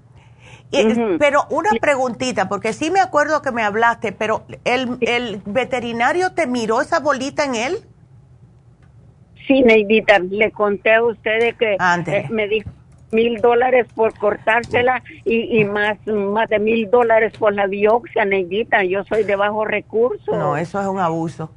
[1.20, 6.48] Pero una preguntita, porque sí me acuerdo que me hablaste, pero ¿el, el veterinario te
[6.48, 7.78] miró esa bolita en él?
[9.48, 12.70] Sí, Neidita, le conté a usted que eh, me dijo
[13.12, 18.84] mil dólares por cortársela y, y, más, más de mil dólares por la biopsia, Neidita.
[18.84, 20.36] Yo soy de bajo recurso.
[20.36, 21.52] No, eso es un abuso.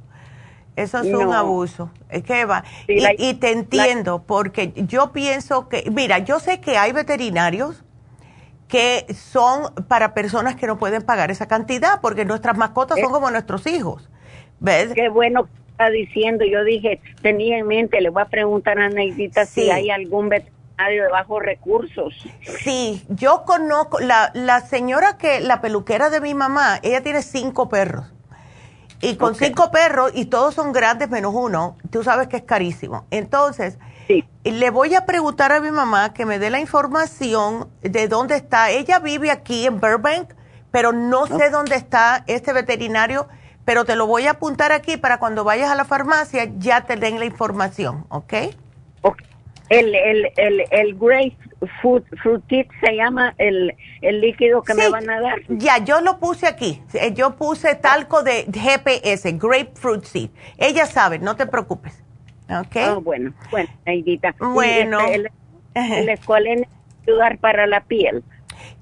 [0.75, 1.89] Eso es un abuso.
[2.07, 2.63] Es que va.
[2.87, 7.83] y, te entiendo, porque yo pienso que, mira, yo sé que hay veterinarios
[8.67, 13.31] que son para personas que no pueden pagar esa cantidad, porque nuestras mascotas son como
[13.31, 14.09] nuestros hijos.
[14.59, 14.91] ¿Ves?
[14.93, 16.43] Qué bueno que está diciendo.
[16.45, 21.03] Yo dije, tenía en mente, le voy a preguntar a Neidita si hay algún veterinario
[21.03, 22.13] de bajos recursos.
[22.59, 27.69] Sí, yo conozco, la, la señora que, la peluquera de mi mamá, ella tiene cinco
[27.69, 28.05] perros.
[28.99, 33.05] Y con cinco perros, y todos son grandes menos uno, tú sabes que es carísimo.
[33.11, 33.77] Entonces,
[34.43, 38.71] le voy a preguntar a mi mamá que me dé la información de dónde está.
[38.71, 40.33] Ella vive aquí en Burbank,
[40.71, 43.27] pero no sé dónde está este veterinario,
[43.65, 46.95] pero te lo voy a apuntar aquí para cuando vayas a la farmacia ya te
[46.97, 48.33] den la información, ¿ok?
[49.01, 49.19] Ok,
[49.69, 52.45] El, el, el, el grapefruit fruit
[52.81, 55.39] se llama el, el líquido que me van a dar.
[55.49, 56.83] Ya, yo lo puse aquí.
[56.93, 60.31] Eh, yo puse talco de GPS, grapefruit seed.
[60.57, 62.03] Ella sabe, no te preocupes.
[62.49, 62.75] ¿Ok?
[62.89, 64.33] Oh, bueno, bueno, Neidita.
[64.39, 64.99] Bueno.
[65.01, 65.29] el,
[65.73, 66.67] el, el
[67.07, 68.23] ayudar para la piel.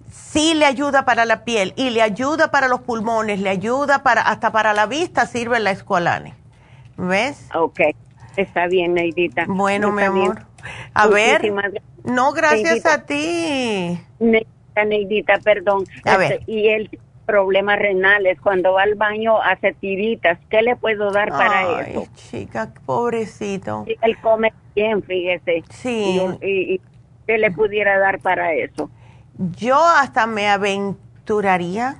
[0.10, 4.22] Sí le ayuda para la piel y le ayuda para los pulmones, le ayuda para
[4.22, 6.34] hasta para la vista sirve la escualane.
[6.98, 7.50] ¿Ves?
[7.54, 7.82] Ok,
[8.38, 9.46] está bien, Neidita.
[9.48, 10.46] Bueno, mi amor.
[10.94, 11.52] A ver.
[12.04, 14.00] No, gracias a ti.
[14.20, 15.86] Neidita, perdón.
[16.06, 16.34] A ver.
[16.34, 21.30] Este, y el problemas renales, cuando va al baño hace tiritas, ¿qué le puedo dar
[21.30, 22.08] para Ay, eso?
[22.16, 23.86] chica, pobrecito.
[24.02, 25.64] él come bien, fíjese.
[25.70, 26.22] Sí.
[26.42, 26.82] Y,
[27.28, 28.92] ¿Qué le pudiera dar para eso?
[29.58, 31.98] Yo hasta me aventuraría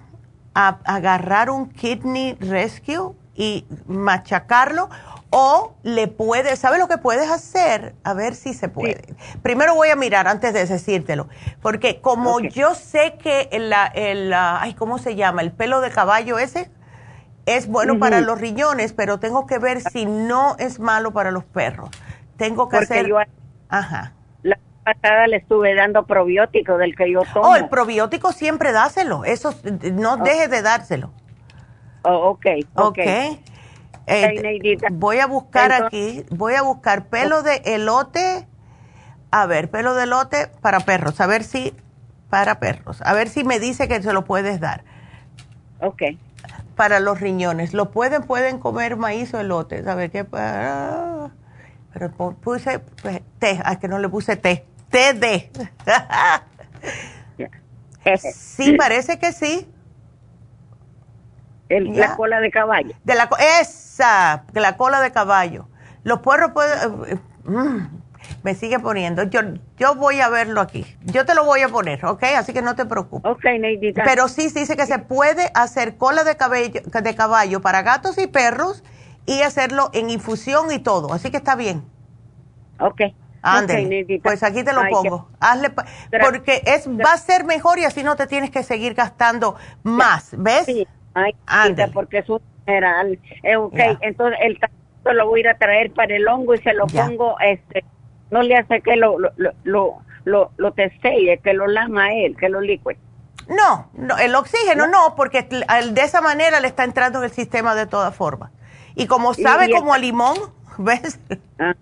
[0.54, 4.90] a agarrar un kidney rescue y machacarlo
[5.38, 7.94] o le puedes, ¿sabes lo que puedes hacer?
[8.06, 9.04] A ver si se puede.
[9.44, 11.28] Primero voy a mirar antes de decírtelo,
[11.62, 15.42] porque como yo sé que el, el, ay, ¿cómo se llama?
[15.42, 16.72] El pelo de caballo ese
[17.46, 21.44] es bueno para los riñones, pero tengo que ver si no es malo para los
[21.44, 21.90] perros.
[22.38, 23.12] Tengo que hacer...
[23.68, 24.14] Ajá.
[24.42, 27.50] La pasada le estuve dando probiótico del que yo tomo.
[27.50, 29.54] Oh, el probiótico siempre dáselo, eso
[29.92, 30.18] no oh.
[30.24, 31.12] deje de dárselo.
[32.04, 32.46] Oh, ok.
[32.76, 33.00] Ok.
[34.08, 38.48] Eh, voy a buscar aquí, voy a buscar pelo de elote.
[39.32, 41.74] A ver, pelo de elote para perros, a ver si,
[42.30, 44.84] para perros, a ver si me dice que se lo puedes dar.
[45.82, 46.04] Ok.
[46.76, 51.32] Para los riñones, lo pueden, pueden comer maíz o elote, a ver qué para.
[51.94, 55.50] Pero puse pues, té, a que no le puse té, té de.
[58.34, 59.68] sí, parece que sí.
[61.70, 62.94] La cola de caballo.
[63.04, 63.30] De la,
[63.62, 65.68] esa, la cola de caballo.
[66.04, 66.78] Los puerros pueden...
[67.08, 67.88] Eh, mm,
[68.44, 69.24] me sigue poniendo.
[69.24, 69.42] Yo,
[69.78, 70.86] yo voy a verlo aquí.
[71.04, 72.24] Yo te lo voy a poner, ¿ok?
[72.38, 73.32] Así que no te preocupes.
[73.32, 74.04] Ok, Neidita.
[74.04, 78.28] Pero sí dice que se puede hacer cola de, cabello, de caballo para gatos y
[78.28, 78.84] perros
[79.26, 81.14] y hacerlo en infusión y todo.
[81.14, 81.84] Así que está bien.
[82.80, 83.02] Ok.
[83.42, 84.22] Ándale.
[84.24, 85.30] pues aquí te lo pongo.
[85.40, 89.56] Hazle porque es va a ser mejor y así no te tienes que seguir gastando
[89.84, 90.66] más, ¿ves?
[90.66, 90.88] Sí.
[91.16, 93.20] Ay, porque es un general.
[93.44, 96.60] Eh, ok, entonces el talco lo voy a ir a traer para el hongo y
[96.60, 97.84] se lo pongo, este,
[98.32, 99.32] no le hace que lo, lo,
[99.64, 102.98] lo, lo, lo testee, que lo lama él, que lo licue.
[103.48, 107.76] No, no, el oxígeno no, porque de esa manera le está entrando en el sistema
[107.76, 108.52] de todas formas.
[108.96, 110.36] Y como sabe como a limón,
[110.78, 111.20] ¿ves?
[111.60, 111.76] Ah,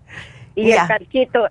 [0.54, 1.48] y el talquito,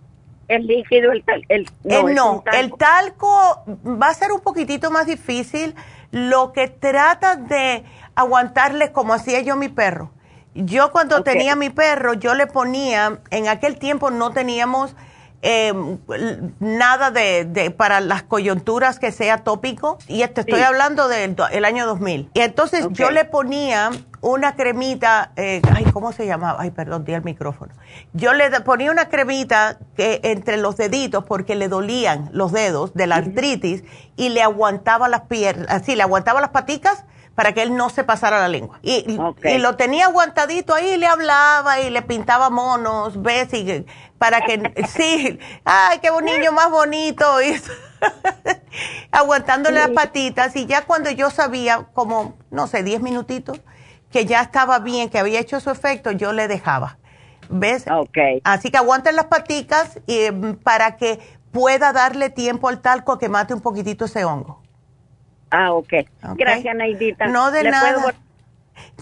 [0.47, 5.75] el líquido, el, tal, el no, el, talco va a ser un poquitito más difícil.
[6.13, 7.83] Lo que trata de
[8.13, 10.11] aguantarles como hacía yo mi perro.
[10.53, 14.95] Yo cuando tenía mi perro, yo le ponía, en aquel tiempo no teníamos
[15.43, 15.73] eh,
[16.59, 21.85] nada de, para las coyunturas que sea tópico, y te estoy hablando del el año
[21.85, 22.29] 2000.
[22.33, 23.91] Y entonces yo le ponía
[24.21, 26.61] una cremita, eh, ay, ¿cómo se llamaba?
[26.61, 27.73] Ay, perdón, di el micrófono.
[28.13, 33.07] Yo le ponía una cremita que, entre los deditos porque le dolían los dedos de
[33.07, 33.83] la artritis
[34.15, 37.03] y le aguantaba las piernas, así, le aguantaba las paticas
[37.35, 38.79] para que él no se pasara la lengua.
[38.83, 43.53] Y, y lo tenía aguantadito ahí, le hablaba y le pintaba monos, ¿ves?
[43.53, 43.85] Y,
[44.23, 47.61] para que, sí, ay, qué niño más bonito, y,
[49.11, 50.55] aguantándole las patitas.
[50.55, 53.59] Y ya cuando yo sabía, como, no sé, diez minutitos,
[54.13, 56.99] que ya estaba bien, que había hecho su efecto, yo le dejaba.
[57.49, 57.83] ¿Ves?
[57.85, 58.39] Okay.
[58.45, 60.31] Así que aguanten las patitas y,
[60.63, 61.19] para que
[61.51, 64.63] pueda darle tiempo al talco a que mate un poquitito ese hongo.
[65.51, 65.95] Ah, ok.
[66.35, 67.27] Gracias, Neidita.
[67.27, 68.13] No de nada.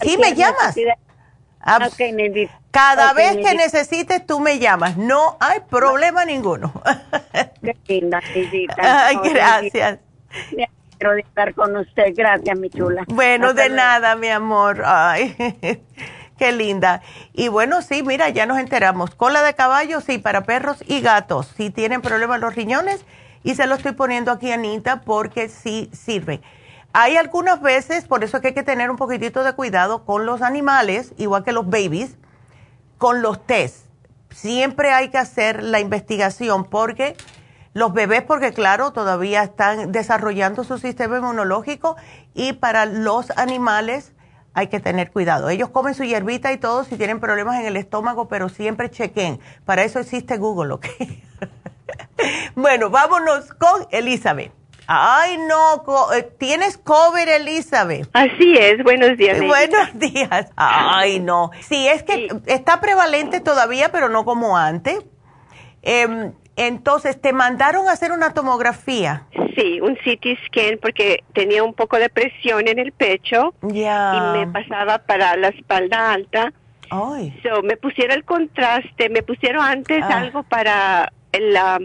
[0.02, 0.76] Sí, me llamas.
[0.76, 0.98] Ah,
[2.12, 2.58] Neidita.
[2.70, 4.96] Cada vez que necesites, tú me llamas.
[4.96, 6.72] No hay problema ninguno.
[7.60, 8.20] Qué linda.
[8.78, 9.98] Ay, gracias.
[10.98, 12.14] Quiero estar con usted.
[12.16, 13.04] Gracias, mi chula.
[13.08, 14.82] Bueno, de nada, mi amor.
[14.84, 15.36] Ay,
[16.38, 17.02] qué linda.
[17.32, 19.14] Y bueno, sí, mira, ya nos enteramos.
[19.14, 21.52] Cola de caballo, sí, para perros y gatos.
[21.56, 23.04] Si tienen problemas los riñones,
[23.44, 26.40] y se lo estoy poniendo aquí, Anita, porque sí sirve.
[26.94, 30.42] Hay algunas veces, por eso que hay que tener un poquitito de cuidado con los
[30.42, 32.16] animales, igual que los babies,
[32.98, 33.86] con los test.
[34.30, 37.16] Siempre hay que hacer la investigación porque
[37.72, 41.96] los bebés, porque claro, todavía están desarrollando su sistema inmunológico
[42.34, 44.12] y para los animales
[44.52, 45.48] hay que tener cuidado.
[45.48, 49.40] Ellos comen su hierbita y todo si tienen problemas en el estómago, pero siempre chequen.
[49.64, 50.86] Para eso existe Google, ¿ok?
[52.54, 54.61] bueno, vámonos con Elizabeth.
[54.94, 55.82] Ay, no,
[56.14, 58.08] eh, tienes cover, Elizabeth.
[58.12, 59.38] Así es, buenos días.
[59.38, 60.50] Buenos días.
[60.56, 61.50] Ay, no.
[61.60, 64.98] Sí, es que está prevalente todavía, pero no como antes.
[65.80, 69.26] Em, entonces, ¿te mandaron a hacer una tomografía?
[69.56, 74.12] Sí, un CT scan porque tenía un poco de presión en el pecho Ya.
[74.14, 76.52] y me pasaba para la espalda alta.
[76.90, 77.34] Ay.
[77.42, 80.18] So, me pusieron el contraste, me pusieron antes Ah.
[80.18, 81.78] algo para la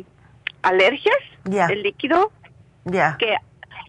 [0.61, 1.15] alergias,
[1.45, 1.67] Ya.
[1.67, 2.31] el líquido.
[2.91, 3.15] Ya.
[3.19, 3.35] Que,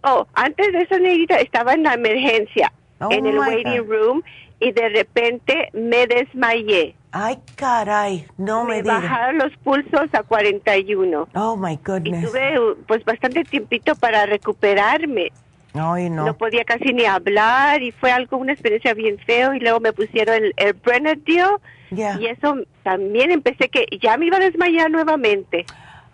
[0.04, 3.88] oh, antes de eso, Negrita, estaba en la emergencia, Oh, en el waiting God.
[3.90, 4.22] room,
[4.60, 6.94] y de repente me desmayé.
[7.12, 9.02] Ay, caray, no me, me digas.
[9.02, 11.28] bajaron los pulsos a 41.
[11.34, 12.30] Oh, my Y goodness.
[12.30, 15.32] tuve pues bastante tiempito para recuperarme.
[15.74, 16.26] Ay, no.
[16.26, 19.92] No podía casi ni hablar y fue algo, una experiencia bien feo y luego me
[19.92, 21.58] pusieron el, el Benadryl
[21.90, 22.18] Ya.
[22.20, 25.64] y eso también empecé que ya me iba a desmayar nuevamente.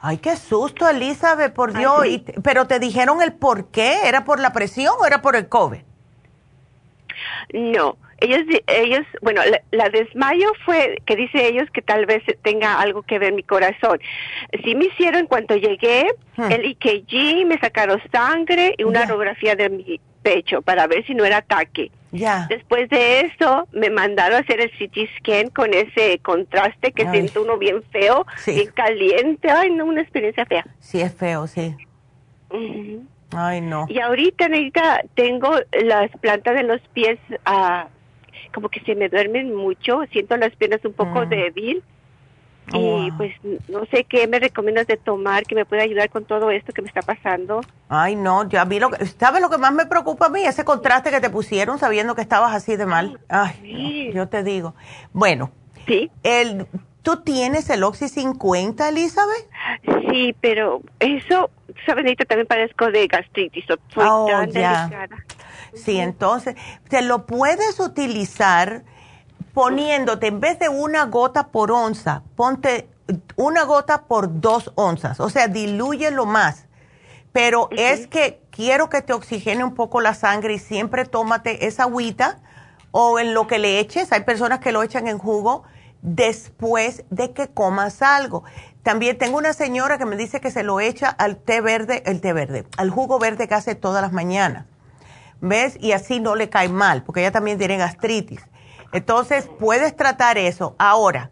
[0.07, 2.03] Ay, qué susto, Elizabeth, por Ay, Dios.
[2.03, 2.09] sí.
[2.15, 5.35] Y te- pero te dijeron el por qué, ¿era por la presión o era por
[5.35, 5.79] el COVID?
[7.53, 12.81] No, ellos, ellos, bueno, la, la desmayo fue que dice ellos que tal vez tenga
[12.81, 13.99] algo que ver mi corazón.
[14.65, 16.07] Sí me hicieron en cuanto llegué
[16.37, 16.51] Hmm.
[16.51, 19.07] el EKG, me sacaron sangre y una Ya.
[19.07, 21.91] radiografía de mi pecho para ver si no era ataque.
[22.17, 22.47] Ya.
[22.49, 27.09] Después de eso, me mandaron a hacer el CT scan con ese contraste que Ay.
[27.11, 28.53] siento uno bien feo, Sí.
[28.53, 29.51] bien caliente.
[29.51, 30.65] Ay, no, una experiencia fea.
[30.79, 31.75] Sí, es feo, sí.
[33.33, 33.87] Ay, no.
[33.89, 35.51] Y ahorita, Negrita, tengo
[35.83, 37.89] las plantas de los pies, ah,
[38.53, 41.29] como que se me duermen mucho, siento las piernas un poco Mm.
[41.29, 41.83] débil.
[42.73, 43.17] Oh, y wow.
[43.19, 43.33] pues
[43.69, 46.81] no sé qué me recomiendas de tomar que me pueda ayudar con todo esto que
[46.83, 47.61] me está pasando.
[47.89, 49.05] Ay, no, ya vi lo que...
[49.07, 50.43] ¿Sabes lo que más me preocupa a mí?
[50.45, 53.21] Ese contraste que te pusieron sabiendo que estabas así de mal.
[53.29, 54.09] Ay, Sí.
[54.09, 54.75] no, yo te digo.
[55.13, 55.51] Bueno,
[55.87, 56.67] Sí, el,
[57.03, 59.51] ¿tú tienes el Oxy 50, Elizabeth?
[60.11, 61.51] sí, pero eso,
[61.85, 63.67] sabes, Negrita, también padezco de gastritis.
[63.97, 64.87] Oh, tan ya.
[64.89, 65.17] delicada.
[65.75, 66.55] Sí, entonces,
[66.89, 68.85] te lo puedes utilizar
[69.55, 72.91] poniéndote, en vez de una gota por onza, ponte
[73.37, 76.67] una gota por dos onzas, o sea, dilúyelo más.
[77.33, 81.85] Pero es que quiero que te oxigene un poco la sangre y siempre tómate esa
[81.85, 82.41] agüita
[82.91, 85.65] o en lo que le eches, hay personas que lo echan en jugo
[86.03, 88.45] después de que comas algo.
[88.83, 92.21] También tengo una señora que me dice que se lo echa al té verde, el
[92.21, 94.67] té verde, al jugo verde que hace todas las mañanas.
[95.41, 95.77] ¿Ves?
[95.81, 98.41] Y así no le cae mal, porque ella también tiene gastritis.
[98.95, 100.75] Entonces, puedes tratar eso.
[100.79, 101.31] Ahora,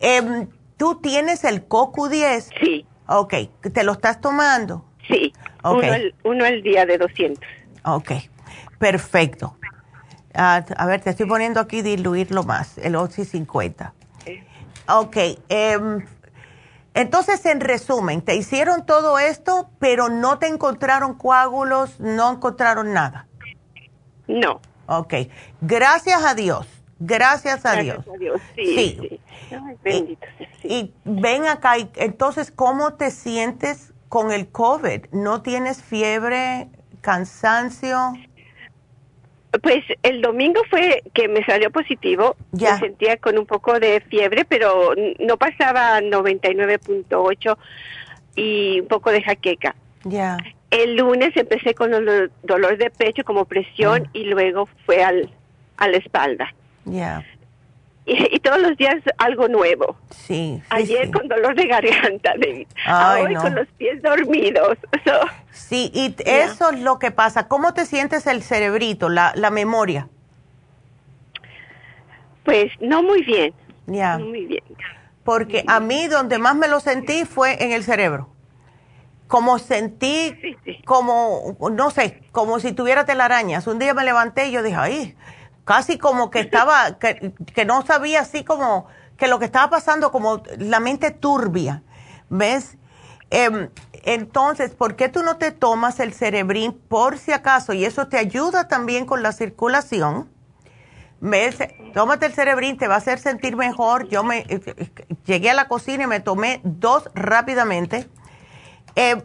[0.00, 2.52] em, ¿tú tienes el CoQ10?
[2.60, 3.34] Sí, Ok,
[3.72, 4.84] ¿te lo estás tomando?
[5.06, 5.32] sí.
[5.62, 5.82] Ok.
[5.82, 7.42] Uno, al, uno al día de 200.
[7.84, 8.12] Ok,
[8.78, 9.56] perfecto.
[10.34, 13.92] Ah, a ver, te estoy poniendo aquí diluirlo más, el Oxy 50.
[14.88, 15.16] Ok,
[15.48, 16.04] em,
[16.94, 23.26] entonces en resumen, te hicieron todo esto, pero no te encontraron coágulos, no encontraron nada.
[24.28, 24.60] No.
[24.86, 25.14] Ok,
[25.60, 26.68] gracias a Dios,
[26.98, 28.14] gracias a Gracias Dios.
[28.14, 28.40] a Dios.
[28.54, 28.98] Sí, Sí.
[29.08, 29.20] sí.
[29.54, 30.68] Ay, bendito sea, sí.
[30.68, 35.06] Y ven acá, y entonces, ¿cómo te sientes con el COVID?
[35.12, 36.68] ¿No tienes fiebre,
[37.00, 38.14] cansancio?
[39.62, 42.36] Pues el domingo fue que me salió positivo.
[42.52, 42.74] Ya.
[42.74, 47.56] Me sentía con un poco de fiebre, pero no pasaba 99.8
[48.34, 49.74] y un poco de jaqueca.
[50.04, 50.36] Ya.
[50.70, 54.10] El lunes empecé con el dolor de pecho como presión Ah.
[54.12, 55.30] y luego fue al,
[55.78, 56.52] a la espalda.
[56.86, 57.24] Ya,
[58.06, 59.96] Y, y todos los días algo nuevo.
[60.10, 60.60] sí.
[60.60, 61.10] sí, Ayer sí.
[61.12, 62.32] con dolor de garganta,
[62.86, 63.42] Ay, hoy no.
[63.42, 64.78] con los pies dormidos.
[65.04, 65.12] So,
[65.50, 67.48] Sí, y eso es lo que pasa.
[67.48, 70.08] ¿Cómo te sientes el cerebrito, la, la memoria?
[72.44, 73.52] pues no muy bien,
[73.86, 74.62] Ya, no muy bien.
[75.24, 78.28] porque a mí donde más me lo sentí fue en el cerebro.
[79.26, 80.80] Como sentí, sí.
[80.84, 83.66] como, no sé, como si tuviera telarañas.
[83.66, 85.16] Un día me levanté y yo dije, ay,
[85.66, 88.86] casi como que estaba, que, que no sabía así como,
[89.18, 91.82] que lo que estaba pasando, como la mente turbia,
[92.30, 92.78] ¿ves?
[93.30, 93.68] Em,
[94.04, 97.72] entonces, ¿por qué tú no te tomas el cerebrín por si acaso?
[97.72, 100.30] Y eso te ayuda también con la circulación.
[101.18, 101.56] ¿Ves?
[101.92, 104.08] Tómate el cerebrín, te va a hacer sentir mejor.
[104.08, 104.90] Yo me eh,
[105.24, 108.08] llegué a la cocina y me tomé dos rápidamente.
[108.94, 109.20] Eh,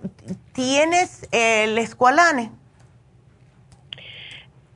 [0.54, 2.52] ¿Tienes el escualane?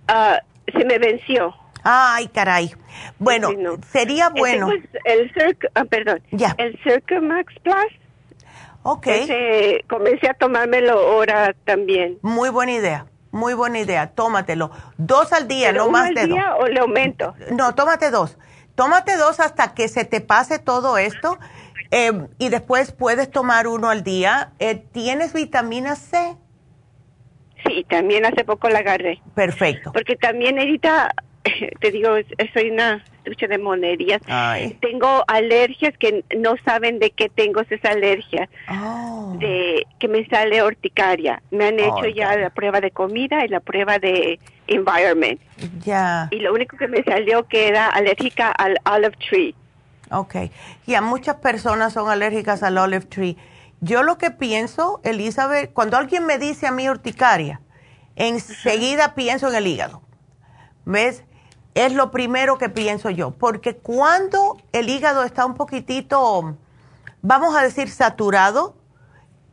[0.08, 1.54] Ah, se me venció.
[1.84, 2.74] Ay, caray.
[3.20, 3.78] Bueno, Sí, no.
[3.92, 4.70] sería bueno.
[5.04, 6.56] El Circ, ah, perdón, Ya.
[6.58, 7.94] el Circumax Plus.
[8.84, 12.18] Ok, Ese, comencé a tomármelo ahora también.
[12.22, 13.06] muy buena idea.
[13.32, 14.08] Muy buena idea.
[14.12, 14.72] Tómatelo.
[14.98, 16.30] Dos al día, ¿Pero no más al de dos.
[16.30, 17.36] día o le aumento?
[17.52, 18.38] No, tómate dos.
[18.76, 21.38] Tómate dos hasta que se te pase todo esto
[21.92, 24.52] eh, y después puedes tomar uno al día.
[24.60, 26.38] Eh, ¿Tienes vitamina C?
[27.66, 29.22] Sí, también hace poco la agarré.
[29.34, 29.92] Perfecto.
[29.92, 31.14] Porque también ahorita,
[31.80, 32.10] te digo,
[32.54, 34.22] soy una estuche de monerías.
[34.82, 38.48] Tengo alergias que no saben de qué tengo esa alergia.
[38.70, 39.36] Oh.
[39.40, 41.42] De que me sale horticaria.
[41.52, 45.40] Me han hecho ya la prueba de comida y la prueba de environment.
[45.84, 46.28] Ya.
[46.32, 49.56] Y lo único que me salió que era alérgica al olive tree.
[50.12, 50.36] Ok.
[50.86, 53.38] Y a muchas personas son alérgicas al olive tree.
[53.82, 57.62] Yo lo que pienso, Elizabeth, cuando alguien me dice a mí urticaria,
[58.16, 60.02] enseguida pienso en el hígado.
[60.86, 61.24] ¿Ves?
[61.74, 66.56] Es lo primero que pienso yo, porque cuando el hígado está un poquitito,
[67.22, 68.76] vamos a decir, saturado,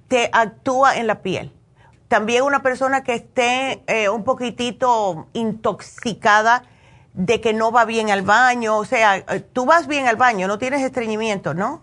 [0.07, 1.53] te actúa en la piel.
[2.07, 6.65] También una persona que esté eh, un poquitito intoxicada
[7.15, 10.47] de que no va bien al baño, o sea, eh, tú vas bien al baño,
[10.47, 11.82] no tienes estreñimiento, ¿no?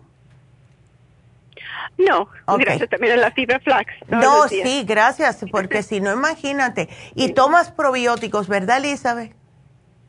[1.99, 3.91] No, gracias también a la fibra flax.
[4.07, 6.87] No, sí, gracias, porque si no, imagínate.
[7.13, 9.35] Y tomas probióticos, ¿verdad, Elizabeth?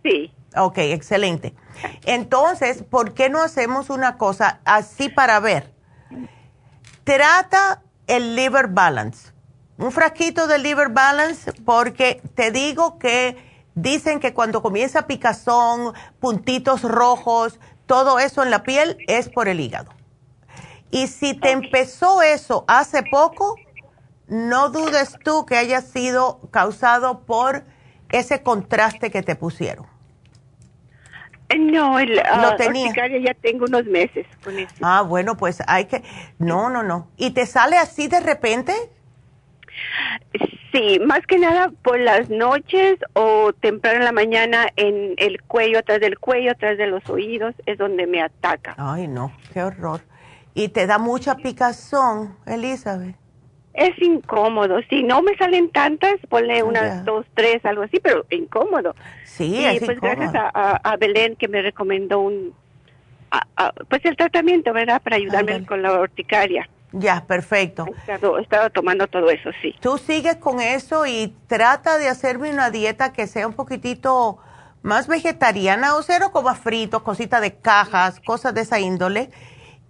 [0.04, 0.32] Sí.
[0.56, 1.54] Ok, excelente.
[2.06, 5.72] Entonces, ¿por qué no hacemos una cosa así para ver?
[7.02, 9.32] Trata el liver balance.
[9.76, 13.36] Un frasquito de liver balance, porque te digo que
[13.74, 19.58] dicen que cuando comienza picazón, puntitos rojos, todo eso en la piel es por el
[19.58, 19.92] hígado.
[20.90, 23.56] Y si te empezó eso hace poco,
[24.26, 27.64] no dudes tú que haya sido causado por
[28.10, 29.86] ese contraste que te pusieron.
[31.48, 34.74] Eh, no, el, Lo uh, ya tengo unos meses con eso.
[34.82, 36.02] Ah, bueno, pues hay que...
[36.38, 37.08] No, no, no.
[37.16, 38.72] ¿Y te sale así de repente?
[40.72, 45.80] Sí, más que nada por las noches o temprano en la mañana en el cuello,
[45.80, 48.74] atrás del cuello, atrás de los oídos, es donde me ataca.
[48.78, 50.00] Ay, no, qué horror.
[50.54, 53.16] ¿Y te da mucha picazón, Elizabeth?
[53.72, 54.80] Es incómodo.
[54.90, 58.94] Si no me salen tantas, ponle unas dos, tres, algo así, pero incómodo.
[59.24, 62.52] Sí, y pues gracias a, Belén que me recomendó un,
[63.88, 65.00] pues el tratamiento, ¿verdad?
[65.02, 66.68] Para ayudarme con la urticaria.
[66.92, 67.86] Ya, perfecto.
[68.08, 69.76] He estado, tomando todo eso, sí.
[69.80, 74.38] Tú sigues con eso y trata de hacerme una dieta que sea un poquitito
[74.82, 79.30] más vegetariana, o cero como fritos, cositas de cajas, cosas de esa índole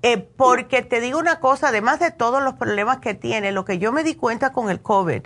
[0.02, 3.78] eh, porque te digo una cosa, además de todos los problemas que tiene, lo que
[3.78, 5.22] yo me di cuenta con el COVID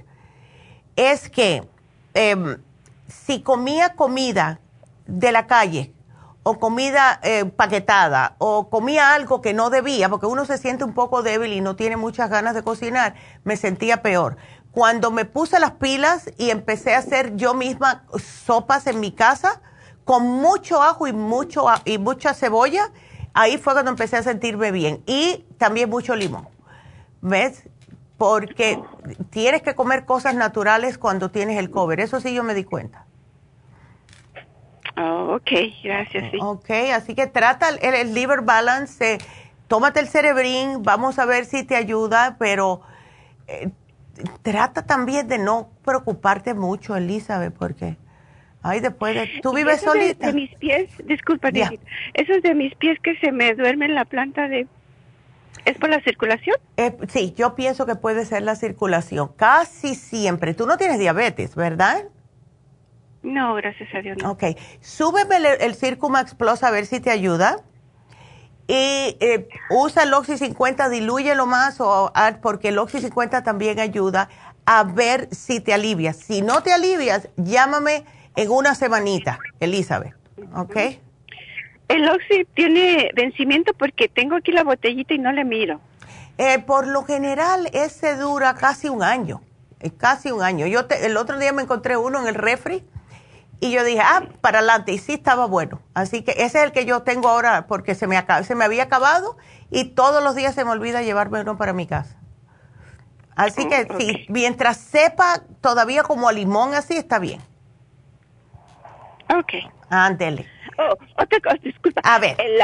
[0.96, 1.68] es que
[2.14, 2.58] em,
[3.06, 4.60] si comía comida
[5.06, 5.94] de la calle
[6.42, 10.92] o comida eh, paquetada o comía algo que no debía, porque uno se siente un
[10.92, 13.14] poco débil y no tiene muchas ganas de cocinar,
[13.44, 14.36] me sentía peor.
[14.70, 18.04] Cuando me puse las pilas y empecé a hacer yo misma
[18.44, 19.62] sopas en mi casa
[20.04, 22.90] con mucho ajo y mucho y mucha cebolla,
[23.34, 25.02] ahí fue cuando empecé a sentirme bien.
[25.06, 26.48] Y también mucho limón.
[27.20, 27.64] ¿Ves?
[28.16, 28.80] Porque
[29.30, 32.00] tienes que comer cosas naturales cuando tienes el cover.
[32.00, 33.04] Eso sí yo me di cuenta.
[34.96, 35.50] Oh, ok,
[35.82, 36.30] gracias.
[36.30, 36.38] Sí.
[36.40, 39.18] Ok, así que trata el, liver balance,
[39.66, 42.82] tómate el cerebrín, vamos a ver si te ayuda, pero
[43.48, 43.70] eh,
[44.42, 47.96] trata también de no preocuparte mucho, Elizabeth, porque
[48.64, 49.40] Ay, después de...
[49.42, 50.28] ¿Tú vives solita?
[50.28, 51.50] De, mis pies, disculpa,
[52.14, 54.66] esos de mis pies que se me duermen la planta de...
[55.66, 56.56] ¿Es por la circulación?
[56.78, 59.28] Eh, sí, yo pienso que puede ser la circulación.
[59.36, 60.54] Casi siempre.
[60.54, 62.04] Tú no tienes diabetes, ¿verdad?
[63.22, 64.30] No, gracias a Dios no.
[64.30, 64.44] Ok.
[64.80, 67.58] Súbeme el, el Circumax Plus a ver si te ayuda.
[68.66, 72.10] Y eh, usa el Oxy 50, dilúyelo más o,
[72.40, 74.30] porque el Oxy 50 también ayuda
[74.64, 76.16] a ver si te alivias.
[76.16, 80.14] Si no te alivias, llámame en una semanita, Elizabeth.
[80.54, 80.76] ¿Ok?
[81.88, 85.80] El Oxy tiene vencimiento porque tengo aquí la botellita y no le miro.
[86.38, 89.42] Eh, por lo general, ese dura casi un año.
[89.80, 90.66] Eh, casi un año.
[90.66, 92.82] Yo el otro día me encontré uno en el refri
[93.60, 94.92] y yo dije, ah, para adelante.
[94.92, 95.80] Y sí estaba bueno.
[95.92, 98.84] Así que ese es el que yo tengo ahora porque se me, se me había
[98.84, 99.36] acabado
[99.70, 102.16] y todos los días se me olvida llevarme uno para mi casa.
[103.36, 107.40] Así que oh, sí, mientras sepa todavía como a limón así, está bien.
[109.28, 109.52] Ok.
[109.90, 110.46] Ándele.
[110.78, 112.00] Oh, otra cosa, disculpa.
[112.04, 112.36] A ver.
[112.40, 112.60] ¿El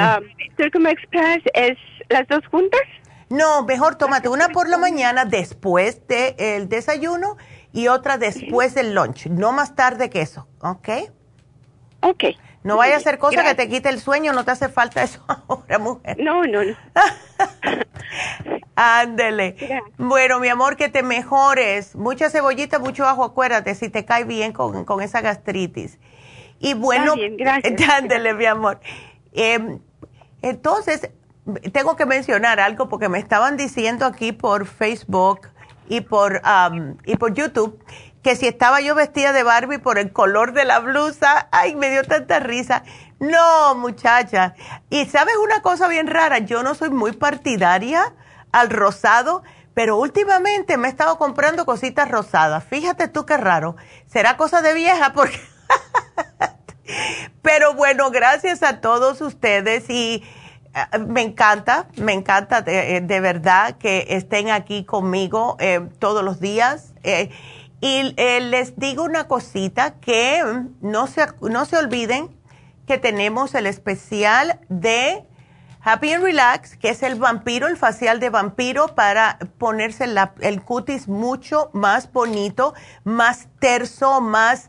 [0.76, 1.78] um, Express es
[2.08, 2.80] las dos juntas?
[3.28, 7.36] No, mejor tómate una por la mañana después del desayuno
[7.72, 9.26] y otra después del lunch.
[9.26, 10.88] No más tarde que eso, ¿ok?
[12.00, 12.24] Ok.
[12.62, 15.24] No vaya a hacer cosa que te quite el sueño, no te hace falta eso
[15.48, 16.16] ahora, mujer.
[16.18, 16.74] No, no, no.
[18.74, 19.56] Ándele.
[19.96, 21.94] Bueno, mi amor, que te mejores.
[21.94, 25.98] Mucha cebollita, mucho ajo, acuérdate, si te cae bien con, con esa gastritis.
[26.60, 27.14] Y bueno,
[28.36, 28.80] mi amor.
[29.32, 29.80] Em,
[30.42, 31.10] entonces,
[31.72, 35.48] tengo que mencionar algo porque me estaban diciendo aquí por Facebook
[35.88, 36.40] y por,
[37.04, 37.82] y por YouTube
[38.22, 41.90] que si estaba yo vestida de Barbie por el color de la blusa, ay, me
[41.90, 42.82] dio tanta risa.
[43.18, 44.54] No, muchacha.
[44.90, 48.14] Y sabes una cosa bien rara, yo no soy muy partidaria
[48.52, 49.42] al rosado,
[49.74, 52.64] pero últimamente me he estado comprando cositas rosadas.
[52.64, 53.76] Fíjate tú qué raro.
[54.06, 55.40] Será cosa de vieja porque...
[57.42, 60.22] pero bueno, gracias a todos ustedes y
[60.74, 66.40] eh, me encanta, me encanta de, eh, verdad que estén aquí conmigo eh, todos los
[66.40, 66.94] días.
[67.82, 70.42] y les digo una cosita que
[70.80, 72.28] no se, no se olviden
[72.86, 75.24] que tenemos el especial de
[75.82, 80.04] Happy and Relax, que es el vampiro, el facial de vampiro para ponerse
[80.40, 82.74] el cutis mucho más bonito,
[83.04, 84.68] más terso, más,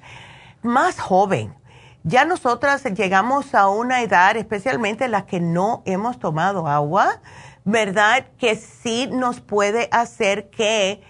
[0.63, 1.55] más joven.
[2.03, 7.21] Ya nosotras llegamos a una edad, especialmente las que no hemos tomado agua,
[7.63, 8.25] ¿verdad?
[8.38, 11.03] Que sí nos puede hacer que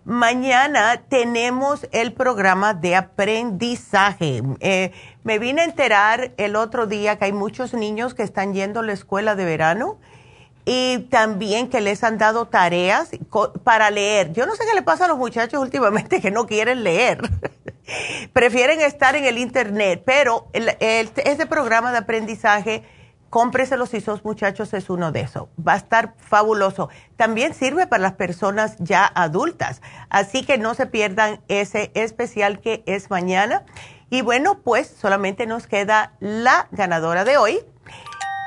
[0.05, 4.43] Mañana tenemos el programa de aprendizaje.
[4.61, 4.93] Eh,
[5.23, 8.83] me vine a enterar el otro día que hay muchos niños que están yendo a
[8.83, 9.99] la escuela de verano
[10.71, 13.09] y también que les han dado tareas
[13.65, 14.35] para leer.
[14.35, 17.23] Yo no sé qué le pasa a los muchachos últimamente que no quieren leer.
[18.35, 22.85] Prefieren estar en el Internet, pero el, ese programa de aprendizaje,
[23.31, 25.49] cómpreselo si sos muchachos, es uno de esos.
[25.67, 26.91] Va a estar fabuloso.
[27.17, 29.81] También sirve para las personas ya adultas.
[30.11, 33.65] Así que no se pierdan ese especial que es mañana.
[34.11, 37.59] Y bueno, pues solamente nos queda la ganadora de hoy.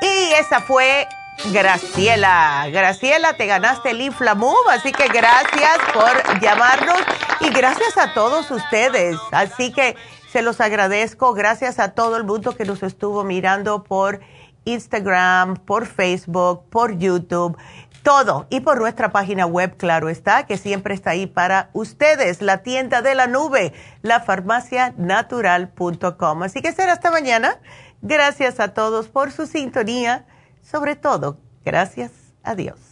[0.04, 1.08] Y esa fue
[1.52, 2.68] Graciela.
[2.72, 7.00] Graciela, te ganaste el Inflamove, así que gracias por llamarnos
[7.40, 9.18] y gracias a todos ustedes.
[9.32, 9.96] Así que
[10.32, 11.34] se los agradezco.
[11.34, 14.20] Gracias a todo el mundo que nos estuvo mirando por
[14.66, 17.58] Instagram, por Facebook, por YouTube,
[18.04, 18.46] todo.
[18.50, 23.02] Y por nuestra página web, claro está, que siempre está ahí para ustedes, la tienda
[23.02, 26.44] de la nube, lafarmacianatural.com.
[26.44, 27.60] Así que será hasta mañana.
[28.04, 30.26] Gracias a todos por su sintonía
[30.62, 32.12] sobre todo, gracias
[32.44, 32.92] a Dios.